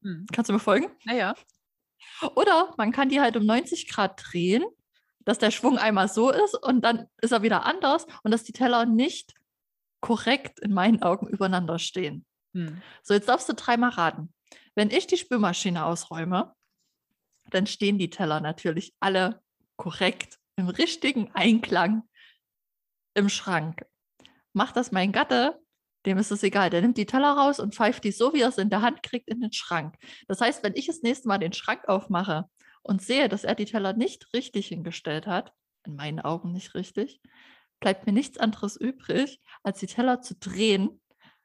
Hm. 0.03 0.26
kannst 0.32 0.49
du 0.49 0.53
mir 0.53 0.59
folgen? 0.59 0.88
Naja. 1.03 1.36
Oder 2.36 2.74
man 2.78 2.91
kann 2.91 3.09
die 3.09 3.20
halt 3.20 3.36
um 3.36 3.45
90 3.45 3.89
Grad 3.89 4.22
drehen, 4.24 4.63
dass 5.26 5.39
der 5.39 5.51
Schwung 5.51 5.78
einmal 5.78 6.07
so 6.07 6.30
ist 6.32 6.53
und 6.55 6.82
dann 6.86 7.07
ist 7.22 7.32
er 7.32 7.41
wieder 7.41 7.66
anders 7.66 8.05
und 8.24 8.32
dass 8.32 8.43
die 8.43 8.53
Teller 8.53 8.86
nicht 8.86 9.34
korrekt 10.01 10.59
in 10.59 10.72
meinen 10.72 11.01
Augen 11.01 11.28
übereinander 11.28 11.80
stehen. 11.80 12.26
Hm. 12.53 12.82
So, 13.01 13.13
jetzt 13.13 13.28
darfst 13.28 13.49
du 13.49 13.53
dreimal 13.53 13.89
raten. 13.91 14.34
Wenn 14.76 14.91
ich 14.91 15.07
die 15.07 15.18
Spülmaschine 15.18 15.86
ausräume, 15.86 16.53
dann 17.49 17.68
stehen 17.68 17.97
die 17.97 18.09
Teller 18.09 18.39
natürlich 18.39 18.93
alle 18.99 19.41
korrekt 19.78 20.38
im 20.57 20.68
richtigen 20.68 21.32
Einklang 21.34 22.03
im 23.16 23.30
Schrank. 23.30 23.86
Macht 24.55 24.77
das 24.77 24.93
mein 24.93 25.11
Gatte, 25.11 25.59
dem 26.05 26.17
ist 26.17 26.31
es 26.31 26.41
egal. 26.41 26.69
Der 26.69 26.81
nimmt 26.81 26.97
die 26.97 27.05
Teller 27.05 27.33
raus 27.33 27.59
und 27.59 27.75
pfeift 27.75 28.05
die 28.05 28.13
so, 28.13 28.33
wie 28.33 28.39
er 28.39 28.47
es 28.47 28.57
in 28.57 28.69
der 28.69 28.81
Hand 28.81 29.03
kriegt, 29.03 29.27
in 29.27 29.41
den 29.41 29.51
Schrank. 29.51 29.95
Das 30.29 30.39
heißt, 30.39 30.63
wenn 30.63 30.75
ich 30.75 30.87
das 30.87 31.01
nächste 31.01 31.27
Mal 31.27 31.39
den 31.39 31.51
Schrank 31.51 31.89
aufmache 31.89 32.45
und 32.81 33.01
sehe, 33.01 33.27
dass 33.27 33.43
er 33.43 33.55
die 33.55 33.65
Teller 33.65 33.91
nicht 33.91 34.33
richtig 34.33 34.67
hingestellt 34.67 35.27
hat, 35.27 35.51
in 35.85 35.97
meinen 35.97 36.21
Augen 36.21 36.53
nicht 36.53 36.73
richtig, 36.73 37.21
bleibt 37.81 38.05
mir 38.05 38.13
nichts 38.13 38.37
anderes 38.37 38.77
übrig, 38.77 39.41
als 39.61 39.79
die 39.79 39.87
Teller 39.87 40.21
zu 40.21 40.35
drehen, 40.35 41.01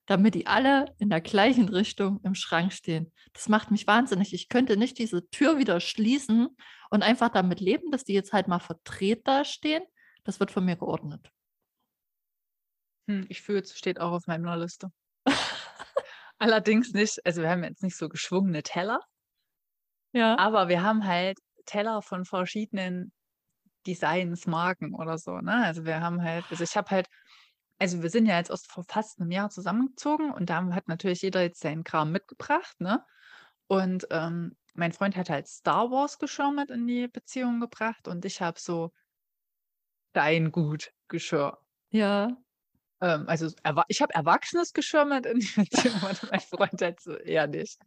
damit 0.06 0.36
die 0.36 0.46
alle 0.46 0.94
in 0.98 1.11
der 1.11 1.20
gleichen 1.20 1.68
Richtung 1.68 2.20
im 2.22 2.36
Schrank 2.36 2.72
stehen. 2.72 3.12
Das 3.32 3.48
macht 3.48 3.72
mich 3.72 3.88
wahnsinnig. 3.88 4.32
Ich 4.32 4.48
könnte 4.48 4.76
nicht 4.76 4.98
diese 4.98 5.28
Tür 5.30 5.58
wieder 5.58 5.80
schließen 5.80 6.48
und 6.90 7.02
einfach 7.02 7.30
damit 7.30 7.58
leben, 7.58 7.90
dass 7.90 8.04
die 8.04 8.14
jetzt 8.14 8.32
halt 8.32 8.46
mal 8.46 8.61
verdreht 8.61 9.26
da 9.26 9.44
stehen. 9.44 9.82
Das 10.22 10.38
wird 10.38 10.52
von 10.52 10.64
mir 10.64 10.76
geordnet. 10.76 11.32
Hm, 13.11 13.26
ich 13.28 13.42
fühle, 13.42 13.61
es 13.61 13.76
steht 13.76 14.00
auch 14.00 14.12
auf 14.12 14.26
meiner 14.28 14.56
Liste. 14.56 14.88
Allerdings 16.38 16.92
nicht, 16.92 17.18
also 17.26 17.42
wir 17.42 17.50
haben 17.50 17.64
jetzt 17.64 17.82
nicht 17.82 17.96
so 17.96 18.08
geschwungene 18.08 18.62
Teller, 18.62 19.00
Ja. 20.12 20.38
aber 20.38 20.68
wir 20.68 20.82
haben 20.82 21.04
halt 21.06 21.38
Teller 21.66 22.02
von 22.02 22.24
verschiedenen 22.24 23.12
Designs, 23.86 24.46
Marken 24.46 24.94
oder 24.94 25.18
so, 25.18 25.38
ne? 25.40 25.64
Also 25.64 25.84
wir 25.84 26.00
haben 26.00 26.22
halt, 26.22 26.44
also 26.50 26.62
ich 26.62 26.76
habe 26.76 26.88
halt, 26.90 27.08
also 27.78 28.02
wir 28.02 28.11
sind 28.11 28.26
ja 28.26 28.36
jetzt 28.38 28.50
erst 28.50 28.70
vor 28.70 28.84
fast 28.84 29.20
einem 29.20 29.32
Jahr 29.32 29.50
zusammengezogen 29.50 30.30
und 30.30 30.50
da 30.50 30.64
hat 30.72 30.86
natürlich 30.86 31.22
jeder 31.22 31.42
jetzt 31.42 31.61
seinen 31.61 31.82
Kram 31.82 32.12
mitgebracht, 32.12 32.80
ne? 32.80 33.04
Und 33.66 34.06
ähm, 34.11 34.56
mein 34.74 34.92
Freund 34.92 35.16
hat 35.16 35.30
halt 35.30 35.48
Star 35.48 35.90
Wars 35.90 36.18
Geschirr 36.18 36.52
mit 36.52 36.70
in 36.70 36.86
die 36.86 37.08
Beziehung 37.08 37.58
gebracht 37.58 38.06
und 38.06 38.24
ich 38.24 38.40
habe 38.40 38.61
so 38.61 38.92
Steingut-Geschirr. 40.12 41.58
Ja. 41.90 42.36
Ähm, 43.01 43.24
also 43.28 43.48
ich 43.88 44.03
habe 44.03 44.14
erwachsenes 44.14 44.72
Geschirr 44.72 45.05
mit 45.07 45.26
in 45.26 45.40
die 45.40 45.53
Beziehung 45.57 46.01
und 46.03 46.30
mein 46.30 46.40
Freund 46.40 46.80
halt 46.82 47.01
so 47.01 47.16
eher 47.16 47.46
nicht. 47.46 47.78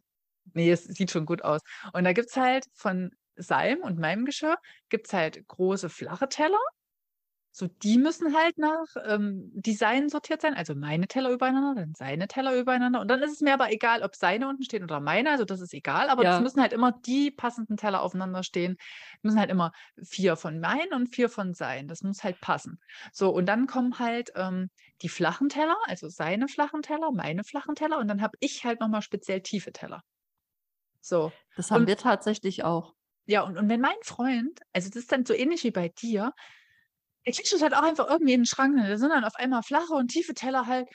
Ne, 0.52 0.70
es 0.70 0.84
sieht 0.84 1.10
schon 1.10 1.26
gut 1.26 1.42
aus. 1.42 1.60
Und 1.92 2.04
da 2.04 2.12
gibt's 2.12 2.36
halt 2.36 2.66
von 2.74 3.10
seinem 3.36 3.82
und 3.82 3.98
meinem 3.98 4.24
Geschirr 4.24 4.58
gibt's 4.88 5.12
halt 5.12 5.46
große 5.48 5.88
flache 5.88 6.28
Teller. 6.28 6.60
So, 7.56 7.68
die 7.68 7.98
müssen 7.98 8.34
halt 8.36 8.58
nach 8.58 8.84
ähm, 9.06 9.52
Design 9.54 10.08
sortiert 10.08 10.42
sein. 10.42 10.54
Also 10.54 10.74
meine 10.74 11.06
Teller 11.06 11.30
übereinander, 11.30 11.80
dann 11.80 11.94
seine 11.94 12.26
Teller 12.26 12.56
übereinander. 12.56 13.00
Und 13.00 13.06
dann 13.08 13.22
ist 13.22 13.30
es 13.34 13.40
mir 13.42 13.54
aber 13.54 13.70
egal, 13.72 14.02
ob 14.02 14.16
seine 14.16 14.48
unten 14.48 14.64
stehen 14.64 14.82
oder 14.82 14.98
meine. 14.98 15.30
Also 15.30 15.44
das 15.44 15.60
ist 15.60 15.72
egal. 15.72 16.08
Aber 16.08 16.24
es 16.28 16.38
Ja. 16.38 16.40
müssen 16.40 16.60
halt 16.60 16.72
immer 16.72 16.90
die 17.06 17.30
passenden 17.30 17.76
Teller 17.76 18.02
aufeinander 18.02 18.42
stehen. 18.42 18.76
Müssen 19.22 19.38
halt 19.38 19.50
immer 19.50 19.70
vier 20.02 20.34
von 20.34 20.58
meinen 20.58 20.92
und 20.94 21.14
vier 21.14 21.28
von 21.28 21.54
seinen. 21.54 21.86
Das 21.86 22.02
muss 22.02 22.24
halt 22.24 22.40
passen. 22.40 22.78
So, 23.12 23.30
und 23.30 23.46
dann 23.46 23.68
kommen 23.68 24.00
halt 24.00 24.30
ähm, 24.34 24.68
die 25.02 25.08
flachen 25.08 25.48
Teller, 25.48 25.76
also 25.86 26.08
seine 26.08 26.48
flachen 26.48 26.82
Teller, 26.82 27.12
meine 27.12 27.44
flachen 27.44 27.76
Teller. 27.76 27.98
Und 27.98 28.08
dann 28.08 28.20
habe 28.20 28.36
ich 28.40 28.64
halt 28.64 28.80
nochmal 28.80 29.02
speziell 29.02 29.42
tiefe 29.42 29.70
Teller. 29.72 30.02
So. 31.00 31.40
Das 31.56 31.72
haben 31.72 31.86
Und 31.86 31.88
wir 31.88 31.96
tatsächlich 31.96 32.62
auch. 32.62 32.94
ja, 33.26 33.42
und, 33.42 33.56
und 33.56 33.68
wenn 33.68 33.80
mein 33.80 33.96
Freund, 34.02 34.60
also 34.72 34.88
das 34.88 34.96
ist 34.96 35.12
dann 35.12 35.24
so 35.24 35.32
ähnlich 35.34 35.64
wie 35.64 35.70
bei 35.70 35.88
dir, 35.88 36.32
der 37.26 37.32
kriegt 37.32 37.52
das 37.52 37.62
halt 37.62 37.74
auch 37.74 37.82
einfach 37.82 38.08
irgendwie 38.08 38.34
in 38.34 38.40
den 38.40 38.46
Schrank. 38.46 38.74
Ne? 38.74 38.88
Da 38.88 38.96
sind 38.96 39.10
dann 39.10 39.24
auf 39.24 39.36
einmal 39.36 39.62
flache 39.62 39.94
und 39.94 40.08
tiefe 40.08 40.34
Teller 40.34 40.66
halt 40.66 40.88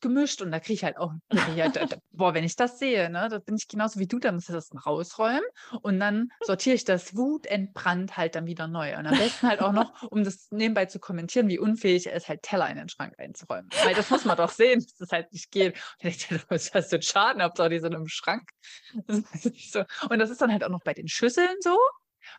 gemischt 0.00 0.42
und 0.42 0.50
da 0.50 0.60
kriege 0.60 0.74
ich 0.74 0.84
halt 0.84 0.96
auch, 0.96 1.12
ich 1.28 1.38
halt, 1.60 1.98
boah, 2.12 2.34
wenn 2.34 2.44
ich 2.44 2.56
das 2.56 2.78
sehe, 2.78 3.10
ne, 3.10 3.28
da 3.28 3.38
bin 3.38 3.56
ich 3.56 3.68
genauso 3.68 3.98
wie 4.00 4.06
du, 4.06 4.18
dann 4.18 4.34
muss 4.34 4.48
ich 4.48 4.54
das 4.54 4.70
rausräumen 4.86 5.44
und 5.82 6.00
dann 6.00 6.30
sortiere 6.40 6.74
ich 6.74 6.84
das 6.84 7.16
wutentbrannt 7.16 8.16
halt 8.16 8.34
dann 8.34 8.46
wieder 8.46 8.68
neu. 8.68 8.96
Und 8.96 9.06
am 9.06 9.16
besten 9.16 9.48
halt 9.48 9.60
auch 9.60 9.72
noch, 9.72 10.02
um 10.10 10.24
das 10.24 10.48
nebenbei 10.50 10.86
zu 10.86 10.98
kommentieren, 10.98 11.48
wie 11.48 11.58
unfähig 11.58 12.06
er 12.06 12.14
ist, 12.14 12.28
halt 12.28 12.42
Teller 12.42 12.68
in 12.70 12.76
den 12.76 12.88
Schrank 12.88 13.14
einzuräumen. 13.18 13.68
Weil 13.84 13.94
das 13.94 14.10
muss 14.10 14.24
man 14.24 14.36
doch 14.36 14.50
sehen, 14.50 14.80
dass 14.80 14.94
das 14.94 15.10
halt 15.10 15.32
nicht 15.32 15.50
geht. 15.50 15.74
Und 16.02 16.08
ich 16.08 16.26
denke, 16.26 16.44
was 16.48 16.72
hast 16.72 16.92
du 16.92 17.02
Schaden? 17.02 17.42
Hauptsache, 17.42 17.70
die 17.70 17.80
sind 17.80 17.92
im 17.92 18.08
Schrank. 18.08 18.48
Und 20.08 20.18
das 20.18 20.30
ist 20.30 20.40
dann 20.40 20.52
halt 20.52 20.64
auch 20.64 20.70
noch 20.70 20.82
bei 20.82 20.94
den 20.94 21.08
Schüsseln 21.08 21.56
so, 21.60 21.78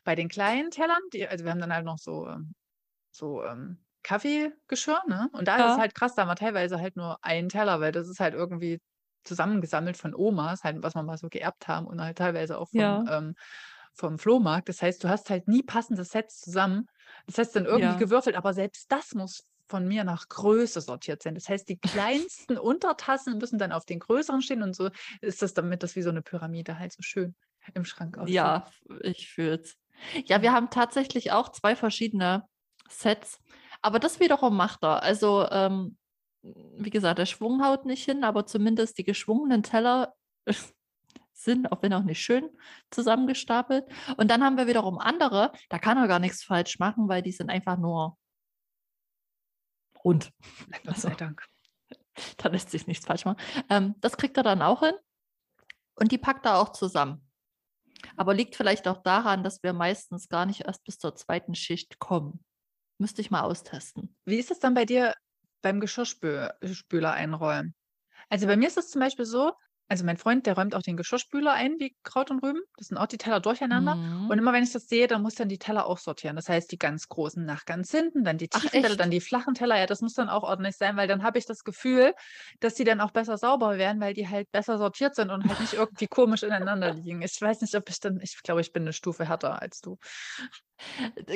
bei 0.03 0.15
den 0.15 0.27
kleinen 0.27 0.71
Tellern, 0.71 1.01
die, 1.13 1.27
also 1.27 1.45
wir 1.45 1.51
haben 1.51 1.61
dann 1.61 1.73
halt 1.73 1.85
noch 1.85 1.97
so, 1.97 2.27
ähm, 2.27 2.55
so 3.17 3.43
ähm, 3.43 3.85
Kaffeegeschirr, 4.03 5.01
ne? 5.07 5.29
Und 5.33 5.47
da 5.47 5.59
ist 5.59 5.65
es 5.65 5.77
Ja. 5.77 5.77
halt 5.77 5.95
krass, 5.95 6.15
da 6.15 6.23
haben 6.23 6.29
wir 6.29 6.35
teilweise 6.35 6.79
halt 6.79 6.95
nur 6.95 7.17
einen 7.23 7.49
Teller, 7.49 7.81
weil 7.81 7.91
das 7.91 8.07
ist 8.07 8.19
halt 8.19 8.33
irgendwie 8.35 8.79
zusammengesammelt 9.25 9.97
von 9.97 10.15
Omas, 10.15 10.63
halt, 10.63 10.81
was 10.83 10.95
wir 10.95 11.03
mal 11.03 11.17
so 11.17 11.27
geerbt 11.29 11.67
haben 11.67 11.87
und 11.87 12.01
halt 12.01 12.17
teilweise 12.17 12.57
auch 12.57 12.69
vom, 12.69 13.01
Ja. 13.01 13.09
ähm, 13.09 13.33
vom 13.93 14.19
Flohmarkt. 14.19 14.69
Das 14.69 14.81
heißt, 14.81 15.03
du 15.03 15.09
hast 15.09 15.29
halt 15.29 15.47
nie 15.47 15.63
passende 15.63 16.03
Sets 16.03 16.39
zusammen. 16.39 16.85
Das 17.25 17.37
heißt 17.37 17.55
dann 17.55 17.65
irgendwie 17.65 17.95
Ja. 17.95 17.97
gewürfelt, 17.97 18.35
aber 18.35 18.53
selbst 18.53 18.91
das 18.91 19.13
muss 19.13 19.43
von 19.69 19.85
mir 19.87 20.03
nach 20.05 20.27
Größe 20.29 20.79
sortiert 20.81 21.21
sein. 21.23 21.35
Das 21.35 21.49
heißt, 21.49 21.67
die 21.67 21.77
kleinsten 21.79 22.57
Untertassen 22.57 23.37
müssen 23.37 23.59
dann 23.59 23.71
auf 23.73 23.83
den 23.85 23.99
größeren 23.99 24.41
stehen 24.41 24.63
und 24.63 24.75
so 24.75 24.89
ist 25.21 25.41
das, 25.41 25.53
damit 25.53 25.83
das 25.83 25.95
wie 25.95 26.01
so 26.03 26.09
eine 26.09 26.21
Pyramide 26.21 26.79
halt 26.79 26.93
so 26.93 27.01
schön 27.01 27.35
im 27.73 27.83
Schrank 27.83 28.17
aussieht. 28.17 28.59
Ja, 28.59 28.71
ich 29.01 29.29
fühle 29.29 29.55
es. 29.61 29.75
Ja, 30.25 30.41
wir 30.41 30.51
haben 30.51 30.69
tatsächlich 30.69 31.31
auch 31.31 31.49
zwei 31.51 31.75
verschiedene 31.75 32.43
Sets, 32.89 33.39
aber 33.81 33.99
das 33.99 34.19
wiederum 34.19 34.55
macht 34.55 34.83
er. 34.83 35.03
Also, 35.03 35.47
ähm, 35.49 35.97
wie 36.41 36.89
gesagt, 36.89 37.19
der 37.19 37.25
Schwung 37.25 37.63
haut 37.63 37.85
nicht 37.85 38.05
hin, 38.05 38.23
aber 38.23 38.45
zumindest 38.45 38.97
die 38.97 39.03
geschwungenen 39.03 39.63
Teller 39.63 40.13
sind, 41.33 41.71
auch 41.71 41.81
wenn 41.81 41.93
auch 41.93 42.03
nicht 42.03 42.21
schön, 42.21 42.49
zusammengestapelt. 42.91 43.85
Und 44.17 44.29
dann 44.29 44.43
haben 44.43 44.57
wir 44.57 44.67
wiederum 44.67 44.97
andere, 44.97 45.51
da 45.69 45.79
kann 45.79 45.97
er 45.97 46.07
gar 46.07 46.19
nichts 46.19 46.43
falsch 46.43 46.79
machen, 46.79 47.07
weil 47.07 47.21
die 47.21 47.31
sind 47.31 47.49
einfach 47.49 47.77
nur 47.77 48.17
rund. 50.03 50.31
Gott 50.85 50.97
sei 50.97 51.09
Also, 51.09 51.17
Dank. 51.17 51.45
da 52.37 52.49
lässt 52.49 52.69
sich 52.69 52.87
nichts 52.87 53.05
falsch 53.05 53.25
machen. 53.25 53.39
Ähm, 53.69 53.95
das 53.99 54.17
kriegt 54.17 54.37
er 54.37 54.43
dann 54.43 54.61
auch 54.61 54.81
hin 54.81 54.95
und 55.95 56.11
die 56.11 56.17
packt 56.17 56.45
er 56.45 56.59
auch 56.59 56.69
zusammen. 56.69 57.23
Aber 58.15 58.33
liegt 58.33 58.55
vielleicht 58.55 58.87
auch 58.87 59.01
daran, 59.01 59.43
dass 59.43 59.63
wir 59.63 59.73
meistens 59.73 60.29
gar 60.29 60.45
nicht 60.45 60.61
erst 60.61 60.83
bis 60.83 60.99
zur 60.99 61.15
zweiten 61.15 61.55
Schicht 61.55 61.99
kommen. 61.99 62.43
Müsste 62.99 63.21
ich 63.21 63.31
mal 63.31 63.41
austesten. 63.41 64.15
Wie 64.25 64.37
ist 64.37 64.51
es 64.51 64.59
dann 64.59 64.73
bei 64.73 64.85
dir 64.85 65.13
beim 65.61 65.79
Geschirrspüler 65.79 67.13
einräumen? 67.13 67.75
Also 68.29 68.47
bei 68.47 68.57
mir 68.57 68.67
ist 68.67 68.77
es 68.77 68.89
zum 68.89 69.01
Beispiel 69.01 69.25
so, 69.25 69.53
also 69.89 70.03
mein 70.05 70.17
Freund, 70.17 70.45
der 70.45 70.55
räumt 70.55 70.75
auch 70.75 70.81
den 70.81 70.97
Geschirrspüler 70.97 71.53
ein 71.53 71.75
wie 71.79 71.95
Kraut 72.03 72.29
und 72.31 72.43
Rüben. 72.43 72.59
Das 72.77 72.87
sind 72.87 72.97
auch 72.97 73.07
die 73.07 73.17
Teller 73.17 73.39
durcheinander. 73.39 73.97
Und 74.27 74.37
Mhm. 74.37 74.39
immer 74.39 74.53
wenn 74.53 74.63
ich 74.63 74.71
das 74.73 74.87
sehe, 74.87 75.07
dann 75.07 75.21
muss 75.21 75.35
dann 75.35 75.49
die 75.49 75.59
Teller 75.59 75.85
auch 75.85 75.97
sortieren. 75.97 76.35
Das 76.35 76.49
heißt, 76.49 76.71
die 76.71 76.77
ganz 76.77 77.07
großen 77.07 77.45
nach 77.45 77.65
ganz 77.65 77.91
hinten, 77.91 78.23
dann 78.23 78.37
die 78.37 78.49
Ach, 78.51 78.65
tiefen 78.65 78.79
Teller, 78.79 78.95
echt? 78.95 78.97
dann 78.97 79.11
die 79.11 79.21
flachen 79.21 79.53
Teller. 79.53 79.77
Ja, 79.77 79.85
das 79.85 80.01
muss 80.01 80.13
dann 80.13 80.29
auch 80.29 80.43
ordentlich 80.43 80.75
sein, 80.77 80.97
weil 80.97 81.07
dann 81.07 81.23
habe 81.23 81.37
ich 81.39 81.45
das 81.45 81.63
Gefühl, 81.63 82.13
dass 82.59 82.75
die 82.75 82.83
dann 82.83 83.01
auch 83.01 83.11
besser 83.11 83.37
sauber 83.37 83.77
werden, 83.77 84.01
weil 84.01 84.13
die 84.13 84.27
halt 84.27 84.51
besser 84.51 84.77
sortiert 84.77 85.15
sind 85.15 85.29
und 85.31 85.47
halt 85.47 85.59
nicht 85.59 85.73
irgendwie 85.73 86.07
komisch 86.09 86.43
ineinander 86.43 86.91
liegen. 86.91 87.21
Ich 87.21 87.39
weiß 87.39 87.61
nicht, 87.61 87.75
ob 87.75 87.89
ich 87.89 87.99
dann, 87.99 88.19
ich 88.21 88.41
glaube, 88.43 88.61
ich 88.61 88.73
bin 88.73 88.83
eine 88.83 88.93
Stufe 88.93 89.25
härter 89.25 89.61
als 89.61 89.79
du. 89.81 89.97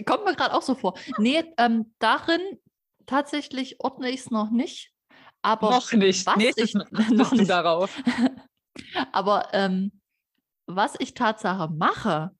Kommt 0.05 0.25
mir 0.25 0.35
gerade 0.35 0.53
auch 0.55 0.61
so 0.61 0.75
vor. 0.75 0.97
Nee, 1.17 1.43
ähm, 1.57 1.93
darin 1.99 2.41
tatsächlich 3.05 3.79
ordne 3.79 4.09
ich 4.09 4.21
es 4.21 4.31
noch 4.31 4.51
nicht. 4.51 4.93
Aber 5.41 5.69
Noch 5.69 5.93
nicht. 5.93 6.35
was 6.35 6.35
Nächstes 6.35 6.73
ich 6.73 6.73
noch 6.91 7.31
nicht. 7.33 7.49
darauf. 7.49 7.99
Aber 9.11 9.49
ähm, 9.53 10.01
was 10.65 10.95
ich 10.99 11.13
Tatsache 11.13 11.69
mache, 11.69 12.31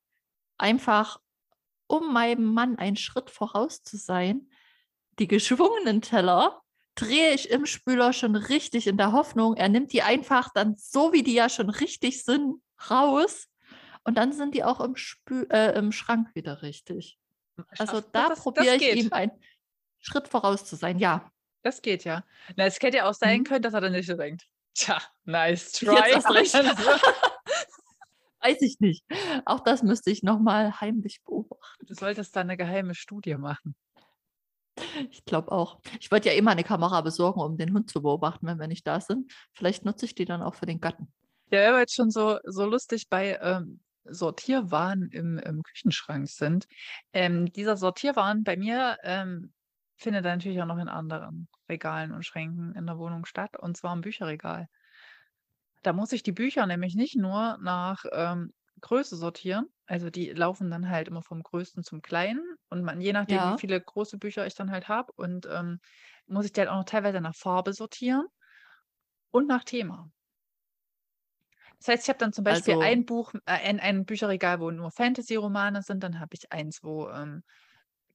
einfach 0.58 1.20
um 1.88 2.14
meinem 2.14 2.46
Mann 2.54 2.78
einen 2.78 2.96
Schritt 2.96 3.30
voraus 3.30 3.84
zu 3.84 3.98
sein, 3.98 4.50
die 5.20 5.28
geschwungenen 5.28 6.02
Teller 6.02 6.62
drehe 6.96 7.34
ich 7.34 7.50
im 7.50 7.66
Spüler 7.66 8.14
schon 8.14 8.36
richtig 8.36 8.88
in 8.88 8.98
der 8.98 9.12
Hoffnung, 9.12 9.56
er 9.56 9.70
nimmt 9.70 9.92
die 9.94 10.02
einfach 10.02 10.50
dann 10.54 10.76
so, 10.78 11.14
wie 11.14 11.24
die 11.24 11.34
ja 11.34 11.50
schon 11.50 11.70
richtig 11.70 12.24
sind, 12.24 12.62
raus. 12.90 13.48
Und 14.04 14.18
dann 14.18 14.34
sind 14.34 14.56
die 14.56 14.64
auch 14.64 14.80
im, 14.80 14.96
Spü 14.96 15.46
äh, 15.52 15.78
im 15.78 15.92
Schrank 15.92 16.34
wieder 16.34 16.62
richtig. 16.64 17.18
Also 17.78 17.98
Schafft- 17.98 18.10
da 18.16 18.30
probiere 18.30 18.76
ich 18.78 18.96
ihm 19.06 19.14
einen 19.14 19.32
Schritt 20.00 20.28
voraus 20.28 20.66
zu 20.66 20.76
sein. 20.76 20.98
Ja, 20.98 21.32
Das 21.62 21.82
geht 21.82 22.04
ja. 22.06 22.24
Na, 22.56 22.66
es 22.66 22.80
hätte 22.82 22.98
ja 22.98 23.10
auch 23.10 23.14
sein 23.14 23.42
Mhm. 23.42 23.44
können, 23.44 23.62
dass 23.62 23.74
er 23.74 23.82
dann 23.82 23.92
nicht 23.92 24.08
so 24.08 24.16
denkt. 24.16 24.48
Tja, 24.74 25.02
nice 25.26 25.74
try. 25.74 25.96
Jetzt 25.96 26.28
erst 26.28 26.30
recht. 26.32 26.56
Und 26.56 26.66
dann 26.66 26.78
so, 26.78 26.90
weiß 28.42 28.62
ich 28.62 28.80
nicht. 28.80 29.06
Auch 29.46 29.60
das 29.62 29.84
müsste 29.84 30.12
ich 30.12 30.24
nochmal 30.24 30.80
heimlich 30.80 31.22
beobachten. 31.24 31.86
du 31.86 31.94
solltest 31.94 32.36
da 32.36 32.42
eine 32.42 32.58
geheime 32.58 32.96
Studie 32.96 33.36
machen. 33.36 33.76
Ich 35.10 35.26
glaube 35.26 35.52
auch. 35.52 35.80
Ich 36.00 36.12
wollte 36.12 36.30
ja 36.30 36.36
immer 36.36 36.52
eine 36.52 36.64
Kamera 36.64 37.02
besorgen, 37.02 37.42
um 37.42 37.58
den 37.58 37.74
Hund 37.74 37.90
zu 37.90 38.02
beobachten, 38.02 38.48
wenn 38.48 38.60
wir 38.60 38.68
nicht 38.68 38.88
da 38.88 39.00
sind. 39.00 39.32
Vielleicht 39.54 39.86
nutze 39.86 40.06
ich 40.06 40.16
die 40.16 40.26
dann 40.26 40.42
auch 40.42 40.56
für 40.56 40.66
den 40.66 40.80
Gatten. 40.80 41.12
Ja, 41.52 41.60
wenn 41.60 41.74
wir 41.74 41.80
jetzt 41.80 41.96
schon 41.96 42.10
so, 42.10 42.40
so 42.46 42.66
lustig 42.66 43.10
bei 43.10 43.38
ähm, 43.42 43.82
Sortierwaren 44.06 45.10
im, 45.10 45.38
im 45.38 45.64
Küchenschrank 45.64 46.30
sind. 46.30 46.68
Ähm, 47.14 47.52
dieser 47.52 47.78
Sortierwaren 47.78 48.44
bei 48.44 48.56
mir 48.58 48.98
ähm, 49.04 49.54
findet 50.02 50.26
er 50.26 50.36
natürlich 50.36 50.62
auch 50.62 50.66
noch 50.66 50.78
in 50.80 50.90
anderen 50.90 51.48
Regalen 51.70 52.12
und 52.12 52.26
Schränken 52.26 52.74
in 52.76 52.86
der 52.88 52.98
Wohnung 52.98 53.26
statt, 53.26 53.58
und 53.58 53.78
zwar 53.78 53.94
im 53.94 54.02
Bücherregal. 54.02 54.68
Da 55.84 55.94
muss 55.94 56.12
ich 56.12 56.24
die 56.24 56.32
Bücher 56.32 56.66
nämlich 56.66 56.96
nicht 56.96 57.16
nur 57.16 57.58
nach 57.62 58.06
ähm, 58.12 58.54
Größe 58.82 59.16
sortieren. 59.16 59.68
Also 59.86 60.10
die 60.10 60.32
laufen 60.32 60.70
dann 60.72 60.90
halt 60.90 61.08
immer 61.08 61.22
vom 61.22 61.44
Größten 61.44 61.84
zum 61.84 62.02
Kleinen. 62.02 62.44
Und 62.70 62.84
man, 62.84 63.02
je 63.02 63.14
nachdem, 63.14 63.38
Ja. 63.38 63.54
wie 63.56 63.60
viele 63.60 63.80
große 63.82 64.18
Bücher 64.18 64.46
ich 64.46 64.56
dann 64.56 64.72
halt 64.72 64.88
habe, 64.88 65.12
und 65.16 65.48
ähm, 65.52 65.80
muss 66.28 66.46
ich 66.46 66.54
die 66.54 66.62
halt 66.62 66.70
auch 66.70 66.78
noch 66.78 66.86
teilweise 66.86 67.20
nach 67.22 67.36
Farbe 67.36 67.74
sortieren 67.74 68.26
und 69.32 69.48
nach 69.48 69.64
Thema. 69.64 70.12
Das 71.80 71.88
heißt, 71.88 72.04
ich 72.04 72.10
habe 72.10 72.20
dann 72.20 72.32
zum 72.34 72.44
Beispiel 72.44 72.76
Also- 72.76 72.86
ein 72.86 73.06
Buch, 73.06 73.34
äh, 73.34 73.40
ein, 73.46 73.80
ein 73.80 74.06
Bücherregal, 74.06 74.60
wo 74.60 74.70
nur 74.72 74.92
Fantasy-Romane 74.92 75.82
sind. 75.82 76.04
Dann 76.04 76.20
habe 76.20 76.36
ich 76.36 76.52
eins, 76.52 76.84
wo 76.84 77.10
ähm, 77.10 77.44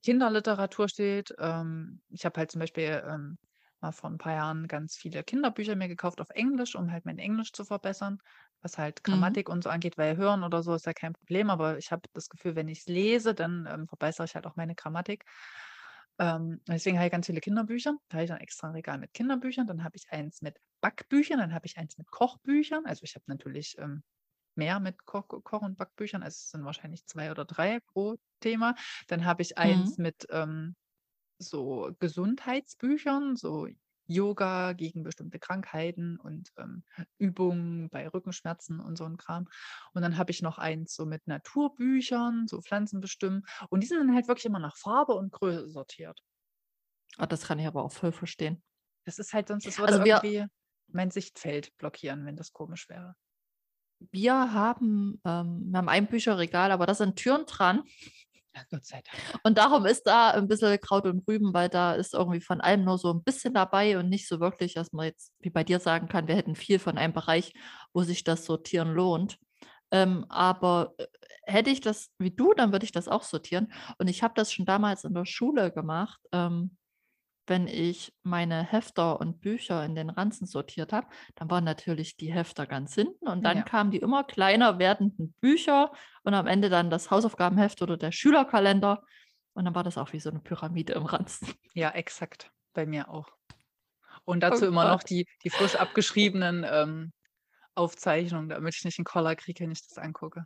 Kinderliteratur 0.06 0.88
steht. 0.88 1.34
Ähm, 1.38 2.02
ich 2.10 2.24
habe 2.24 2.38
halt 2.40 2.50
zum 2.52 2.60
Beispiel 2.60 3.02
ähm, 3.06 3.38
mal 3.80 3.92
vor 3.92 4.10
ein 4.10 4.18
paar 4.18 4.34
Jahren 4.34 4.68
ganz 4.68 4.96
viele 4.96 5.24
Kinderbücher 5.24 5.76
mir 5.76 5.88
gekauft 5.88 6.20
auf 6.20 6.30
Englisch, 6.30 6.74
um 6.76 6.90
halt 6.92 7.04
mein 7.06 7.18
Englisch 7.18 7.52
zu 7.52 7.64
verbessern, 7.64 8.18
was 8.62 8.78
halt 8.78 9.04
Mhm. 9.06 9.36
Grammatik 9.36 9.48
und 9.50 9.64
so 9.64 9.70
angeht, 9.70 9.98
weil 9.98 10.16
Hören 10.16 10.44
oder 10.44 10.62
so 10.62 10.74
ist 10.74 10.86
ja 10.86 10.94
kein 10.94 11.12
Problem, 11.14 11.50
aber 11.50 11.78
ich 11.78 11.92
habe 11.92 12.02
das 12.14 12.28
Gefühl, 12.30 12.56
wenn 12.56 12.68
ich's 12.68 12.86
lese, 12.86 13.34
dann, 13.34 13.68
ähm, 13.70 13.88
verbessere 13.88 14.26
ich 14.26 14.34
halt 14.36 14.46
auch 14.46 14.56
meine 14.56 14.74
Grammatik. 14.74 15.24
Ähm, 16.18 16.60
deswegen 16.68 16.96
habe 16.98 17.06
ich 17.06 17.12
ganz 17.12 17.26
viele 17.26 17.40
Kinderbücher. 17.40 17.96
Da 18.08 18.16
habe 18.16 18.24
ich 18.24 18.30
dann 18.30 18.40
extra 18.40 18.70
Regal 18.70 18.98
mit 18.98 19.12
Kinderbüchern. 19.14 19.66
Dann 19.66 19.84
habe 19.84 19.96
ich 19.96 20.06
eins 20.10 20.40
mit 20.42 20.58
Backbüchern, 20.80 21.38
dann 21.38 21.52
habe 21.54 21.66
ich 21.66 21.76
eins 21.76 21.98
mit 21.98 22.10
Kochbüchern. 22.10 22.86
Also, 22.86 23.02
ich 23.04 23.14
habe 23.14 23.24
natürlich, 23.28 23.76
ähm, 23.78 24.02
mehr 24.56 24.80
mit 24.80 25.04
Koch 25.06 25.28
Koch 25.28 25.62
und 25.62 25.76
Backbüchern. 25.78 26.22
Also, 26.22 26.36
es 26.36 26.50
sind 26.50 26.64
wahrscheinlich 26.64 27.06
2 27.06 27.30
oder 27.30 27.44
3 27.44 27.80
pro 27.80 28.16
Thema. 28.40 28.74
Dann 29.08 29.24
habe 29.24 29.42
ich 29.42 29.58
eins 29.58 29.96
Mhm. 29.96 29.98
mit, 29.98 30.26
ähm, 30.30 30.76
so 31.38 31.92
Gesundheitsbüchern, 31.98 33.36
so 33.36 33.68
Yoga 34.08 34.72
gegen 34.74 35.02
bestimmte 35.02 35.38
Krankheiten 35.40 36.18
und, 36.20 36.50
ähm, 36.58 36.84
Übungen 37.18 37.90
bei 37.90 38.08
Rückenschmerzen 38.08 38.80
und 38.80 38.96
so 38.96 39.04
'n 39.04 39.16
Kram. 39.18 39.48
Und 39.94 40.02
dann 40.02 40.16
habe 40.18 40.30
ich 40.30 40.42
noch 40.42 40.58
eins 40.58 40.94
so 40.94 41.06
mit 41.06 41.26
Naturbüchern, 41.26 42.46
so 42.48 42.60
Pflanzen 42.62 43.00
bestimmen. 43.00 43.42
Und 43.70 43.82
die 43.82 43.86
sind 43.88 43.98
dann 43.98 44.14
halt 44.14 44.28
wirklich 44.28 44.46
immer 44.46 44.60
nach 44.60 44.76
Farbe 44.76 45.14
und 45.14 45.32
Größe 45.32 45.68
sortiert. 45.70 46.22
Ah, 47.18 47.26
das 47.26 47.44
kann 47.46 47.58
ich 47.58 47.66
aber 47.66 47.82
auch 47.84 47.92
voll 47.92 48.10
verstehen. 48.12 48.62
Das 49.06 49.18
ist 49.18 49.32
halt 49.32 49.48
sonst 49.48 49.64
das 49.66 49.78
würde 49.78 49.84
Also, 49.84 50.02
wir 50.04 50.22
irgendwie 50.22 50.46
mein 50.88 51.10
Sichtfeld 51.10 51.74
blockieren, 51.78 52.24
wenn 52.26 52.36
das 52.36 52.52
komisch 52.52 52.88
wäre. 52.90 53.16
Wir 54.12 54.52
haben 54.52 55.20
ähm, 55.24 55.66
wir 55.70 55.78
haben 55.78 55.88
ein 55.88 56.06
Bücherregal, 56.08 56.70
aber 56.72 56.86
da 56.86 56.94
sind 56.94 57.16
Türen 57.16 57.46
dran. 57.46 57.82
Ja, 58.54 58.62
Gott 58.70 58.86
sei 58.86 59.02
Dank. 59.02 59.40
Und 59.44 59.58
darum 59.58 59.86
ist 59.86 60.04
da 60.04 60.30
'n 60.32 60.48
bisschen 60.48 60.80
Kraut 60.80 61.06
und 61.06 61.26
Rüben, 61.28 61.54
weil 61.54 61.68
da 61.68 61.94
ist 61.94 62.14
irgendwie 62.14 62.40
von 62.40 62.60
allem 62.60 62.84
nur 62.84 62.98
so 62.98 63.10
'n 63.12 63.22
bisschen 63.24 63.54
dabei 63.54 63.98
und 63.98 64.08
nicht 64.08 64.28
so 64.28 64.40
wirklich, 64.40 64.74
dass 64.74 64.92
man 64.92 65.06
jetzt 65.06 65.32
wie 65.40 65.50
bei 65.50 65.64
dir 65.64 65.80
sagen 65.80 66.08
kann, 66.08 66.28
wir 66.28 66.36
hätten 66.36 66.56
viel 66.56 66.78
von 66.78 66.98
einem 66.98 67.12
Bereich, 67.14 67.52
wo 67.94 68.02
sich 68.02 68.24
das 68.24 68.44
Sortieren 68.46 68.94
lohnt. 68.94 69.38
Ähm, 69.92 70.26
aber, 70.28 70.94
äh, 70.98 71.06
hätte 71.46 71.70
ich 71.70 71.80
das 71.80 72.10
wie 72.18 72.30
du, 72.32 72.54
dann 72.54 72.72
würde 72.72 72.84
ich 72.84 72.92
das 72.92 73.08
auch 73.08 73.22
sortieren. 73.24 73.72
Und 73.98 74.08
ich 74.08 74.22
habe 74.22 74.34
das 74.36 74.52
schon 74.52 74.66
damals 74.66 75.04
in 75.04 75.14
der 75.14 75.26
Schule 75.26 75.70
gemacht, 75.72 76.20
ähm, 76.32 76.76
wenn 77.46 77.68
ich 77.68 78.14
meine 78.22 78.62
Hefter 78.64 79.20
und 79.20 79.40
Bücher 79.40 79.84
in 79.84 79.94
den 79.94 80.10
Ranzen 80.10 80.46
sortiert 80.46 80.92
habe, 80.92 81.08
dann 81.36 81.50
waren 81.50 81.64
natürlich 81.64 82.16
die 82.16 82.32
Hefter 82.32 82.66
ganz 82.66 82.94
hinten 82.94 83.28
und 83.28 83.44
dann 83.44 83.64
Ja. 83.64 83.66
kamen 83.66 83.90
die 83.90 83.98
immer 83.98 84.24
kleiner 84.24 84.78
werdenden 84.78 85.34
Bücher 85.40 85.92
und 86.24 86.34
am 86.34 86.46
Ende 86.46 86.68
dann 86.70 86.90
das 86.90 87.10
Hausaufgabenheft 87.10 87.82
oder 87.82 87.96
der 87.96 88.12
Schülerkalender 88.12 89.02
und 89.54 89.64
dann 89.64 89.74
war 89.74 89.84
das 89.84 89.98
auch 89.98 90.12
wie 90.12 90.20
so 90.20 90.30
'ne 90.30 90.40
Pyramide 90.40 90.94
im 90.94 91.06
Ranzen. 91.06 91.48
Ja, 91.74 91.90
exakt, 91.90 92.52
bei 92.72 92.86
mir 92.86 93.08
auch. 93.10 93.36
Und 94.24 94.40
Oh 94.48 94.60
dazu 94.60 94.66
immer 94.66 94.86
noch 94.86 95.02
die 95.04 95.26
die 95.44 95.50
frisch 95.50 95.76
abgeschriebenen, 95.76 96.64
ähm, 96.68 97.12
Aufzeichnungen, 97.74 98.48
damit 98.50 98.76
ich 98.76 98.84
nicht 98.84 98.98
'n 99.00 99.04
Koller 99.04 99.36
kriege, 99.36 99.64
wenn 99.64 99.72
ich 99.72 99.86
das 99.88 99.98
angucke. 99.98 100.44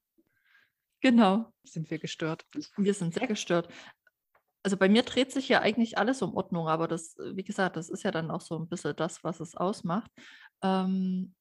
Genau. 1.02 1.52
Sind 1.66 1.90
wir 1.90 1.98
gestört. 1.98 2.46
Wir 2.78 2.94
sind 2.94 3.14
sehr 3.14 3.26
gestört. 3.26 3.68
Also, 4.64 4.76
bei 4.76 4.88
mir 4.90 5.02
dreht 5.04 5.32
sich 5.32 5.48
ja 5.48 5.60
eigentlich 5.60 5.96
alles 5.96 6.20
um 6.20 6.34
Ordnung, 6.34 6.68
aber 6.68 6.86
das 6.86 7.16
äh, 7.18 7.34
wie 7.36 7.44
gesagt, 7.44 7.76
das 7.76 7.88
ist 7.88 8.02
ja 8.02 8.10
dann 8.10 8.30
auch 8.30 8.42
so 8.42 8.56
'n 8.56 8.68
bisschen 8.68 8.94
das, 8.96 9.24
was 9.24 9.40
es 9.40 9.54
ausmacht. 9.56 10.10
Ähm 10.62 11.34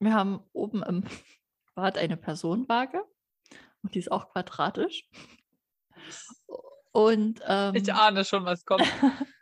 wir 0.00 0.14
haben 0.14 0.40
oben 0.52 0.82
im 0.82 1.04
Bad 1.74 1.98
eine 1.98 2.16
Personenwaage 2.16 3.02
und 3.82 3.94
die 3.94 4.00
ist 4.00 4.12
auch 4.12 4.30
quadratisch. 4.32 5.08
Und, 6.92 7.40
Ich 7.72 7.92
ähm 7.92 7.92
ahne 7.92 8.24
schon, 8.24 8.44
was 8.44 8.64
kommt. 8.64 8.86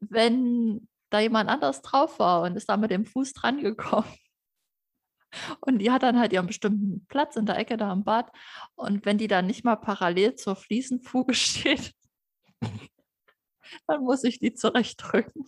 wenn 0.00 0.88
da 1.10 1.20
jemand 1.20 1.48
anders 1.50 1.82
drauf 1.82 2.18
war 2.18 2.42
und 2.42 2.56
ist 2.56 2.68
da 2.68 2.76
mit 2.76 2.90
dem 2.90 3.04
Fuß 3.06 3.32
drangekommen 3.34 4.10
und 5.60 5.78
die 5.78 5.90
hat 5.90 6.02
dann 6.02 6.18
halt 6.18 6.32
ihren 6.32 6.46
bestimmten 6.46 7.06
Platz 7.08 7.36
in 7.36 7.46
der 7.46 7.58
Ecke 7.58 7.76
da 7.76 7.92
im 7.92 8.04
Bad 8.04 8.30
und 8.74 9.04
wenn 9.06 9.18
die 9.18 9.28
dann 9.28 9.46
nicht 9.46 9.64
mal 9.64 9.76
parallel 9.76 10.34
zur 10.36 10.56
Fliesenfuge 10.56 11.34
steht 11.34 11.94
dann 13.86 14.02
muss 14.02 14.24
ich 14.24 14.38
die 14.38 14.54
zurechtdrücken. 14.54 15.44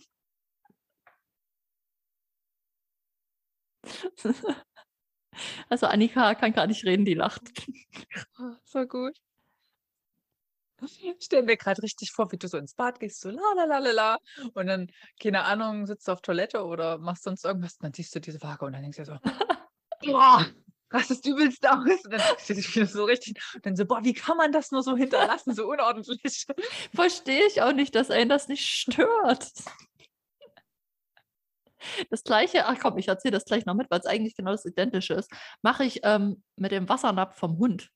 Also, 5.69 5.85
Annika 5.85 6.33
kann 6.35 6.53
gar 6.53 6.67
nicht 6.67 6.83
reden, 6.85 7.05
die 7.05 7.13
lacht. 7.13 7.41
So 8.65 8.85
gut. 8.87 9.17
Ich 10.81 11.15
stelle 11.19 11.43
mir 11.43 11.57
grad 11.57 11.81
richtig 11.81 12.11
vor, 12.11 12.31
wie 12.31 12.37
du 12.37 12.47
so 12.47 12.57
ins 12.57 12.75
Bad 12.75 12.99
gehst, 12.99 13.21
so 13.21 13.31
la 13.31 13.41
la 13.55 13.63
la 13.65 13.77
la 13.79 13.91
la 13.91 14.17
und 14.53 14.67
dann, 14.67 14.91
keine 15.19 15.43
Ahnung, 15.43 15.87
sitzt 15.87 16.07
du 16.07 16.11
auf 16.11 16.21
Toilette 16.21 16.63
oder 16.65 16.99
machst 16.99 17.23
sonst 17.23 17.45
irgendwas 17.45 17.77
dann 17.77 17.93
siehst 17.93 18.13
du 18.15 18.19
diese 18.21 18.41
Waage 18.43 18.65
und 18.65 18.73
dann 18.73 18.83
denkst 18.83 18.97
du 18.97 19.05
so: 19.05 19.17
„Boah, 20.03 20.45
rastest 20.91 21.25
übelst 21.25 21.65
aus.“ 21.67 22.05
Und 22.05 22.11
dann 22.13 22.21
wieder 22.49 22.85
so 22.87 23.03
richtig 23.05 23.35
und 23.55 23.65
dann 23.65 23.75
so: 23.75 23.85
„Boah, 23.85 24.03
wie 24.03 24.13
kann 24.13 24.37
man 24.37 24.51
das 24.51 24.71
nur 24.71 24.83
so 24.83 24.95
hinterlassen, 24.97 25.53
so 25.55 25.67
unordentlich?“ 25.67 26.45
Verstehe 26.93 27.45
ich 27.47 27.61
auch 27.61 27.73
nicht, 27.73 27.95
dass 27.95 28.11
einen 28.11 28.29
das 28.29 28.47
nicht 28.47 28.65
stört. 28.67 29.51
Das 32.09 32.23
Gleiche 32.23 32.65
ach 32.65 32.77
komm, 32.79 32.97
ich 32.97 33.07
erzähle 33.07 33.33
das 33.33 33.45
gleich 33.45 33.65
noch 33.65 33.75
mit, 33.75 33.89
weil's 33.91 34.05
eigentlich 34.05 34.35
genau 34.35 34.51
das 34.51 34.65
Identische 34.65 35.13
ist, 35.13 35.31
mache 35.61 35.83
ich, 35.83 36.01
ähm, 36.03 36.43
mit 36.55 36.71
dem 36.71 36.89
Wassernapf 36.89 37.37
vom 37.37 37.57
Hund. 37.57 37.89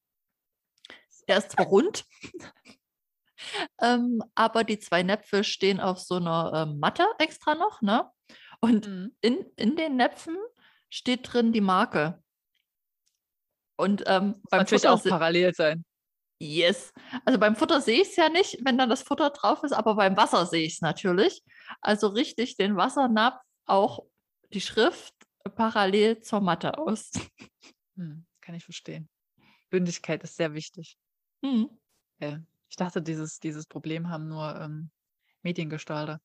Der 1.27 1.37
ist 1.37 1.51
zwar 1.51 1.65
rund, 1.65 2.05
ähm, 3.81 4.21
aber 4.35 4.63
die 4.63 4.79
2 4.79 5.03
Näpfe 5.03 5.43
stehen 5.43 5.79
auf 5.79 5.99
so 5.99 6.19
'ner, 6.19 6.51
ähm, 6.67 6.79
Matte 6.79 7.05
extra 7.19 7.55
noch, 7.55 7.81
ne? 7.81 8.09
Und 8.61 8.87
Mhm. 8.87 9.11
in 9.21 9.45
in 9.55 9.75
den 9.75 9.95
Näpfen 9.97 10.37
steht 10.91 11.33
drin 11.33 11.51
die 11.53 11.61
Marke. 11.61 12.21
Und, 13.77 14.03
ähm, 14.05 14.41
beim 14.51 14.59
natürlich 14.59 14.83
Futter 14.83 14.93
auch 14.93 15.03
parallel 15.03 15.55
sein. 15.55 15.83
Yes. 16.39 16.93
Also, 17.25 17.39
beim 17.39 17.55
Futter 17.55 17.81
sehe 17.81 18.01
ich's 18.01 18.15
ja 18.15 18.29
nicht, 18.29 18.59
wenn 18.63 18.77
dann 18.77 18.89
das 18.89 19.01
Futter 19.01 19.29
drauf 19.31 19.63
ist, 19.63 19.73
aber 19.73 19.95
beim 19.95 20.17
Wasser 20.17 20.45
sehe 20.45 20.65
ich's 20.65 20.81
natürlich. 20.81 21.43
Also, 21.81 22.07
richte 22.07 22.43
ich 22.43 22.57
den 22.57 22.75
Wassernapf 22.75 23.41
auch 23.65 24.05
die 24.53 24.61
Schrift 24.61 25.13
parallel 25.55 26.19
zur 26.21 26.41
Matte 26.41 26.77
aus. 26.77 27.11
Mhm, 27.95 28.25
kann 28.41 28.55
ich 28.55 28.63
verstehen. 28.63 29.09
Bündigkeit 29.69 30.23
ist 30.23 30.35
sehr 30.35 30.53
wichtig. 30.53 30.97
Mhm. 31.41 31.69
Ja, 32.19 32.39
ich 32.69 32.75
dachte, 32.75 33.01
dieses 33.01 33.39
dieses 33.39 33.65
Problem 33.65 34.09
haben 34.09 34.27
nur, 34.27 34.59
ähm, 34.59 34.91
Mediengestalter, 35.43 36.21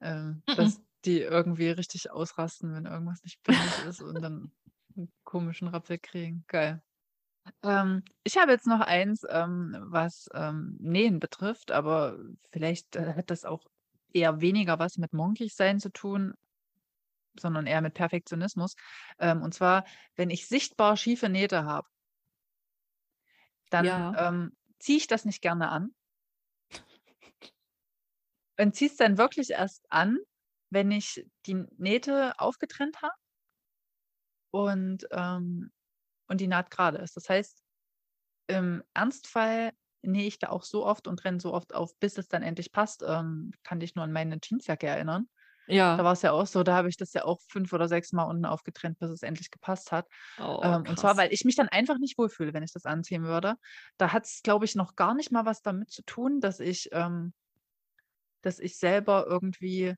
ähm, 0.00 0.42
dass 0.46 0.78
Mm-mm. 0.78 0.84
Die 1.04 1.20
irgendwie 1.20 1.68
richtig 1.70 2.10
ausrasten, 2.10 2.74
wenn 2.74 2.86
irgendwas 2.86 3.22
nicht 3.24 3.42
bündig 3.42 3.78
ist 3.78 4.00
und 4.00 4.20
dann 4.20 4.52
'n 4.96 5.12
komischen 5.24 5.68
Rappel 5.68 5.98
kriegen. 5.98 6.44
Geil. 6.48 6.82
Ähm, 7.62 8.02
ich 8.24 8.36
habe 8.36 8.52
jetzt 8.52 8.66
noch 8.66 8.80
eins, 8.80 9.22
ähm, 9.28 9.76
was, 9.80 10.28
ähm, 10.34 10.76
Nähen 10.80 11.18
betrifft, 11.20 11.70
aber 11.72 12.18
vielleicht, 12.52 12.96
äh, 12.96 13.14
hat 13.14 13.30
das 13.30 13.44
auch 13.44 13.64
eher 14.12 14.40
weniger 14.40 14.78
was 14.78 14.96
mit 14.98 15.12
Monkig-Sein 15.12 15.80
zu 15.80 15.90
tun, 15.90 16.34
sondern 17.38 17.66
eher 17.66 17.80
mit 17.80 17.94
Perfektionismus. 17.94 18.74
Ähm, 19.18 19.42
und 19.42 19.54
zwar, 19.54 19.84
wenn 20.16 20.30
ich 20.30 20.46
sichtbar 20.48 20.96
schiefe 20.96 21.28
Nähte 21.28 21.64
habe 21.64 21.88
dann, 23.72 23.88
Ja. 23.88 24.16
ähm, 24.16 24.56
ziehe 24.78 24.98
ich 24.98 25.06
das 25.06 25.24
nicht 25.24 25.42
gerne 25.42 25.68
an. 25.70 25.94
Und 28.58 28.74
ziehe 28.76 28.90
es 28.90 28.96
dann 28.96 29.18
wirklich 29.18 29.50
erst 29.50 29.84
an, 29.90 30.18
wenn 30.74 30.90
ich 30.92 31.26
die 31.46 31.54
Nähte 31.78 32.34
aufgetrennt 32.40 33.02
habe 33.02 33.14
und, 34.50 35.06
ähm 35.12 35.70
und 36.28 36.40
die 36.42 36.48
Naht 36.48 36.70
gerade 36.72 36.98
ist. 36.98 37.16
Das 37.16 37.28
heißt, 37.28 37.62
im 38.48 38.84
Ernstfall 38.94 39.72
nähe 40.02 40.26
ich 40.26 40.38
da 40.40 40.50
auch 40.50 40.64
so 40.64 40.86
oft 40.86 41.08
und 41.08 41.18
trenne 41.18 41.40
so 41.40 41.54
oft 41.54 41.74
auf, 41.74 41.98
bis 42.00 42.18
es 42.18 42.28
dann 42.28 42.42
endlich 42.42 42.72
passt. 42.72 43.02
Ähm, 43.06 43.52
kann 43.64 43.80
dich 43.80 43.94
nur 43.96 44.04
an 44.04 44.12
meine 44.12 44.38
Jeansjacke 44.42 44.86
erinnern. 44.88 45.28
Da 45.96 46.04
Ja. 46.06 46.06
war's 46.06 46.22
ja 46.22 46.32
auch 46.32 46.46
so, 46.46 46.62
da 46.64 46.76
habe 46.76 46.88
ich 46.90 46.96
das 46.98 47.12
ja 47.14 47.24
auch 47.24 47.40
5 47.48 47.72
oder 47.72 47.88
6 47.88 48.12
Mal 48.12 48.24
unten 48.24 48.46
aufgetrennt, 48.46 48.98
bis 49.00 49.10
es 49.10 49.22
endlich 49.24 49.50
gepasst 49.52 49.92
hat. 49.92 50.08
Oh, 50.38 50.44
Ähm, 50.62 50.86
und 50.86 50.98
zwar, 50.98 51.16
weil 51.18 51.32
ich 51.32 51.44
mich 51.44 51.56
dann 51.56 51.68
einfach 51.70 51.98
nicht 51.98 52.18
wohlfühle, 52.18 52.54
wenn 52.54 52.64
ich 52.64 52.72
das 52.72 52.86
anziehen 52.86 53.24
würde. 53.24 53.56
Da 53.98 54.12
hat's, 54.12 54.42
glaube 54.42 54.66
ich, 54.66 54.74
noch 54.76 54.96
gar 54.96 55.14
nicht 55.14 55.32
mal 55.32 55.46
was 55.46 55.62
damit 55.62 55.90
zu 55.92 56.02
tun, 56.04 56.40
dass 56.40 56.60
ich 56.60 56.90
ähm 56.92 57.34
dass 58.42 58.58
ich 58.60 58.76
selber 58.78 59.26
irgendwie 59.26 59.94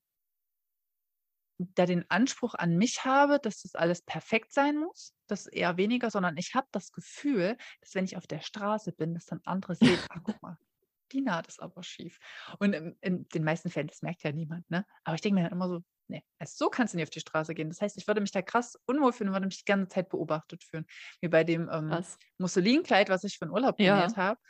da 1.59 1.87
den 1.87 2.05
Anspruch 2.11 2.55
an 2.55 2.77
mich 2.77 3.05
habe, 3.05 3.39
dass 3.41 3.63
das 3.63 3.75
alles 3.75 4.03
perfekt 4.03 4.53
sein 4.53 4.77
muss. 4.79 5.15
Das 5.29 5.47
eher 5.47 5.77
weniger, 5.79 6.11
sondern 6.11 6.37
ich 6.37 6.55
habe 6.55 6.67
das 6.73 6.93
Gefühl, 6.93 7.57
dass 7.81 7.95
wenn 7.95 8.05
ich 8.05 8.17
auf 8.17 8.27
der 8.27 8.41
Straße 8.41 8.93
bin, 8.93 9.15
dass 9.15 9.27
dann 9.27 9.41
andere 9.45 9.75
sehen: 9.77 10.05
„Ah, 10.09 10.21
guck 10.23 10.41
mal, 10.43 10.59
die 11.13 11.23
Naht 11.23 11.49
ist 11.49 11.61
aber 11.63 11.83
schief.“ 11.83 12.19
Und 12.61 12.75
in 12.75 12.97
in 13.01 13.29
den 13.29 13.45
meisten 13.45 13.71
Fällen, 13.71 13.89
das 13.89 14.03
merkt 14.03 14.23
ja 14.25 14.33
niemand, 14.33 14.71
ne? 14.71 14.87
Aber 15.05 15.15
ich 15.17 15.21
denke 15.23 15.37
mir 15.41 15.45
dann 15.45 15.53
immer 15.53 15.69
so: 15.69 15.81
„Ne, 16.09 16.23
also 16.39 16.55
so 16.67 16.71
kannst 16.71 16.95
du 16.95 16.99
nicht 16.99 17.05
auf 17.07 17.11
die 17.11 17.21
Straße 17.21 17.55
gehen.“ 17.55 17.69
Das 17.71 17.81
heißt, 17.83 17.97
ich 17.99 18.07
würde 18.09 18.21
mich 18.23 18.33
da 18.33 18.43
krass 18.43 18.77
unwohl 18.87 19.13
fühlen 19.13 19.29
und 19.31 19.35
würde 19.37 19.47
mich 19.47 19.59
die 19.61 19.65
ganze 19.67 19.89
Zeit 19.89 20.09
beobachtet 20.11 20.65
fühlen. 20.65 20.87
Wie 21.23 21.29
bei 21.29 21.45
dem, 21.45 21.69
ähm. 21.73 22.03
Mussolinkleid, 22.39 23.09
was 23.11 23.25
ich 23.25 23.39
für 23.39 23.47
'n 23.47 23.51
Urlaub 23.53 23.79
Ja. 23.79 23.79
genäht 23.83 24.17
habe. 24.17 24.41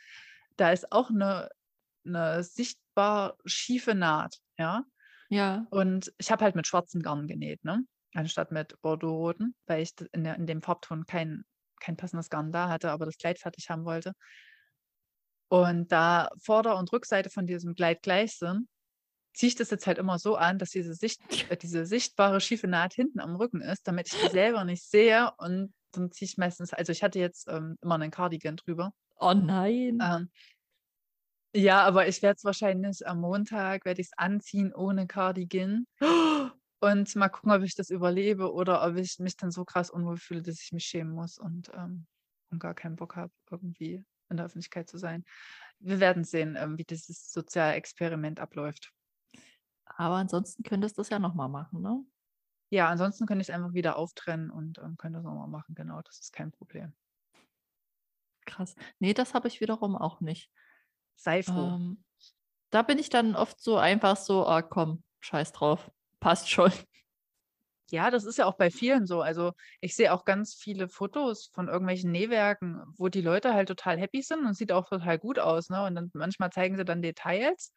Da 0.57 0.73
ist 0.73 0.93
auch 0.93 1.11
'ne 1.11 1.51
'ne 2.05 2.43
sichtbar 2.45 3.39
schiefe 3.47 3.95
Naht, 3.97 4.39
ja? 4.59 4.85
Ja. 5.29 5.67
Und 5.71 6.13
ich 6.19 6.31
habe 6.31 6.45
halt 6.45 6.55
mit 6.55 6.67
schwarzen 6.67 7.03
Garn 7.03 7.27
genäht, 7.27 7.65
ne? 7.65 7.85
Anstatt 8.15 8.53
mit 8.53 8.81
Bordeaux-roten, 8.81 9.55
weil 9.67 9.83
ich 9.83 9.93
in, 10.13 10.25
der, 10.25 10.37
in 10.37 10.47
dem 10.47 10.63
Farbton 10.63 11.07
kein, 11.07 11.45
kein 11.81 11.97
passendes 11.97 12.31
Garn 12.31 12.53
da 12.53 12.69
hatte, 12.69 12.91
aber 12.91 13.05
das 13.05 13.19
Kleid 13.19 13.39
fertig 13.39 13.69
haben 13.69 13.85
wollte. 13.85 14.13
Und 15.49 15.93
da 15.93 16.31
Vorder- 16.43 16.79
und 16.79 16.93
Rückseite 16.93 17.31
von 17.31 17.47
diesem 17.47 17.75
Kleid 17.75 18.03
gleich 18.03 18.37
sind, 18.37 18.69
ziehe 19.37 19.49
ich 19.49 19.55
das 19.55 19.71
jetzt 19.71 19.87
halt 19.87 19.99
immer 19.99 20.19
so 20.19 20.37
an, 20.37 20.59
dass 20.59 20.71
diese, 20.71 20.95
Sicht, 20.95 21.21
äh, 21.51 21.57
diese 21.57 21.85
sichtbare 21.85 22.41
schiefe 22.41 22.67
Naht 22.67 22.95
hinten 22.95 23.21
am 23.21 23.37
Rücken 23.37 23.61
ist, 23.61 23.87
damit 23.87 24.13
ich 24.13 24.21
die 24.21 24.31
selber 24.31 24.65
nicht 24.65 24.83
sehe. 24.83 25.31
Und 25.37 25.75
dann 25.93 26.11
ziehe 26.11 26.27
ich 26.27 26.39
meistens, 26.39 26.73
also 26.73 26.91
ich 26.91 27.03
hatte 27.03 27.19
jetzt 27.19 27.47
ähm, 27.49 27.77
immer 27.83 27.97
einen 27.97 28.11
Cardigan 28.11 28.57
drüber. 28.57 28.93
Oh 29.19 29.35
nein. 29.35 29.99
Ähm, 30.03 30.31
ja, 31.57 31.83
aber 31.85 32.07
ich 32.07 32.23
werde 32.23 32.37
es 32.37 32.45
wahrscheinlich 32.45 33.07
am 33.07 33.21
Montag, 33.21 33.85
werde 33.85 34.01
ich 34.01 34.09
es 34.09 34.19
anziehen 34.19 34.75
ohne 34.75 35.07
Cardigan. 35.07 35.87
Und 36.81 37.17
mal 37.17 37.31
gucken, 37.31 37.53
ob 37.53 37.63
ich 37.63 37.75
das 37.75 37.89
überlebe 37.89 38.53
oder 38.53 38.87
ob 38.87 38.97
ich 38.97 39.19
mich 39.19 39.37
dann 39.37 39.51
so 39.51 39.65
krass 39.65 39.89
unwohl 39.91 40.19
fühle, 40.19 40.43
dass 40.43 40.61
ich 40.61 40.73
mich 40.73 40.85
schämen 40.85 41.15
muss 41.15 41.39
und, 41.39 41.71
ähm, 41.75 42.07
und 42.51 42.59
gar 42.61 42.75
keinen 42.75 42.97
Bock 42.97 43.17
habe, 43.17 43.33
irgendwie 43.51 44.05
in 44.29 44.37
der 44.37 44.45
Öffentlichkeit 44.45 44.87
zu 44.87 44.99
sein. 44.99 45.25
Wir 45.79 46.01
werden 46.01 46.23
sehen, 46.23 46.55
ähm, 46.55 46.77
wie 46.77 46.85
dieses 46.85 47.33
Sozialexperiment 47.33 48.41
abläuft. 48.41 48.93
Aber 49.87 50.17
ansonsten 50.17 50.65
könntest 50.65 50.99
du 50.99 51.03
es 51.03 51.09
ja 51.09 51.19
nochmal 51.19 51.49
machen, 51.49 51.81
ne? 51.81 52.05
Ja, 52.69 52.91
ansonsten 52.91 53.25
könnte 53.25 53.41
ich 53.41 53.49
es 53.49 53.55
einfach 53.55 53.73
wieder 53.73 53.97
auftrennen 53.97 54.51
und 54.51 54.79
ähm, 54.79 54.99
könnte 54.99 55.21
es 55.21 55.25
nochmal 55.25 55.49
machen. 55.49 55.75
Genau, 55.75 56.03
das 56.03 56.21
ist 56.21 56.33
kein 56.33 56.53
Problem. 56.53 56.93
Krass. 58.45 58.77
Nee, 58.99 59.15
das 59.15 59.33
habe 59.33 59.49
ich 59.49 59.63
wiederum 59.63 59.97
auch 59.97 60.21
nicht. 60.21 60.51
Sei 61.17 61.43
froh. 61.43 61.75
Ähm, 61.75 62.05
da 62.71 62.83
bin 62.83 62.99
ich 62.99 63.09
dann 63.11 63.37
oft 63.37 63.61
so 63.61 63.77
einfach 63.77 64.17
so, 64.17 64.47
ah 64.47 64.63
komm, 64.63 65.03
scheiß 65.21 65.53
drauf. 65.53 65.91
Passt 66.21 66.51
schon. 66.51 66.73
Ja, 67.93 68.11
das 68.11 68.25
ist 68.25 68.37
ja 68.39 68.47
auch 68.47 68.57
bei 68.57 68.71
vielen 68.71 69.07
so. 69.07 69.23
Also 69.23 69.53
ich 69.81 69.95
sehe 69.95 70.13
auch 70.13 70.25
ganz 70.25 70.55
viele 70.55 70.89
Fotos 70.89 71.51
von 71.53 71.69
irgendwelchen 71.69 72.11
Nähwerken, 72.11 72.83
wo 72.97 73.09
die 73.09 73.21
Leute 73.21 73.55
halt 73.55 73.69
total 73.69 73.97
happy 73.99 74.23
sind 74.23 74.45
und 74.45 74.55
sieht 74.55 74.73
auch 74.73 74.89
total 74.89 75.19
gut 75.19 75.39
aus, 75.39 75.69
ne? 75.71 75.85
Und 75.85 75.95
dann 75.95 76.11
manchmal 76.15 76.51
zeigen 76.51 76.77
sie 76.77 76.85
dann 76.85 77.01
Details 77.03 77.73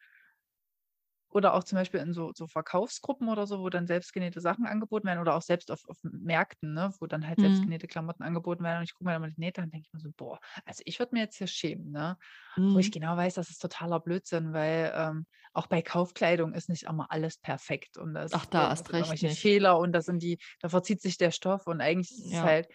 oder 1.30 1.54
auch 1.54 1.64
zum 1.64 1.76
Beispiel 1.76 2.00
in 2.00 2.12
so, 2.12 2.32
so 2.34 2.46
Verkaufsgruppen 2.48 3.28
oder 3.28 3.46
so, 3.46 3.60
wo 3.60 3.68
dann 3.70 3.86
selbstgenähte 3.86 4.40
Sachen 4.40 4.66
angeboten 4.66 5.06
werden 5.06 5.20
oder 5.20 5.36
auch 5.36 5.42
selbst 5.42 5.70
auf, 5.70 5.80
auf 5.88 5.98
Märkten, 6.02 6.74
ne, 6.74 6.92
wo 7.00 7.06
dann 7.06 7.26
halt 7.26 7.38
Mhm. 7.38 7.40
selbstgenähte 7.40 7.86
Klamotten 7.86 8.22
angeboten 8.24 8.64
werden. 8.64 8.78
Und 8.78 8.84
ich 8.84 8.94
gucke 8.94 9.04
mir 9.06 9.12
dann 9.12 9.22
mal 9.22 9.32
die 9.32 9.40
Nähte 9.40 9.62
an 9.62 9.70
denke 9.70 9.88
mir 9.92 10.00
so, 10.00 10.10
boah, 10.16 10.40
also 10.66 10.82
ich 10.86 10.98
würde 10.98 11.14
mir 11.14 11.22
jetzt 11.22 11.36
hier 11.38 11.46
schämen, 11.46 11.90
ne? 11.92 12.16
Wo 12.72 12.78
ich 12.78 12.90
Mhm. 12.90 12.92
genau 12.92 13.16
weiß, 13.16 13.34
das 13.34 13.50
ist 13.50 13.58
totaler 13.60 13.98
Blödsinn, 14.00 14.52
weil 14.52 14.92
ähm, 14.94 15.26
auch 15.52 15.66
bei 15.66 15.82
Kaufkleidung 15.82 16.54
ist 16.54 16.68
nicht 16.68 16.84
immer 16.84 17.10
alles 17.10 17.38
perfekt 17.38 17.96
und 17.98 18.14
das 18.14 18.32
Ach, 18.32 18.46
äh, 18.46 18.46
da 18.46 18.68
das 18.68 18.84
hast 18.84 18.92
recht 18.92 19.20
irgendwelche 19.20 19.28
nicht. 19.28 19.40
Fehler 19.40 19.78
und 19.78 19.92
das 19.92 20.04
sind 20.06 20.22
die, 20.22 20.38
da 20.60 20.68
verzieht 20.68 21.02
sich 21.02 21.16
der 21.18 21.32
Stoff 21.32 21.66
und 21.66 21.80
eigentlich 21.80 22.10
ist 22.12 22.26
es 22.36 22.42
Ja. 22.42 22.44
halt, 22.44 22.68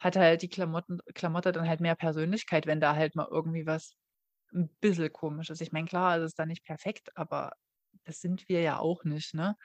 hat 0.00 0.16
halt 0.16 0.42
die 0.42 0.48
Klamotten, 0.48 0.98
Klamotte 1.14 1.52
dann 1.52 1.68
halt 1.68 1.80
mehr 1.80 1.96
Persönlichkeit, 1.96 2.66
wenn 2.66 2.80
da 2.80 2.94
halt 2.96 3.14
mal 3.16 3.28
irgendwie 3.30 3.66
was 3.66 3.94
ein 4.54 4.70
bisschen 4.80 5.12
komisch 5.12 5.50
ist. 5.50 5.60
Ich 5.62 5.72
meine, 5.72 5.88
klar, 5.88 6.18
es 6.18 6.24
ist 6.26 6.38
da 6.38 6.46
nicht 6.46 6.64
perfekt, 6.64 7.10
aber 7.16 7.52
das 8.06 8.20
sind 8.20 8.48
wir 8.48 8.62
ja 8.62 8.78
auch 8.78 9.04
nicht, 9.04 9.34
ne? 9.34 9.56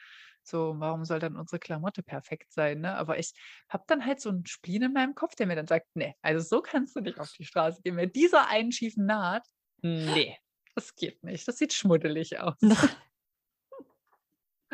So, 0.43 0.73
warum 0.79 1.05
soll 1.05 1.19
dann 1.19 1.35
unsere 1.35 1.59
Klamotte 1.59 2.01
perfekt 2.01 2.51
sein, 2.51 2.81
ne? 2.81 2.95
Aber 2.95 3.19
ich 3.19 3.33
habe 3.69 3.83
dann 3.87 4.05
halt 4.05 4.19
so 4.19 4.29
einen 4.29 4.45
Spleen 4.45 4.81
in 4.83 4.93
meinem 4.93 5.15
Kopf, 5.15 5.35
der 5.35 5.47
mir 5.47 5.55
dann 5.55 5.67
sagt, 5.67 5.87
nee, 5.93 6.15
also 6.21 6.43
so 6.45 6.61
kannst 6.61 6.95
du 6.95 7.01
nicht 7.01 7.19
auf 7.19 7.31
die 7.33 7.45
Straße 7.45 7.81
gehen. 7.83 7.95
Mit 7.95 8.15
dieser 8.15 8.47
einen 8.47 8.71
schiefen 8.71 9.05
Naht, 9.05 9.47
nee, 9.81 10.37
das 10.75 10.95
geht 10.95 11.23
nicht. 11.23 11.47
Das 11.47 11.57
sieht 11.57 11.73
schmuddelig 11.73 12.39
aus. 12.39 12.55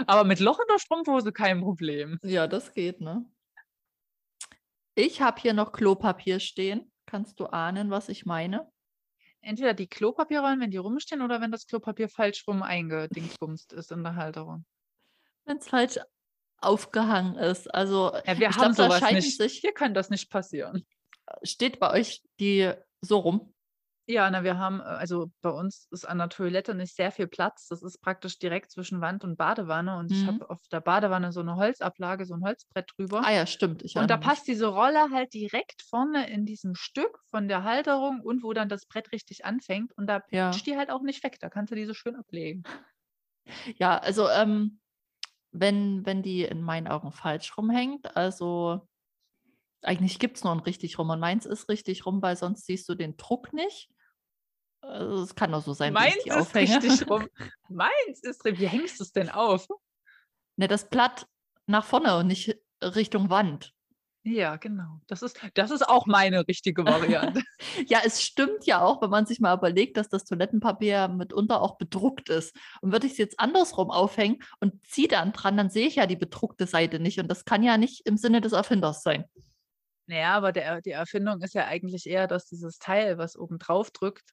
Aber 0.06 0.24
mit 0.24 0.40
Loch 0.40 0.60
in 0.60 0.68
der 0.70 0.80
Strumpfhose 0.80 1.34
kein 1.34 1.60
Problem. 1.62 2.20
Ja, 2.24 2.48
das 2.48 2.74
geht, 2.74 3.02
ne? 3.02 3.26
Ich 4.96 5.22
habe 5.22 5.42
hier 5.42 5.54
noch 5.54 5.72
Klopapier 5.72 6.40
stehen. 6.40 6.92
Kannst 7.06 7.40
du 7.40 7.48
ahnen, 7.48 7.90
was 7.90 8.10
ich 8.10 8.26
meine? 8.26 8.72
Entweder 9.48 9.74
die 9.74 9.88
Klopapierrollen, 9.88 10.60
wenn 10.60 10.72
die 10.72 10.78
rumstehen, 10.78 11.22
oder 11.22 11.40
wenn 11.40 11.52
das 11.52 11.68
Klopapier 11.68 12.10
falsch 12.10 12.46
rum 12.50 12.64
eingedingsbumst 12.64 13.72
ist 13.72 13.94
in 13.94 14.04
der 14.04 14.16
Halterung. 14.16 14.66
Wenn 15.46 15.56
es 15.56 15.70
falsch 15.70 15.98
aufgehangen 16.60 17.36
ist. 17.36 17.74
Also 17.74 18.12
Ja, 18.26 18.38
wir 18.38 18.50
haben 18.50 18.74
glaube, 18.74 18.76
da 18.76 19.00
sowas 19.00 19.12
nicht. 19.14 19.38
sich, 19.38 19.60
Hier 19.60 19.74
kann 19.74 19.94
das 19.94 20.10
nicht 20.10 20.30
passieren. 20.30 20.86
steht 21.44 21.80
bei 21.80 21.92
euch 21.92 22.24
die 22.42 22.74
so 23.00 23.20
rum. 23.20 23.54
Ja, 24.10 24.30
na, 24.32 24.44
wir 24.46 24.58
haben, 24.58 24.80
äh, 24.80 24.84
also 24.84 25.32
bei 25.42 25.50
uns 25.50 25.88
ist 25.92 26.06
an 26.08 26.18
der 26.20 26.30
Toilette 26.30 26.74
nicht 26.76 26.96
sehr 26.96 27.12
viel 27.12 27.28
Platz. 27.28 27.68
Das 27.68 27.84
ist 27.84 28.00
praktisch 28.02 28.40
direkt 28.40 28.72
zwischen 28.72 29.02
Wand 29.02 29.24
und 29.26 29.36
Badewanne. 29.38 29.98
Und 29.98 30.12
ich 30.12 30.26
Mhm. 30.26 30.28
habe 30.28 30.50
auf 30.50 30.62
der 30.72 30.80
Badewanne 30.80 31.34
so 31.34 31.42
eine 31.42 31.56
Holzablage, 31.58 32.26
so 32.26 32.34
ein 32.36 32.42
Holzbrett 32.44 32.90
drüber. 32.96 33.28
Ah 33.28 33.32
ja, 33.32 33.46
stimmt. 33.46 33.84
Ich 33.84 33.96
Und 33.96 34.10
da 34.10 34.16
erinnere 34.16 34.20
mich. 34.20 34.34
passt 34.34 34.48
diese 34.48 34.68
Rolle 34.68 35.10
halt 35.12 35.34
direkt 35.34 35.82
vorne 35.82 36.30
in 36.30 36.46
diesem 36.46 36.76
Stück 36.76 37.20
von 37.30 37.48
der 37.50 37.64
Halterung 37.64 38.22
und 38.22 38.44
wo 38.44 38.54
dann 38.54 38.70
das 38.70 38.86
Brett 38.88 39.12
richtig 39.12 39.46
anfängt. 39.46 39.92
Und 39.98 40.08
da 40.08 40.22
Ja. 40.32 40.48
rutscht 40.48 40.68
die 40.68 40.78
halt 40.78 40.92
auch 40.92 41.02
nicht 41.02 41.24
weg. 41.24 41.38
Da 41.42 41.50
kannst 41.50 41.72
du 41.72 41.76
die 41.76 41.86
so 41.86 41.94
schön 41.94 42.16
ablegen. 42.16 42.64
Ja, 43.78 43.98
also 43.98 44.28
ähm, 44.30 44.80
wenn, 45.52 46.06
wenn 46.06 46.24
die 46.24 46.44
in 46.44 46.62
meinen 46.64 46.88
Augen 46.88 47.12
falsch 47.12 47.58
rumhängt, 47.58 48.16
also 48.18 48.88
eigentlich 49.84 50.20
gibt 50.20 50.38
es 50.38 50.44
nur 50.44 50.54
ein 50.54 50.60
richtig 50.60 50.98
rum 51.00 51.10
und 51.10 51.20
meins 51.20 51.46
ist 51.46 51.70
richtig 51.70 52.06
rum, 52.06 52.22
weil 52.22 52.36
sonst 52.38 52.66
siehst 52.66 52.90
du 52.90 52.96
den 52.96 53.18
Druck 53.18 53.54
nicht. 53.54 53.90
Also 54.82 55.24
es 55.24 55.36
kann 55.36 55.52
doch 55.52 55.64
so 55.64 55.74
sein, 55.74 55.94
wie 55.94 56.00
Meins 56.00 56.16
ich 56.18 56.24
die 56.24 56.30
ist 56.30 56.38
aufhänge. 56.38 56.84
richtig 56.84 57.08
rum. 57.10 57.28
Meins 57.70 58.22
ist 58.22 58.44
drin. 58.44 58.58
Wie 58.58 58.68
hängst 58.68 59.00
du 59.00 59.04
es 59.04 59.12
denn 59.12 59.30
auf? 59.30 59.68
Ne, 60.56 60.68
das 60.68 60.90
Blatt 60.90 61.28
nach 61.66 61.86
vorne 61.86 62.18
und 62.18 62.28
nicht 62.28 62.58
Richtung 62.82 63.30
Wand. 63.30 63.74
Ja, 64.24 64.58
genau. 64.58 65.00
Das 65.08 65.22
ist, 65.22 65.40
das 65.54 65.72
ist 65.72 65.88
auch 65.88 66.06
meine 66.06 66.48
richtige 66.48 66.84
Variante. 66.86 67.42
Ja, 67.88 68.00
es 68.04 68.24
stimmt 68.24 68.66
ja 68.66 68.82
auch, 68.82 69.02
wenn 69.02 69.10
man 69.10 69.26
sich 69.26 69.40
mal 69.40 69.56
überlegt, 69.56 69.98
dass 69.98 70.10
das 70.10 70.26
Toilettenpapier 70.26 71.08
mitunter 71.08 71.62
auch 71.62 71.78
bedruckt 71.78 72.30
ist. 72.30 72.56
Und 72.82 72.92
würde 72.92 73.06
ich 73.06 73.14
es 73.14 73.18
jetzt 73.20 73.40
andersrum 73.40 73.92
aufhängen 73.92 74.40
und 74.60 74.86
ziehe 74.86 75.08
dann 75.08 75.32
dran, 75.32 75.56
dann 75.56 75.70
sehe 75.70 75.88
ich 75.88 75.96
ja 75.96 76.08
die 76.08 76.16
bedruckte 76.16 76.66
Seite 76.68 77.00
nicht. 77.00 77.20
Und 77.20 77.30
das 77.30 77.46
kann 77.46 77.64
ja 77.64 77.78
nicht 77.78 78.06
im 78.06 78.18
Sinne 78.18 78.42
des 78.42 78.52
Erfinders 78.54 79.04
sein. 79.04 79.26
Naja, 80.08 80.34
aber 80.34 80.52
der, 80.52 80.82
die 80.82 80.92
Erfindung 80.92 81.42
ist 81.42 81.54
ja 81.54 81.66
eigentlich 81.66 82.08
eher, 82.08 82.28
dass 82.28 82.48
dieses 82.48 82.80
Teil, 82.80 83.18
was 83.18 83.38
oben 83.38 83.60
drauf 83.60 83.92
drückt, 83.92 84.32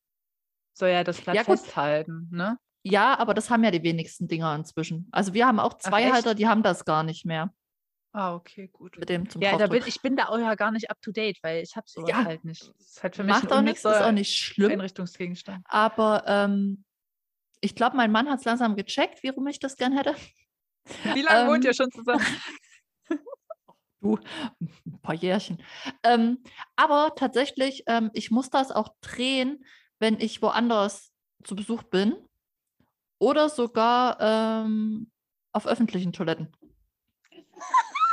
soll 0.74 0.90
ja 0.90 1.04
das 1.04 1.20
Blatt 1.20 1.36
Ja, 1.36 1.44
festhalten, 1.44 2.28
ne? 2.30 2.58
Ja, 2.82 3.18
aber 3.18 3.32
das 3.32 3.48
haben 3.48 3.64
ja 3.64 3.70
die 3.70 3.82
wenigsten 3.82 4.28
Dinger 4.28 4.54
inzwischen. 4.54 5.08
Also 5.10 5.32
wir 5.32 5.46
haben 5.46 5.58
auch 5.58 5.78
zwei 5.78 6.02
echt? 6.02 6.12
Halter, 6.12 6.34
die 6.34 6.46
haben 6.46 6.62
das 6.62 6.84
gar 6.84 7.02
nicht 7.02 7.24
mehr 7.24 7.54
Ah, 8.12 8.34
okay, 8.36 8.68
gut. 8.68 8.96
mit 8.98 9.08
dem 9.08 9.28
zum 9.28 9.42
Ja, 9.42 9.56
da 9.56 9.66
bin, 9.66 9.82
ich 9.86 10.00
bin 10.00 10.16
da 10.16 10.26
auch 10.28 10.38
ja 10.38 10.54
gar 10.54 10.70
nicht 10.70 10.88
up 10.90 11.00
to 11.02 11.10
date, 11.10 11.38
weil 11.42 11.62
ich 11.64 11.74
habe 11.74 11.86
sowas 11.88 12.10
Ja. 12.10 12.24
halt 12.24 12.44
nicht. 12.44 12.62
Das 12.62 12.86
ist 12.86 13.02
halt 13.02 13.16
für 13.16 13.24
mich 13.24 13.34
Macht 13.34 13.52
auch 13.52 13.60
nichts, 13.62 13.84
ist 13.84 14.02
auch 14.02 14.12
nicht 14.12 14.36
schlimm. 14.36 14.70
Einrichtungsgegenstand. 14.70 15.64
Aber 15.68 16.22
ähm, 16.26 16.84
ich 17.60 17.74
glaube, 17.74 17.96
mein 17.96 18.12
Mann 18.12 18.28
hat 18.30 18.38
es 18.40 18.44
langsam 18.44 18.76
gecheckt, 18.76 19.22
wie 19.22 19.30
rum 19.30 19.46
ich 19.48 19.58
das 19.58 19.76
gern 19.76 19.96
hätte. 19.96 20.14
Wie 21.02 21.22
lange 21.22 21.50
wohnt 21.50 21.64
ihr 21.64 21.70
Ähm, 21.70 21.74
schon 21.74 21.90
zusammen? 21.90 22.24
Du, 24.00 24.18
ein 24.60 25.00
paar 25.00 25.14
Jährchen. 25.14 25.62
Ähm, 26.02 26.42
aber 26.76 27.14
tatsächlich, 27.16 27.84
ähm, 27.86 28.10
ich 28.12 28.30
muss 28.30 28.50
das 28.50 28.70
auch 28.70 28.90
drehen, 29.00 29.64
wenn 30.04 30.20
ich 30.20 30.42
woanders 30.42 31.10
zu 31.44 31.56
Besuch 31.56 31.82
bin 31.84 32.14
oder 33.18 33.48
sogar 33.48 34.18
ähm, 34.20 35.10
auf 35.52 35.66
öffentlichen 35.66 36.12
Toiletten. 36.12 36.54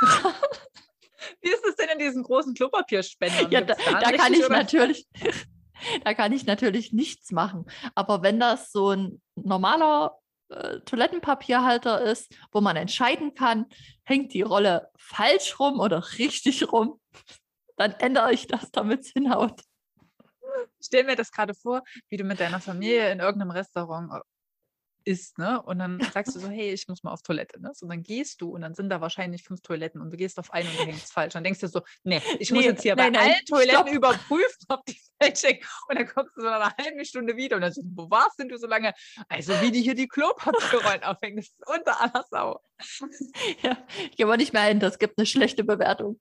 Wie 1.42 1.50
ist 1.50 1.66
es 1.68 1.76
denn 1.76 1.90
in 1.90 1.98
diesen 1.98 2.22
großen 2.22 2.54
Klopapierspendern? 2.54 3.50
Ja, 3.50 3.60
da, 3.60 3.74
einen 3.74 4.00
da 4.00 4.12
kann 4.12 4.32
ich 4.32 4.42
oder- 4.42 4.56
natürlich, 4.56 5.06
da 6.04 6.14
kann 6.14 6.32
ich 6.32 6.46
natürlich 6.46 6.94
nichts 6.94 7.30
machen. 7.30 7.66
Aber 7.94 8.22
wenn 8.22 8.40
das 8.40 8.72
so 8.72 8.92
ein 8.92 9.20
normaler 9.34 10.18
äh, 10.48 10.80
Toilettenpapierhalter 10.86 12.00
ist, 12.00 12.34
wo 12.52 12.62
man 12.62 12.76
entscheiden 12.76 13.34
kann, 13.34 13.66
hängt 14.04 14.32
die 14.32 14.40
Rolle 14.40 14.88
falsch 14.96 15.60
rum 15.60 15.78
oder 15.78 16.02
richtig 16.16 16.72
rum, 16.72 17.02
dann 17.76 17.92
ändere 17.92 18.32
ich 18.32 18.46
das, 18.46 18.70
damit 18.70 19.00
es 19.00 19.10
hinhaut. 19.10 19.60
Ich 20.80 20.86
stell 20.86 21.04
mir 21.04 21.16
das 21.16 21.30
gerade 21.32 21.54
vor, 21.54 21.82
wie 22.08 22.16
du 22.16 22.24
mit 22.24 22.40
deiner 22.40 22.60
Familie 22.60 23.10
in 23.12 23.20
irgendeinem 23.20 23.50
Restaurant 23.52 24.10
äh, 24.12 24.20
isst, 25.04 25.38
ne? 25.38 25.60
Und 25.62 25.78
dann 25.80 26.00
sagst 26.12 26.34
du 26.36 26.40
so, 26.40 26.48
hey, 26.48 26.72
ich 26.72 26.86
muss 26.86 27.02
mal 27.02 27.12
auf 27.12 27.22
Toilette, 27.22 27.60
ne? 27.60 27.72
So, 27.74 27.88
dann 27.88 28.02
gehst 28.02 28.40
du 28.40 28.50
und 28.50 28.60
dann 28.62 28.74
sind 28.74 28.88
da 28.88 29.00
wahrscheinlich 29.00 29.42
fünf 29.42 29.60
Toiletten 29.60 30.00
und 30.00 30.10
du 30.12 30.16
gehst 30.16 30.38
auf 30.38 30.52
eine 30.52 30.68
und 30.68 30.78
du 30.78 30.84
hängst 30.84 31.12
falsch. 31.12 31.32
Dann 31.32 31.44
denkst 31.44 31.60
du 31.60 31.66
so, 31.68 31.82
nee, 32.04 32.20
ich 32.38 32.52
muss 32.52 32.60
Nee, 32.60 32.68
jetzt 32.70 32.82
hier 32.82 32.94
nein, 32.94 33.12
bei 33.12 33.18
nein, 33.18 33.32
allen 33.32 33.44
Toiletten 33.46 33.76
stopp. 33.88 33.92
überprüfen, 33.94 34.66
ob 34.68 34.84
die 34.86 34.96
falsch 35.20 35.42
hängen. 35.42 35.60
Und 35.88 35.98
dann 35.98 36.06
kommst 36.06 36.36
du 36.36 36.42
so 36.42 36.46
nach 36.46 36.72
einer 36.76 36.84
halben 36.86 37.04
Stunde 37.04 37.36
wieder 37.36 37.56
und 37.56 37.62
dann 37.62 37.72
so, 37.72 37.82
wo 37.84 38.08
warst 38.10 38.38
denn 38.38 38.48
du 38.48 38.56
so 38.58 38.66
lange? 38.66 38.92
Also, 39.28 39.60
wie 39.60 39.70
die 39.72 39.82
hier 39.82 39.94
die 39.94 40.08
Klopapierrollen 40.08 41.02
aufhängen, 41.02 41.36
das 41.36 41.46
ist 41.46 41.66
unter 41.66 42.00
aller 42.00 42.24
Sau. 42.30 42.60
Ja, 43.62 43.76
ich 44.10 44.16
gehe 44.16 44.26
aber 44.26 44.36
nicht 44.36 44.52
mehr 44.52 44.62
hin, 44.64 44.80
das 44.80 44.98
gibt 44.98 45.18
eine 45.18 45.26
schlechte 45.26 45.64
Bewertung. 45.64 46.20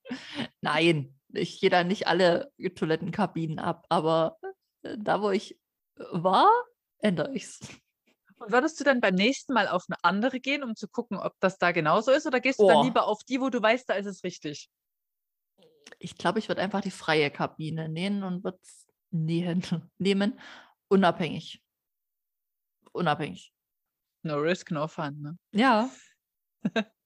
Nein, 0.61 1.15
ich 1.33 1.59
gehe 1.59 1.69
da 1.69 1.83
nicht 1.83 2.07
alle 2.07 2.51
Toilettenkabinen 2.75 3.59
ab, 3.59 3.85
aber 3.89 4.37
äh, 4.83 4.97
da, 4.99 5.21
wo 5.21 5.31
ich 5.31 5.59
war, 5.95 6.49
ändere 6.99 7.33
ich 7.33 7.43
es. 7.43 7.59
Und 8.37 8.51
würdest 8.51 8.79
du 8.79 8.83
dann 8.83 9.01
beim 9.01 9.13
nächsten 9.15 9.53
Mal 9.53 9.67
auf 9.67 9.85
eine 9.87 9.97
andere 10.03 10.39
gehen, 10.39 10.63
um 10.63 10.75
zu 10.75 10.87
gucken, 10.87 11.17
ob 11.17 11.33
das 11.39 11.57
da 11.59 11.71
genauso 11.71 12.11
ist? 12.11 12.25
Oder 12.25 12.39
gehst 12.39 12.59
du 12.59 12.65
dann 12.65 12.77
Oh. 12.77 12.83
lieber 12.83 13.05
auf 13.07 13.23
die, 13.23 13.39
wo 13.39 13.49
du 13.49 13.61
weißt, 13.61 13.87
da 13.87 13.93
ist 13.93 14.07
es 14.07 14.23
richtig? 14.23 14.69
Ich 15.99 16.15
glaube, 16.17 16.39
ich 16.39 16.47
würde 16.47 16.61
einfach 16.61 16.81
die 16.81 16.89
freie 16.91 17.29
Kabine 17.29 17.87
nehmen 17.87 18.23
und 18.23 18.43
würde 18.43 18.57
es 18.63 18.87
nähen, 19.11 19.61
nehmen, 19.99 20.39
unabhängig. 20.87 21.61
Unabhängig. 22.93 23.53
No 24.23 24.37
risk, 24.37 24.71
no 24.71 24.87
fun. 24.87 25.21
Ne? 25.21 25.37
Ja. 25.51 25.89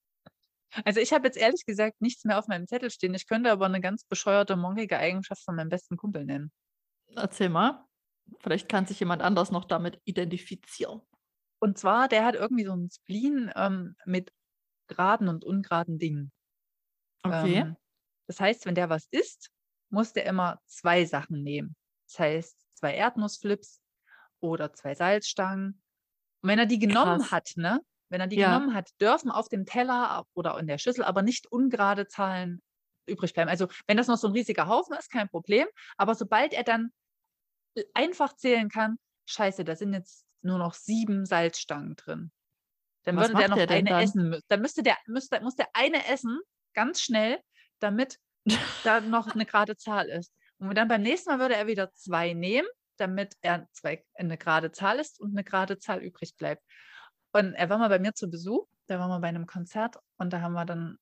Also 0.84 1.00
ich 1.00 1.14
habe 1.14 1.28
jetzt 1.28 1.38
ehrlich 1.38 1.66
gesagt 1.66 2.02
nichts 2.02 2.26
mehr 2.26 2.38
auf 2.38 2.48
meinem 2.48 2.68
Zettel 2.68 2.90
stehen. 2.90 3.14
Ich 3.14 3.28
könnte 3.28 3.52
aber 3.52 3.66
eine 3.66 3.82
ganz 3.82 4.04
bescheuerte, 4.04 4.56
monkige 4.56 4.98
Eigenschaft 4.98 5.44
von 5.44 5.56
meinem 5.56 5.70
besten 5.70 5.98
Kumpel 5.98 6.26
nennen. 6.26 6.52
Erzähl 7.16 7.50
mal. 7.50 7.86
Vielleicht 8.40 8.68
kann 8.68 8.88
sich 8.88 9.00
jemand 9.00 9.22
anders 9.22 9.52
noch 9.52 9.66
damit 9.66 10.02
identifizieren. 10.04 11.02
Und 11.60 11.78
zwar, 11.78 12.08
der 12.08 12.26
hat 12.26 12.36
irgendwie 12.36 12.66
so 12.66 12.74
einen 12.74 12.90
Spleen 12.90 13.52
ähm, 13.56 13.96
mit 14.06 14.34
geraden 14.88 15.28
und 15.30 15.46
ungeraden 15.46 16.00
Dingen. 16.00 16.32
Okay. 17.24 17.58
Ähm, 17.58 17.78
das 18.28 18.40
heißt, 18.40 18.66
wenn 18.66 18.76
der 18.76 18.90
was 18.90 19.08
isst, 19.12 19.52
muss 19.90 20.14
der 20.14 20.26
immer 20.26 20.60
zwei 20.66 21.06
Sachen 21.06 21.44
nehmen. 21.44 21.76
Das 22.08 22.20
heißt, 22.20 22.58
zwei 22.74 22.96
Erdnussflips 22.96 23.82
oder 24.40 24.74
zwei 24.74 24.96
Salzstangen. 24.96 25.82
Und 26.42 26.50
wenn 26.50 26.60
er 26.60 26.66
die 26.66 26.80
genommen 26.80 27.22
Krass. 27.22 27.32
hat, 27.32 27.52
ne? 27.56 27.80
Wenn 28.10 28.22
er 28.22 28.28
die 28.28 28.38
Ja. 28.38 28.54
genommen 28.54 28.74
hat, 28.76 28.90
dürfen 29.02 29.32
auf 29.32 29.50
dem 29.50 29.66
Teller 29.66 30.26
oder 30.34 30.58
in 30.60 30.68
der 30.68 30.78
Schüssel 30.78 31.04
aber 31.04 31.22
nicht 31.22 31.48
ungerade 31.48 32.08
Zahlen 32.08 32.62
übrig 33.08 33.34
bleiben. 33.34 33.50
Also 33.50 33.68
wenn 33.88 33.98
das 33.98 34.08
noch 34.08 34.18
so 34.18 34.28
ein 34.28 34.34
riesiger 34.34 34.68
Haufen 34.68 34.96
ist, 34.98 35.12
kein 35.12 35.30
Problem. 35.30 35.68
Aber 35.98 36.16
sobald 36.16 36.54
er 36.54 36.64
dann 36.64 36.92
einfach 37.94 38.36
zählen 38.36 38.70
kann, 38.70 38.98
scheiße, 39.28 39.64
da 39.64 39.76
sind 39.76 39.94
jetzt 39.94 40.26
nur 40.42 40.58
noch 40.58 40.74
sieben 40.74 41.26
Salzstangen 41.26 41.96
drin. 41.96 42.32
Dann 43.04 43.18
Was 43.18 43.30
würde 43.30 43.40
der 43.40 43.50
noch 43.50 43.58
der 43.58 43.70
eine 43.72 43.90
dann? 43.90 44.04
essen 44.04 44.30
müssen. 44.30 44.44
Dann 44.48 44.62
müsste 44.62 44.84
der, 44.84 44.98
müsste, 45.08 45.42
muss 45.42 45.56
der 45.56 45.68
eine 45.74 46.08
essen, 46.08 46.40
ganz 46.74 47.02
schnell, 47.02 47.40
damit 47.80 48.18
da 48.84 49.02
noch 49.02 49.28
eine 49.28 49.46
gerade 49.46 49.76
Zahl 49.76 50.08
ist. 50.10 50.32
Und 50.58 50.76
dann 50.76 50.88
beim 50.88 51.02
nächsten 51.02 51.30
Mal 51.32 51.40
würde 51.40 51.56
er 51.56 51.68
wieder 51.68 51.92
zwei 51.94 52.34
nehmen, 52.34 52.68
damit 52.98 53.36
er 53.42 53.68
zwei, 53.74 54.04
eine 54.14 54.38
gerade 54.38 54.72
Zahl 54.72 55.00
ist 55.00 55.20
und 55.20 55.32
eine 55.32 55.44
gerade 55.44 55.78
Zahl 55.78 56.02
übrig 56.02 56.36
bleibt. 56.38 56.64
Und 57.36 57.54
er 57.54 57.70
war 57.70 57.78
mal 57.78 57.90
bei 57.90 58.00
mir 58.00 58.14
zu 58.14 58.30
Besuch, 58.30 58.66
da 58.88 58.98
waren 58.98 59.10
wir 59.10 59.20
bei 59.20 59.28
einem 59.28 59.46
Konzert 59.46 59.98
und 60.18 60.32
da 60.32 60.40
haben 60.40 60.54
wir 60.54 60.64
dann 60.64 60.98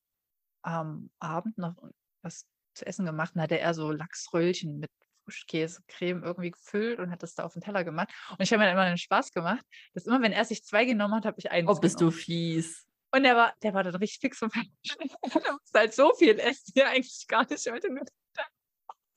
am 0.63 1.11
Abend 1.19 1.59
noch 1.59 1.75
was 2.23 2.47
zu 2.73 2.87
essen 2.87 3.05
gemacht. 3.05 3.35
Und 3.35 3.41
hatte 3.41 3.59
er 3.59 3.75
so 3.75 3.91
Lachsröllchen 3.91 4.79
mit 4.79 4.89
Frischkäse, 5.25 5.83
Creme 5.87 6.23
irgendwie 6.23 6.49
gefüllt 6.49 6.97
und 6.97 7.11
hat 7.11 7.21
das 7.21 7.35
da 7.35 7.43
auf 7.43 7.53
den 7.53 7.61
Teller 7.61 7.83
gemacht. 7.83 8.09
Und 8.31 8.41
ich 8.41 8.51
habe 8.51 8.61
mir 8.61 8.65
dann 8.65 8.73
immer 8.73 8.87
den 8.87 8.97
Spaß 8.97 9.31
gemacht, 9.31 9.63
dass 9.93 10.07
immer, 10.07 10.23
wenn 10.23 10.31
er 10.31 10.43
sich 10.43 10.63
zwei 10.63 10.85
genommen 10.85 11.13
hat, 11.13 11.25
habe 11.25 11.37
ich 11.37 11.51
eins 11.51 11.69
Oh, 11.69 11.79
bist 11.79 11.97
du 11.97 12.05
genommen. 12.05 12.17
fies. 12.17 12.87
Und 13.11 13.21
der 13.21 13.35
war, 13.35 13.53
der 13.61 13.75
war 13.75 13.83
dann 13.83 13.93
richtig 13.97 14.19
fix 14.19 14.41
und 14.41 14.51
fertig. 14.51 14.71
Er 15.45 15.51
musste 15.53 15.79
halt 15.79 15.93
so 15.93 16.15
viel 16.15 16.39
essen, 16.39 16.71
ja 16.75 16.87
eigentlich 16.87 17.27
gar 17.27 17.47
nicht. 17.47 17.63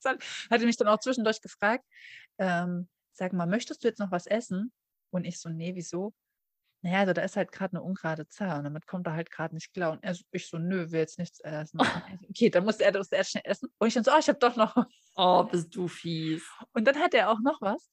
Dann 0.03 0.19
hatte 0.51 0.65
mich 0.67 0.77
dann 0.77 0.87
auch 0.87 0.99
zwischendurch 0.99 1.41
gefragt, 1.41 1.83
ähm, 2.37 2.87
sag 3.11 3.33
mal, 3.33 3.47
möchtest 3.47 3.83
du 3.83 3.87
jetzt 3.87 3.97
noch 3.97 4.11
was 4.11 4.27
essen? 4.27 4.71
Und 5.09 5.25
ich 5.25 5.39
so, 5.39 5.49
nee, 5.49 5.73
wieso? 5.73 6.13
Naja, 6.81 6.99
also 6.99 7.13
da 7.13 7.23
ist 7.23 7.35
halt 7.35 7.51
gerade 7.51 7.73
eine 7.73 7.83
ungerade 7.83 8.27
Zahl 8.27 8.59
und 8.59 8.63
damit 8.65 8.85
kommt 8.85 9.07
er 9.07 9.13
halt 9.13 9.31
gerade 9.31 9.55
nicht 9.55 9.73
klar. 9.73 9.91
Und 9.91 10.03
er, 10.03 10.15
ich 10.31 10.47
so, 10.47 10.57
nö, 10.57 10.91
will 10.91 10.99
jetzt 10.99 11.17
nichts 11.17 11.39
essen. 11.39 11.79
Okay, 12.29 12.49
dann 12.49 12.65
musste 12.65 12.83
er 12.83 12.91
das 12.91 13.11
erst 13.11 13.31
schnell 13.31 13.43
essen. 13.45 13.69
Und 13.79 13.87
ich 13.87 13.95
dann 13.95 14.03
so, 14.03 14.11
oh, 14.11 14.19
ich 14.19 14.29
habe 14.29 14.39
doch 14.39 14.55
noch. 14.55 14.75
Oh, 15.15 15.43
bist 15.43 15.75
du 15.75 15.87
fies. 15.87 16.43
Und 16.73 16.85
dann 16.85 16.97
hat 16.97 17.13
er 17.13 17.31
auch 17.31 17.39
noch 17.39 17.61
was. 17.61 17.89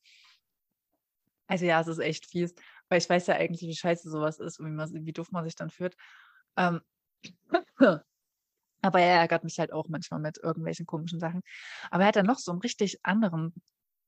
Also 1.47 1.65
ja, 1.65 1.81
es 1.81 1.89
ist 1.89 1.99
echt 1.99 2.27
fies, 2.27 2.55
weil 2.89 2.99
ich 2.99 3.09
weiß 3.09 3.27
ja 3.27 3.37
eigentlich, 3.37 3.63
wie 3.63 3.75
scheiße 3.75 4.11
sowas 4.11 4.39
ist 4.39 4.59
und 4.59 4.67
wie, 4.67 4.71
man, 4.71 4.91
wie 4.93 5.13
doof 5.13 5.31
man 5.31 5.45
sich 5.45 5.55
dann 5.55 5.71
fühlt. 5.71 5.95
Ähm, 6.57 6.81
aber 8.83 9.01
er 9.01 9.21
ärgert 9.21 9.45
mich 9.45 9.59
halt 9.59 9.73
auch 9.73 9.89
manchmal 9.89 10.21
mit 10.21 10.39
irgendwelchen 10.39 10.87
komischen 10.87 11.21
Sachen. 11.21 11.43
Aber 11.91 12.05
er 12.05 12.09
hat 12.09 12.17
dann 12.17 12.27
noch 12.27 12.39
so 12.39 12.51
einen 12.51 12.61
richtig 12.61 12.99
anderen 13.03 13.55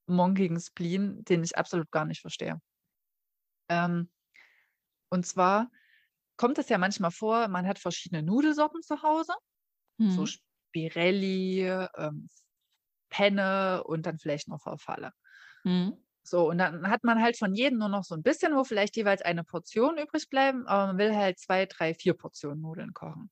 monkigen 0.07 0.59
Spleen, 0.61 1.25
den 1.25 1.43
ich 1.43 1.59
absolut 1.59 1.91
gar 1.91 2.05
nicht 2.05 2.21
verstehe. 2.21 2.61
Ähm, 3.69 4.11
und 5.09 5.27
zwar 5.27 5.71
kommt 6.37 6.59
es 6.59 6.69
ja 6.69 6.79
manchmal 6.79 7.11
vor, 7.11 7.49
man 7.49 7.67
hat 7.67 7.79
verschiedene 7.79 8.23
Nudelsorten 8.23 8.83
zu 8.83 9.03
Hause 9.03 9.33
so 9.99 10.27
Hm. 10.27 10.27
Spirelli, 10.27 11.63
ähm, 11.97 12.29
Penne 13.09 13.85
und 13.85 14.07
dann 14.07 14.19
vielleicht 14.19 14.49
noch 14.49 14.61
Verfalle. 14.61 15.13
Hm. 15.63 15.97
So, 16.23 16.51
und 16.51 16.59
dann 16.59 16.91
hat 16.91 17.05
man 17.05 17.23
halt 17.23 17.39
von 17.39 17.55
jedem 17.55 17.79
nur 17.79 17.89
noch 17.89 18.03
so 18.03 18.15
ein 18.15 18.23
bisschen, 18.23 18.57
wo 18.57 18.65
vielleicht 18.65 18.97
jeweils 18.97 19.23
eine 19.23 19.45
Portion 19.45 19.97
übrig 19.97 20.29
bleiben, 20.29 20.67
aber 20.67 20.89
man 20.89 20.99
will 20.99 21.15
halt 21.15 21.39
zwei, 21.39 21.67
drei, 21.67 21.95
vier 21.95 22.15
Portionen 22.15 22.61
Nudeln 22.61 22.93
kochen. 22.93 23.31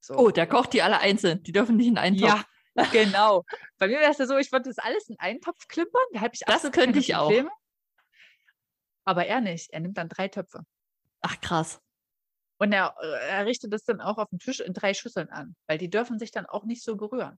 So. 0.00 0.14
Oh, 0.14 0.30
der 0.30 0.46
kocht 0.46 0.72
die 0.72 0.82
alle 0.82 1.00
einzeln. 1.00 1.42
Die 1.42 1.52
dürfen 1.52 1.76
nicht 1.76 1.88
in 1.88 1.98
einen 1.98 2.16
Topf. 2.16 2.46
ja, 2.76 2.84
genau. 2.92 3.44
Bei 3.78 3.88
mir 3.88 3.98
wäre 3.98 4.12
es 4.12 4.18
ja 4.18 4.26
so, 4.26 4.36
ich 4.36 4.52
würde 4.52 4.70
das 4.70 4.78
alles 4.78 5.08
in 5.08 5.18
einen 5.18 5.40
Topf 5.40 5.66
klimpern, 5.66 6.02
da 6.12 6.20
habe 6.20 6.30
ich 6.32 6.40
Das 6.46 6.70
könnte 6.70 7.00
ich 7.00 7.16
auch. 7.16 7.32
Aber 9.04 9.26
er 9.26 9.40
nicht. 9.40 9.72
Er 9.72 9.80
nimmt 9.80 9.98
dann 9.98 10.08
drei 10.08 10.28
Töpfe. 10.28 10.64
Ach, 11.28 11.40
krass. 11.40 11.80
Und 12.58 12.72
er, 12.72 12.94
äh, 13.00 13.28
er 13.30 13.46
richtet 13.46 13.72
das 13.72 13.82
dann 13.82 14.00
auch 14.00 14.16
auf 14.18 14.28
dem 14.28 14.38
Tisch 14.38 14.60
in 14.60 14.72
drei 14.72 14.94
Schüsseln 14.94 15.28
an, 15.28 15.56
weil 15.66 15.76
die 15.76 15.90
dürfen 15.90 16.20
sich 16.20 16.30
dann 16.30 16.46
auch 16.46 16.64
nicht 16.64 16.84
so 16.84 16.96
berühren. 16.96 17.36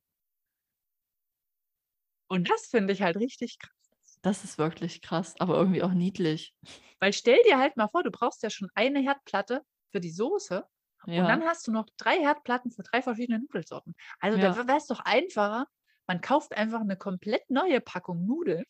Und 2.28 2.51
das 2.51 2.66
finde 2.66 2.93
ich 2.93 3.01
halt 3.01 3.16
richtig 3.16 3.59
krass. 3.59 4.18
Das 4.20 4.45
ist 4.45 4.59
wirklich 4.59 5.01
krass, 5.01 5.36
aber 5.39 5.57
irgendwie 5.57 5.82
auch 5.82 5.93
niedlich. 5.93 6.55
Weil 7.01 7.14
stell 7.14 7.39
dir 7.45 7.59
halt 7.59 7.78
mal 7.78 7.89
vor, 7.89 8.03
du 8.03 8.11
brauchst 8.11 8.43
ja 8.43 8.51
schon 8.51 8.68
eine 8.74 9.01
Herdplatte 9.01 9.62
für 9.91 10.01
die 10.01 10.11
Soße 10.11 10.66
und 11.07 11.26
dann 11.26 11.41
Ja. 11.41 11.47
hast 11.47 11.66
du 11.66 11.72
noch 11.72 11.86
drei 11.97 12.18
Herdplatten 12.18 12.70
für 12.70 12.82
drei 12.82 13.01
verschiedene 13.01 13.39
Nudelsorten. 13.39 13.95
Also 14.20 14.36
Ja. 14.36 14.53
da 14.53 14.66
wäre 14.68 14.76
es 14.76 14.86
doch 14.86 15.01
einfacher, 15.01 15.66
man 16.07 16.20
kauft 16.20 16.55
einfach 16.55 16.80
eine 16.80 16.99
komplett 16.99 17.49
neue 17.49 17.80
Packung 17.80 18.26
Nudeln. 18.26 18.64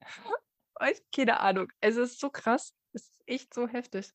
Keine 1.14 1.38
Ahnung. 1.40 1.68
Es 1.80 1.96
ist 1.96 2.18
so 2.18 2.30
krass. 2.30 2.74
Es 2.92 3.02
ist 3.02 3.22
echt 3.26 3.54
so 3.54 3.66
heftig. 3.68 4.12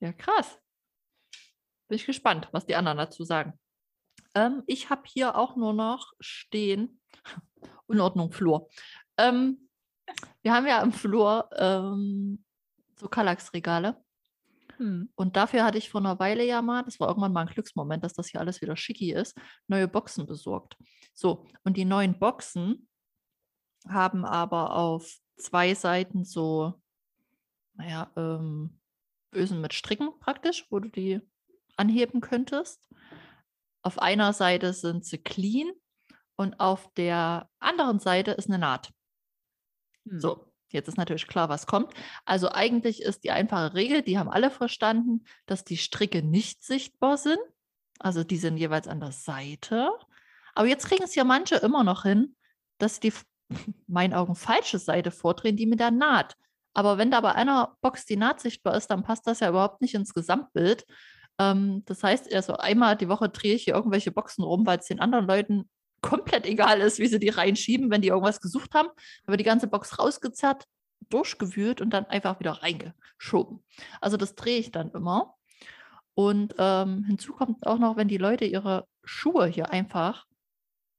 Ja, 0.00 0.12
krass. 0.12 0.58
Bin 1.88 1.96
ich 1.96 2.06
gespannt, 2.06 2.48
was 2.52 2.66
die 2.66 2.76
anderen 2.76 2.98
dazu 2.98 3.24
sagen. 3.24 3.58
Ähm, 4.34 4.62
ich 4.66 4.90
habe 4.90 5.02
hier 5.06 5.36
auch 5.36 5.56
nur 5.56 5.72
noch 5.72 6.12
stehen, 6.20 7.00
Unordnung 7.86 8.32
Flur. 8.32 8.68
Ähm, 9.16 9.68
wir 10.42 10.54
haben 10.54 10.66
ja 10.66 10.82
im 10.82 10.92
Flur 10.92 11.50
ähm, 11.56 12.44
so 12.96 13.08
Kallax-Regale. 13.08 14.02
Hm. 14.76 15.10
Und 15.14 15.36
dafür 15.36 15.64
hatte 15.64 15.78
ich 15.78 15.90
vor 15.90 16.00
einer 16.00 16.18
Weile 16.18 16.44
ja 16.44 16.62
mal, 16.62 16.82
das 16.84 17.00
war 17.00 17.08
irgendwann 17.08 17.32
mal 17.32 17.42
ein 17.42 17.52
Glücksmoment, 17.52 18.02
dass 18.02 18.14
das 18.14 18.28
hier 18.28 18.40
alles 18.40 18.62
wieder 18.62 18.76
schicki 18.76 19.12
ist, 19.12 19.36
neue 19.66 19.88
Boxen 19.88 20.26
besorgt. 20.26 20.76
So, 21.12 21.46
und 21.64 21.76
die 21.76 21.84
neuen 21.84 22.18
Boxen 22.18 22.88
haben 23.88 24.24
aber 24.24 24.74
auf 24.74 25.18
zwei 25.36 25.74
Seiten 25.74 26.24
so, 26.24 26.80
naja, 27.80 28.10
ähm, 28.16 28.78
Ösen 29.32 29.60
mit 29.60 29.72
Stricken 29.72 30.10
praktisch, 30.20 30.66
wo 30.70 30.80
du 30.80 30.88
die 30.88 31.20
anheben 31.76 32.20
könntest. 32.20 32.86
Auf 33.82 33.98
einer 33.98 34.32
Seite 34.34 34.74
sind 34.74 35.06
sie 35.06 35.18
clean 35.18 35.70
und 36.36 36.60
auf 36.60 36.92
der 36.94 37.48
anderen 37.58 37.98
Seite 37.98 38.32
ist 38.32 38.48
eine 38.48 38.58
Naht. 38.58 38.92
Hm. 40.06 40.20
So, 40.20 40.52
jetzt 40.70 40.88
ist 40.88 40.98
natürlich 40.98 41.26
klar, 41.26 41.48
was 41.48 41.66
kommt. 41.66 41.94
Also 42.26 42.50
eigentlich 42.50 43.00
ist 43.02 43.24
die 43.24 43.30
einfache 43.30 43.74
Regel, 43.74 44.02
die 44.02 44.18
haben 44.18 44.28
alle 44.28 44.50
verstanden, 44.50 45.24
dass 45.46 45.64
die 45.64 45.78
Stricke 45.78 46.22
nicht 46.22 46.62
sichtbar 46.62 47.16
sind. 47.16 47.40
Also 47.98 48.24
die 48.24 48.36
sind 48.36 48.58
jeweils 48.58 48.88
an 48.88 49.00
der 49.00 49.12
Seite. 49.12 49.90
Aber 50.54 50.66
jetzt 50.68 50.86
kriegen 50.86 51.04
es 51.04 51.14
ja 51.14 51.24
manche 51.24 51.56
immer 51.56 51.82
noch 51.82 52.02
hin, 52.02 52.36
dass 52.76 53.00
die 53.00 53.14
meinen 53.86 54.12
Augen 54.12 54.34
falsche 54.34 54.78
Seite 54.78 55.10
vordrehen, 55.10 55.56
die 55.56 55.66
mit 55.66 55.80
der 55.80 55.90
Naht. 55.90 56.36
Aber 56.74 56.98
wenn 56.98 57.10
da 57.10 57.20
bei 57.20 57.34
einer 57.34 57.76
Box 57.80 58.06
die 58.06 58.16
Naht 58.16 58.40
sichtbar 58.40 58.76
ist, 58.76 58.88
dann 58.88 59.02
passt 59.02 59.26
das 59.26 59.40
ja 59.40 59.48
überhaupt 59.48 59.80
nicht 59.80 59.94
ins 59.94 60.14
Gesamtbild. 60.14 60.86
Ähm, 61.38 61.82
das 61.86 62.02
heißt, 62.02 62.32
also 62.34 62.56
einmal 62.56 62.96
die 62.96 63.08
Woche 63.08 63.28
drehe 63.28 63.54
ich 63.54 63.64
hier 63.64 63.74
irgendwelche 63.74 64.12
Boxen 64.12 64.44
rum, 64.44 64.66
weil 64.66 64.78
es 64.78 64.86
den 64.86 65.00
anderen 65.00 65.26
Leuten 65.26 65.68
komplett 66.02 66.46
egal 66.46 66.80
ist, 66.80 66.98
wie 66.98 67.08
sie 67.08 67.18
die 67.18 67.28
reinschieben, 67.28 67.90
wenn 67.90 68.02
die 68.02 68.08
irgendwas 68.08 68.40
gesucht 68.40 68.74
haben. 68.74 68.88
Wird 69.26 69.40
die 69.40 69.44
ganze 69.44 69.66
Box 69.66 69.98
rausgezerrt, 69.98 70.64
durchgewühlt 71.08 71.80
und 71.80 71.90
dann 71.90 72.06
einfach 72.06 72.40
wieder 72.40 72.62
reingeschoben. 72.62 73.64
Also 74.00 74.16
das 74.16 74.34
drehe 74.34 74.58
ich 74.58 74.70
dann 74.70 74.90
immer. 74.92 75.34
Und 76.14 76.54
ähm, 76.58 77.04
hinzu 77.04 77.32
kommt 77.32 77.66
auch 77.66 77.78
noch, 77.78 77.96
wenn 77.96 78.08
die 78.08 78.18
Leute 78.18 78.44
ihre 78.44 78.86
Schuhe 79.04 79.46
hier 79.46 79.70
einfach 79.70 80.26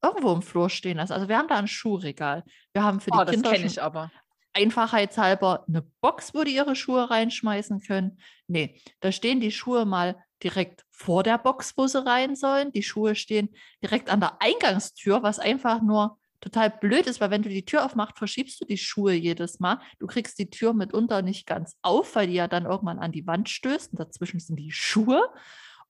irgendwo 0.03 0.33
im 0.33 0.41
Flur 0.41 0.69
stehen 0.69 0.97
lassen. 0.97 1.13
Also 1.13 1.27
wir 1.27 1.37
haben 1.37 1.47
da 1.47 1.55
ein 1.55 1.67
Schuhregal. 1.67 2.43
Wir 2.73 2.83
haben 2.83 2.99
für 2.99 3.11
die 3.11 3.17
Oh, 3.17 3.23
das 3.23 3.33
Kinder 3.33 3.51
kenne 3.51 3.65
ich 3.65 3.81
aber. 3.81 4.11
Einfachheitshalber 4.53 5.65
eine 5.67 5.81
Box, 6.01 6.33
wo 6.33 6.43
die 6.43 6.55
ihre 6.55 6.75
Schuhe 6.75 7.09
reinschmeißen 7.09 7.81
können. 7.81 8.19
Nee, 8.47 8.81
da 8.99 9.11
stehen 9.11 9.39
die 9.39 9.51
Schuhe 9.51 9.85
mal 9.85 10.21
direkt 10.43 10.85
vor 10.89 11.23
der 11.23 11.37
Box, 11.37 11.73
wo 11.77 11.87
sie 11.87 12.05
rein 12.05 12.35
sollen. 12.35 12.71
Die 12.71 12.83
Schuhe 12.83 13.15
stehen 13.15 13.49
direkt 13.81 14.09
an 14.09 14.19
der 14.19 14.41
Eingangstür, 14.41 15.23
was 15.23 15.39
einfach 15.39 15.81
nur 15.81 16.17
total 16.41 16.71
blöd 16.71 17.05
ist, 17.05 17.21
weil 17.21 17.29
wenn 17.29 17.43
du 17.43 17.49
die 17.49 17.65
Tür 17.65 17.85
aufmachst, 17.85 18.17
verschiebst 18.17 18.59
du 18.59 18.65
die 18.65 18.77
Schuhe 18.77 19.13
jedes 19.13 19.59
Mal. 19.59 19.79
Du 19.99 20.07
kriegst 20.07 20.39
die 20.39 20.49
Tür 20.49 20.73
mitunter 20.73 21.21
nicht 21.21 21.45
ganz 21.45 21.77
auf, 21.83 22.15
weil 22.15 22.27
die 22.27 22.33
ja 22.33 22.47
dann 22.47 22.65
irgendwann 22.65 22.99
an 22.99 23.11
die 23.11 23.27
Wand 23.27 23.47
stößt 23.47 23.91
und 23.91 23.99
dazwischen 23.99 24.39
sind 24.39 24.55
die 24.57 24.71
Schuhe. 24.71 25.29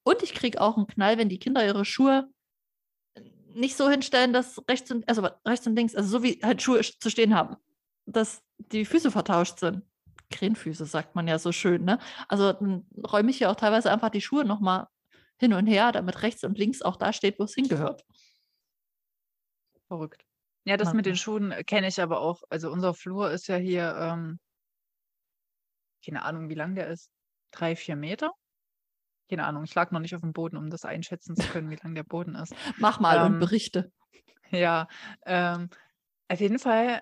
Und 0.04 0.22
ich 0.24 0.34
kriege 0.34 0.60
auch 0.60 0.78
einen 0.78 0.88
Knall, 0.88 1.18
wenn 1.18 1.30
die 1.30 1.40
Kinder 1.40 1.66
ihre 1.66 1.86
Schuhe 1.86 2.28
nicht 3.54 3.78
so 3.78 3.90
hinstellen, 3.90 4.34
dass 4.34 4.62
rechts 4.68 4.92
und, 4.92 5.08
also 5.08 5.28
rechts 5.46 5.68
und 5.68 5.76
links, 5.76 5.96
also 5.96 6.10
so 6.10 6.24
wie 6.24 6.40
halt 6.44 6.62
Schuhe 6.62 6.82
zu 6.82 7.10
stehen 7.10 7.36
haben, 7.36 7.56
dass 8.06 8.42
die 8.72 8.86
Füße 8.86 9.12
vertauscht 9.12 9.60
sind. 9.60 9.84
Krähenfüße, 10.32 10.86
sagt 10.86 11.16
man 11.16 11.28
ja 11.28 11.38
so 11.40 11.52
schön, 11.52 11.84
ne? 11.84 12.00
Also 12.28 12.54
dann 12.54 12.86
räume 13.06 13.32
ich 13.32 13.40
ja 13.40 13.52
auch 13.52 13.56
teilweise 13.56 13.92
einfach 13.92 14.10
die 14.10 14.22
Schuhe 14.22 14.46
nochmal 14.46 14.88
hin 15.40 15.54
und 15.54 15.68
her, 15.68 15.92
damit 15.92 16.24
rechts 16.24 16.44
und 16.44 16.58
links 16.58 16.82
auch 16.82 16.96
da 16.96 17.14
steht, 17.14 17.38
wo 17.40 17.44
es 17.44 17.54
hingehört. 17.54 18.06
Verrückt. 19.88 20.26
Ja, 20.64 20.78
das 20.78 20.94
mit 20.94 21.06
den 21.06 21.16
Schuhen 21.16 21.52
äh, 21.52 21.64
kenne 21.64 21.88
ich 21.88 22.00
aber 22.02 22.22
auch. 22.22 22.44
Also 22.50 22.72
unser 22.72 22.94
Flur 22.94 23.32
ist 23.32 23.48
ja 23.48 23.56
hier, 23.58 23.96
ähm, 23.98 24.40
keine 26.06 26.24
Ahnung, 26.24 26.50
wie 26.50 26.56
lang 26.56 26.76
der 26.76 26.88
ist. 26.88 27.12
Drei, 27.52 27.76
vier 27.76 27.96
Meter? 27.96 28.32
Keine 29.30 29.46
Ahnung, 29.46 29.64
ich 29.64 29.74
lag 29.74 29.92
noch 29.92 30.00
nicht 30.00 30.16
auf 30.16 30.22
dem 30.22 30.34
Boden, 30.34 30.58
um 30.58 30.70
das 30.70 30.86
einschätzen 30.86 31.36
zu 31.36 31.48
können, 31.48 31.70
wie 31.70 31.76
lang 31.76 31.96
der 31.96 32.04
Boden 32.04 32.36
ist. 32.36 32.54
Mach 32.78 33.00
mal 33.00 33.26
und 33.26 33.34
ähm, 33.34 33.40
berichte. 33.40 33.92
ja, 34.52 34.88
ähm, 35.26 35.70
auf 36.28 36.40
jeden 36.40 36.60
Fall 36.60 37.02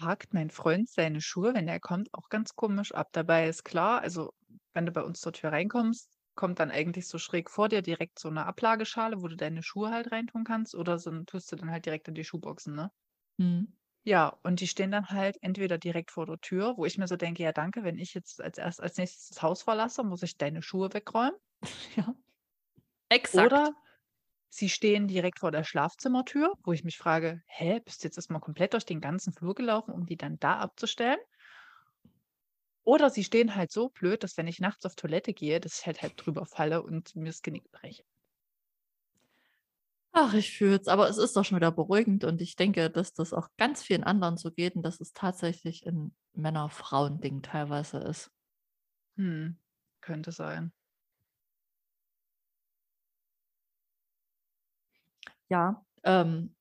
parkt 0.00 0.34
mein 0.34 0.50
Freund 0.50 0.88
seine 0.88 1.20
Schuhe, 1.20 1.54
wenn 1.54 1.68
er 1.68 1.80
kommt, 1.80 2.08
auch 2.14 2.28
ganz 2.28 2.54
komisch 2.56 2.92
ab. 2.92 3.08
Dabei 3.12 3.48
ist 3.48 3.64
klar, 3.64 4.00
also 4.02 4.32
wenn 4.74 4.86
du 4.86 4.92
bei 4.92 5.02
uns 5.02 5.20
zur 5.20 5.32
Tür 5.32 5.52
reinkommst, 5.52 6.18
kommt 6.34 6.58
dann 6.60 6.70
eigentlich 6.70 7.06
so 7.08 7.18
schräg 7.18 7.50
vor 7.50 7.68
dir 7.68 7.82
direkt 7.82 8.18
so 8.18 8.28
eine 8.28 8.46
Ablageschale, 8.46 9.22
wo 9.22 9.28
du 9.28 9.36
deine 9.36 9.62
Schuhe 9.62 9.90
halt 9.90 10.12
reintun 10.12 10.44
kannst 10.44 10.74
oder 10.74 10.98
sind 10.98 11.28
tust 11.28 11.50
du 11.52 11.56
dann 11.56 11.70
halt 11.70 11.86
direkt 11.86 12.08
in 12.08 12.14
die 12.14 12.24
Schuhboxen, 12.24 12.74
ne? 12.74 12.90
Mhm. 13.38 13.76
Ja, 14.04 14.28
und 14.44 14.60
die 14.60 14.66
stehen 14.68 14.90
dann 14.92 15.08
halt 15.10 15.36
entweder 15.42 15.76
direkt 15.78 16.10
vor 16.10 16.24
der 16.26 16.38
Tür, 16.40 16.76
wo 16.78 16.84
ich 16.86 16.96
mir 16.98 17.06
so 17.08 17.16
denke: 17.16 17.42
„Ja, 17.42 17.52
danke, 17.52 17.84
wenn 17.84 17.98
ich 17.98 18.14
jetzt 18.14 18.40
als 18.40 18.56
erst 18.58 18.80
als 18.80 18.96
Nächstes 18.96 19.28
das 19.28 19.42
Haus 19.42 19.62
verlasse, 19.62 20.02
muss 20.04 20.22
ich 20.22 20.36
deine 20.38 20.62
Schuhe 20.62 20.92
wegräumen.“ 20.94 21.36
Ja. 21.96 22.14
Exakt. 23.08 23.60
Oder 23.60 23.74
sie 24.50 24.68
stehen 24.68 25.08
direkt 25.08 25.40
vor 25.40 25.50
der 25.52 25.64
Schlafzimmertür, 25.64 26.52
wo 26.64 26.72
ich 26.72 26.84
mich 26.84 26.98
frage: 26.98 27.40
„Hä, 27.46 27.80
bist 27.84 28.02
du 28.04 28.08
jetzt 28.08 28.18
erst 28.18 28.30
mal 28.30 28.40
komplett 28.40 28.74
durch 28.74 28.84
den 28.84 29.00
ganzen 29.00 29.32
Flur 29.32 29.54
gelaufen, 29.54 29.92
um 29.94 30.06
die 30.06 30.16
dann 30.18 30.38
da 30.38 30.58
abzustellen?“ 30.58 31.18
Oder 32.84 33.08
sie 33.08 33.24
stehen 33.24 33.56
halt 33.56 33.72
so 33.72 33.88
blöd, 33.88 34.22
dass 34.22 34.36
wenn 34.36 34.46
ich 34.46 34.58
nachts 34.60 34.84
auf 34.84 34.94
Toilette 34.94 35.32
gehe, 35.32 35.60
dass 35.60 35.78
ich 35.80 35.86
halt 35.86 36.02
halb 36.02 36.18
drüber 36.18 36.44
falle 36.44 36.82
und 36.82 37.16
mir 37.16 37.24
das 37.30 37.40
Genick 37.40 37.70
breche. 37.72 38.02
Ach, 40.12 40.34
ich 40.34 40.56
fühle 40.56 40.76
es, 40.80 40.86
aber 40.88 41.08
es 41.08 41.18
ist 41.18 41.36
doch 41.36 41.44
schon 41.44 41.56
wieder 41.56 41.70
beruhigend 41.72 42.22
und 42.24 42.40
ich 42.40 42.54
denke, 42.56 42.90
dass 42.90 43.12
das 43.12 43.32
auch 43.32 43.48
ganz 43.58 43.82
vielen 43.82 44.04
anderen 44.04 44.36
so 44.36 44.50
geht 44.52 44.74
und 44.76 44.82
dass 44.82 45.00
es 45.00 45.12
tatsächlich 45.12 45.84
ein 45.86 46.14
Männer-Frauen-Ding 46.34 47.42
teilweise 47.42 47.98
ist. 47.98 48.30
Hm, 49.16 49.56
könnte 50.00 50.32
sein. 50.32 50.72
Ja, 55.50 55.84
ähm, 56.04 56.54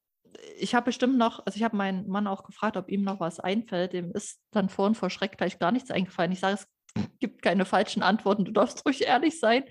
ich 0.58 0.76
habe 0.76 0.86
bestimmt 0.86 1.18
noch, 1.18 1.46
also 1.46 1.58
ich 1.58 1.64
habe 1.64 1.78
meinen 1.78 2.08
Mann 2.08 2.28
auch 2.28 2.44
gefragt, 2.44 2.78
ob 2.78 2.90
ihm 2.90 3.04
noch 3.04 3.20
was 3.20 3.40
einfällt. 3.40 3.94
Dem 3.94 4.12
ist 4.12 4.42
dann 4.52 4.70
vorhin 4.70 4.96
vor 4.96 5.10
Schreck 5.10 5.38
gleich 5.38 5.60
gar 5.60 5.72
nichts 5.72 5.92
eingefallen. 5.92 6.32
Ich 6.32 6.40
sage, 6.40 6.56
es 6.56 6.68
gibt 7.20 7.42
keine 7.42 7.66
falschen 7.66 8.04
Antworten, 8.04 8.46
du 8.46 8.52
darfst 8.52 8.86
ruhig 8.86 9.04
ehrlich 9.04 9.40
sein. 9.40 9.64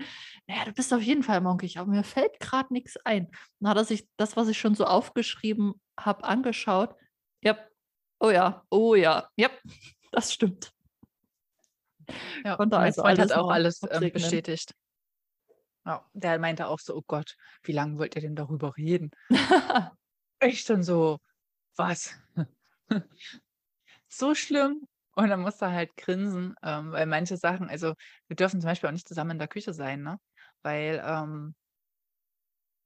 Naja, 0.46 0.64
du 0.64 0.72
bist 0.72 0.92
auf 0.94 1.02
jeden 1.02 1.22
Fall 1.22 1.40
monkig, 1.40 1.78
aber 1.78 1.90
mir 1.90 2.04
fällt 2.04 2.40
gerade 2.40 2.72
nichts 2.72 2.96
ein. 3.04 3.28
Dann 3.60 3.70
hat 3.70 3.76
er 3.76 3.84
sich 3.84 4.08
das, 4.16 4.36
was 4.36 4.48
ich 4.48 4.58
schon 4.58 4.74
so 4.74 4.84
aufgeschrieben 4.84 5.74
habe, 5.98 6.24
angeschaut. 6.24 6.94
Ja, 7.42 7.58
oh 8.20 8.30
ja, 8.30 8.64
oh 8.70 8.94
ja, 8.94 9.28
ja, 9.36 9.50
das 10.12 10.32
stimmt. 10.32 10.72
Ja, 12.44 12.56
Konnte 12.56 12.76
mein 12.76 12.86
also 12.86 13.02
hat 13.04 13.32
auch 13.32 13.50
alles 13.50 13.82
ähm, 13.90 14.10
bestätigt. 14.12 14.74
Ja, 15.88 16.04
der 16.12 16.38
meinte 16.38 16.66
auch 16.68 16.80
so, 16.80 16.94
oh 16.94 17.02
Gott, 17.06 17.34
wie 17.62 17.72
lange 17.72 17.98
wollt 17.98 18.14
ihr 18.14 18.20
denn 18.20 18.36
darüber 18.36 18.76
reden? 18.76 19.10
ich 20.42 20.66
dann 20.66 20.82
so, 20.82 21.18
was? 21.76 22.14
so 24.08 24.34
schlimm? 24.34 24.86
Und 25.16 25.30
dann 25.30 25.40
musste 25.40 25.64
er 25.64 25.72
halt 25.72 25.96
grinsen, 25.96 26.54
ähm, 26.62 26.92
weil 26.92 27.06
manche 27.06 27.38
Sachen, 27.38 27.70
also 27.70 27.94
wir 28.26 28.36
dürfen 28.36 28.60
zum 28.60 28.68
Beispiel 28.68 28.88
auch 28.88 28.92
nicht 28.92 29.08
zusammen 29.08 29.32
in 29.32 29.38
der 29.38 29.48
Küche 29.48 29.72
sein, 29.72 30.02
ne? 30.02 30.18
Weil 30.62 31.02
ähm, 31.02 31.54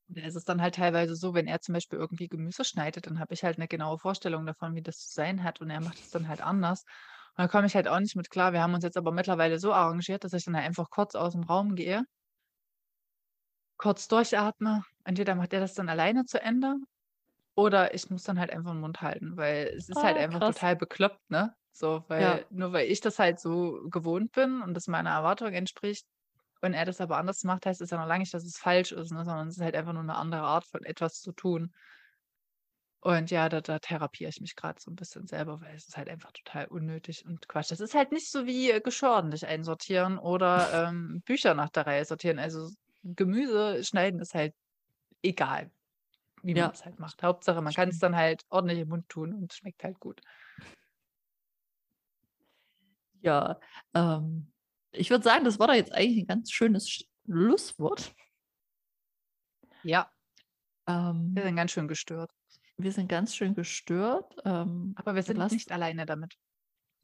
da 0.06 0.22
ist 0.22 0.36
es 0.36 0.44
dann 0.44 0.62
halt 0.62 0.76
teilweise 0.76 1.16
so, 1.16 1.34
wenn 1.34 1.48
er 1.48 1.60
zum 1.60 1.72
Beispiel 1.72 1.98
irgendwie 1.98 2.28
Gemüse 2.28 2.64
schneidet, 2.64 3.06
dann 3.06 3.18
habe 3.18 3.34
ich 3.34 3.42
halt 3.42 3.56
eine 3.58 3.66
genaue 3.66 3.98
Vorstellung 3.98 4.46
davon, 4.46 4.76
wie 4.76 4.82
das 4.82 4.98
zu 4.98 5.12
sein 5.12 5.42
hat 5.42 5.60
und 5.60 5.70
er 5.70 5.80
macht 5.80 5.98
es 5.98 6.10
dann 6.10 6.28
halt 6.28 6.40
anders. 6.40 6.84
Und 7.36 7.42
da 7.44 7.48
komme 7.48 7.66
ich 7.66 7.74
halt 7.74 7.88
auch 7.88 7.98
nicht 7.98 8.14
mit 8.14 8.30
klar. 8.30 8.52
Wir 8.52 8.62
haben 8.62 8.74
uns 8.74 8.84
jetzt 8.84 8.96
aber 8.96 9.10
mittlerweile 9.10 9.58
so 9.58 9.72
arrangiert, 9.72 10.22
dass 10.22 10.34
ich 10.34 10.44
dann 10.44 10.54
halt 10.54 10.66
einfach 10.66 10.88
kurz 10.90 11.16
aus 11.16 11.32
dem 11.32 11.42
Raum 11.42 11.74
gehe, 11.74 12.04
kurz 13.82 14.08
durchatme. 14.08 14.82
Entweder 15.04 15.34
macht 15.34 15.52
er 15.52 15.60
das 15.60 15.74
dann 15.74 15.88
alleine 15.88 16.24
zu 16.26 16.40
Ende 16.42 16.76
oder 17.56 17.94
ich 17.94 18.10
muss 18.10 18.24
dann 18.24 18.40
halt 18.40 18.50
einfach 18.52 18.72
den 18.72 18.80
Mund 18.80 19.02
halten, 19.02 19.36
weil 19.36 19.68
es 19.76 19.88
ist 19.88 20.02
halt 20.04 20.16
ah, 20.16 20.18
einfach 20.18 20.40
krass. 20.40 20.56
total 20.56 20.76
bekloppt, 20.76 21.30
ne? 21.30 21.54
So, 21.72 22.04
weil 22.08 22.44
Ja. 22.44 22.48
nur 22.50 22.72
weil 22.72 22.88
ich 22.90 23.00
das 23.00 23.18
halt 23.18 23.40
so 23.40 23.80
gewohnt 23.90 24.32
bin 24.32 24.62
und 24.62 24.74
das 24.74 24.88
meiner 24.88 25.10
Erwartung 25.10 25.52
entspricht 25.54 26.06
und 26.62 26.74
er 26.74 26.84
das 26.86 27.00
aber 27.00 27.18
anders 27.18 27.44
macht, 27.44 27.66
heißt 27.66 27.80
es 27.82 27.90
ja 27.90 27.98
noch 27.98 28.06
lange 28.06 28.20
nicht, 28.22 28.34
dass 28.34 28.44
es 28.44 28.58
falsch 28.58 28.92
ist, 28.92 29.12
ne, 29.12 29.24
sondern 29.24 29.48
es 29.48 29.56
ist 29.58 29.62
halt 29.64 29.76
einfach 29.76 29.92
nur 29.94 30.02
eine 30.02 30.16
andere 30.16 30.42
Art 30.42 30.66
von 30.66 30.84
etwas 30.84 31.20
zu 31.20 31.32
tun. 31.32 31.72
Und 33.00 33.30
ja, 33.32 33.48
da 33.48 33.60
da 33.60 33.78
therapiere 33.80 34.30
ich 34.30 34.40
mich 34.40 34.54
gerade 34.54 34.80
so 34.80 34.90
ein 34.90 34.94
bisschen 34.94 35.26
selber, 35.26 35.60
weil 35.60 35.74
es 35.74 35.88
ist 35.88 35.96
halt 35.96 36.08
einfach 36.08 36.30
total 36.32 36.66
unnötig 36.68 37.24
und 37.26 37.48
Quatsch. 37.48 37.70
Das 37.72 37.80
ist 37.80 37.94
halt 37.94 38.12
nicht 38.12 38.30
so 38.30 38.46
wie, 38.46 38.70
äh, 38.70 38.80
Geschirr 38.80 39.16
einsortieren 39.16 40.18
oder, 40.18 40.70
ähm, 40.88 41.20
Bücher 41.24 41.54
nach 41.54 41.70
der 41.70 41.86
Reihe 41.86 42.04
sortieren. 42.04 42.38
Also, 42.38 42.68
Gemüse 43.02 43.82
schneiden 43.84 44.20
ist 44.20 44.34
halt 44.34 44.54
egal 45.22 45.70
wie 46.44 46.54
man 46.54 46.72
es 46.72 46.84
halt 46.84 46.98
macht. 46.98 47.22
Hauptsache, 47.22 47.62
man 47.62 47.72
kann 47.72 47.88
es 47.88 47.98
dann 48.00 48.16
halt 48.16 48.44
ordentlich 48.48 48.80
im 48.80 48.88
Mund 48.88 49.08
tun 49.08 49.32
und 49.32 49.52
es 49.52 49.58
schmeckt 49.58 49.84
halt 49.84 50.00
gut. 50.00 50.20
Ja, 53.20 53.60
ähm, 53.94 54.52
ich 54.90 55.10
würde 55.10 55.22
sagen, 55.22 55.44
das 55.44 55.58
war 55.60 55.68
doch 55.68 55.74
jetzt 55.74 55.92
eigentlich 55.92 56.18
ein 56.24 56.26
ganz 56.26 56.50
schönes 56.50 56.90
Schlusswort. 57.24 58.12
Ja, 59.84 60.10
Ähm, 60.88 61.30
wir 61.34 61.44
sind 61.44 61.54
ganz 61.56 61.70
schön 61.70 61.86
gestört. 61.86 62.32
wir 62.76 62.90
sind 62.90 63.08
ganz 63.08 63.36
schön 63.36 63.54
gestört. 63.54 64.34
Ähm, 64.44 64.94
Aber 64.96 65.14
wir 65.14 65.22
sind 65.22 65.38
nicht 65.52 65.70
alleine 65.70 66.06
damit. 66.06 66.36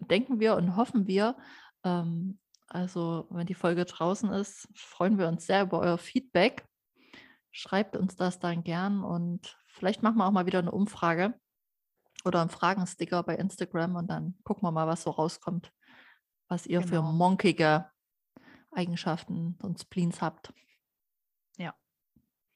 denken 0.00 0.40
wir 0.40 0.56
und 0.56 0.74
hoffen 0.74 1.06
wir. 1.06 1.36
Ähm, 1.84 2.40
also, 2.68 3.26
wenn 3.30 3.46
die 3.46 3.54
Folge 3.54 3.84
draußen 3.84 4.30
ist, 4.32 4.68
freuen 4.74 5.18
wir 5.18 5.28
uns 5.28 5.46
sehr 5.46 5.62
über 5.62 5.80
euer 5.80 5.98
Feedback 5.98 6.68
schreibt 7.58 7.96
uns 7.96 8.16
das 8.16 8.38
dann 8.38 8.62
gern 8.62 9.02
und 9.02 9.58
vielleicht 9.66 10.02
machen 10.02 10.18
wir 10.18 10.26
auch 10.26 10.32
mal 10.32 10.46
wieder 10.46 10.60
eine 10.60 10.70
Umfrage 10.70 11.34
oder 12.24 12.40
einen 12.40 12.50
Fragensticker 12.50 13.22
bei 13.22 13.36
Instagram 13.36 13.96
und 13.96 14.08
dann 14.08 14.38
gucken 14.44 14.62
wir 14.62 14.70
mal, 14.70 14.86
was 14.86 15.02
so 15.02 15.10
rauskommt, 15.10 15.72
was 16.48 16.66
ihr 16.66 16.80
genau. 16.80 16.90
für 16.90 17.02
monkige 17.02 17.90
Eigenschaften 18.70 19.58
und 19.62 19.80
Spleens 19.80 20.20
habt. 20.20 20.52
Ja, 21.56 21.74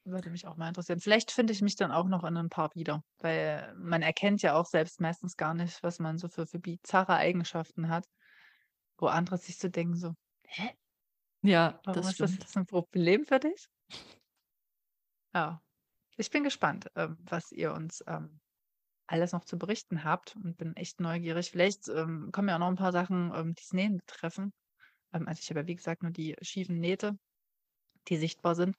würde 0.05 0.29
mich 0.29 0.47
auch 0.47 0.57
mal 0.57 0.67
interessieren. 0.67 0.99
Vielleicht 0.99 1.31
finde 1.31 1.53
ich 1.53 1.61
mich 1.61 1.75
dann 1.75 1.91
auch 1.91 2.07
noch 2.07 2.23
in 2.23 2.37
ein 2.37 2.49
paar 2.49 2.73
wieder, 2.75 3.03
weil 3.19 3.73
man 3.77 4.01
erkennt 4.01 4.41
ja 4.41 4.55
auch 4.55 4.65
selbst 4.65 5.01
meistens 5.01 5.37
gar 5.37 5.53
nicht, 5.53 5.81
was 5.81 5.99
man 5.99 6.17
so 6.17 6.29
für, 6.29 6.45
für 6.45 6.59
bizarre 6.59 7.15
Eigenschaften 7.15 7.89
hat, 7.89 8.05
wo 8.97 9.07
andere 9.07 9.37
sich 9.37 9.57
so 9.57 9.67
denken, 9.69 9.95
so, 9.95 10.13
hä? 10.45 10.69
Ja, 11.41 11.79
Warum 11.83 12.01
das 12.01 12.11
ist 12.11 12.19
das, 12.21 12.37
das 12.39 12.57
ein 12.57 12.65
Problem 12.65 13.25
für 13.25 13.39
dich? 13.39 13.67
Ja, 15.33 15.61
ich 16.17 16.29
bin 16.29 16.43
gespannt, 16.43 16.89
ähm, 16.95 17.17
was 17.21 17.51
ihr 17.51 17.73
uns 17.73 18.03
ähm, 18.07 18.39
alles 19.07 19.31
noch 19.31 19.45
zu 19.45 19.57
berichten 19.57 20.03
habt 20.03 20.35
und 20.35 20.57
bin 20.57 20.75
echt 20.75 20.99
neugierig. 20.99 21.51
Vielleicht 21.51 21.87
ähm, 21.89 22.31
kommen 22.31 22.49
ja 22.49 22.55
auch 22.55 22.59
noch 22.59 22.67
ein 22.67 22.75
paar 22.75 22.91
Sachen, 22.91 23.31
ähm, 23.35 23.55
die 23.55 23.61
das 23.61 23.73
Nähen 23.73 23.97
betreffen. 23.97 24.53
Ähm, 25.11 25.27
also 25.27 25.39
ich 25.41 25.49
habe 25.49 25.61
ja, 25.61 25.67
wie 25.67 25.75
gesagt, 25.75 26.03
nur 26.03 26.11
die 26.11 26.35
schiefen 26.41 26.79
Nähte, 26.79 27.17
die 28.07 28.17
sichtbar 28.17 28.55
sind. 28.55 28.77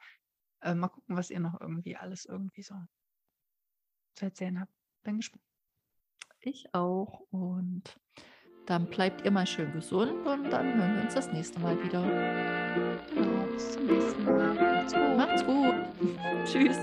Äh, 0.62 0.74
mal 0.74 0.88
gucken, 0.88 1.16
was 1.16 1.30
ihr 1.30 1.40
noch 1.40 1.60
irgendwie 1.60 1.96
alles 1.96 2.24
irgendwie 2.24 2.62
so 2.62 2.74
zu 4.14 4.24
erzählen 4.24 4.60
habt. 4.60 4.72
Bin 5.02 5.16
gespannt. 5.16 5.44
Ich 6.40 6.74
auch. 6.74 7.20
Und 7.30 7.98
dann 8.66 8.86
bleibt 8.86 9.24
ihr 9.24 9.30
mal 9.30 9.46
schön 9.46 9.72
gesund 9.72 10.26
und 10.26 10.50
dann 10.50 10.74
hören 10.74 10.96
wir 10.96 11.02
uns 11.04 11.14
das 11.14 11.30
nächste 11.32 11.60
Mal 11.60 11.76
wieder. 11.82 12.02
Genau, 13.14 13.44
bis 13.52 13.72
zum 13.72 13.86
nächsten 13.86 14.24
Mal. 14.24 14.54
Macht's 14.54 14.94
gut. 14.94 15.16
Macht's 15.16 15.44
gut. 15.44 15.74
Tschüss. 16.46 16.78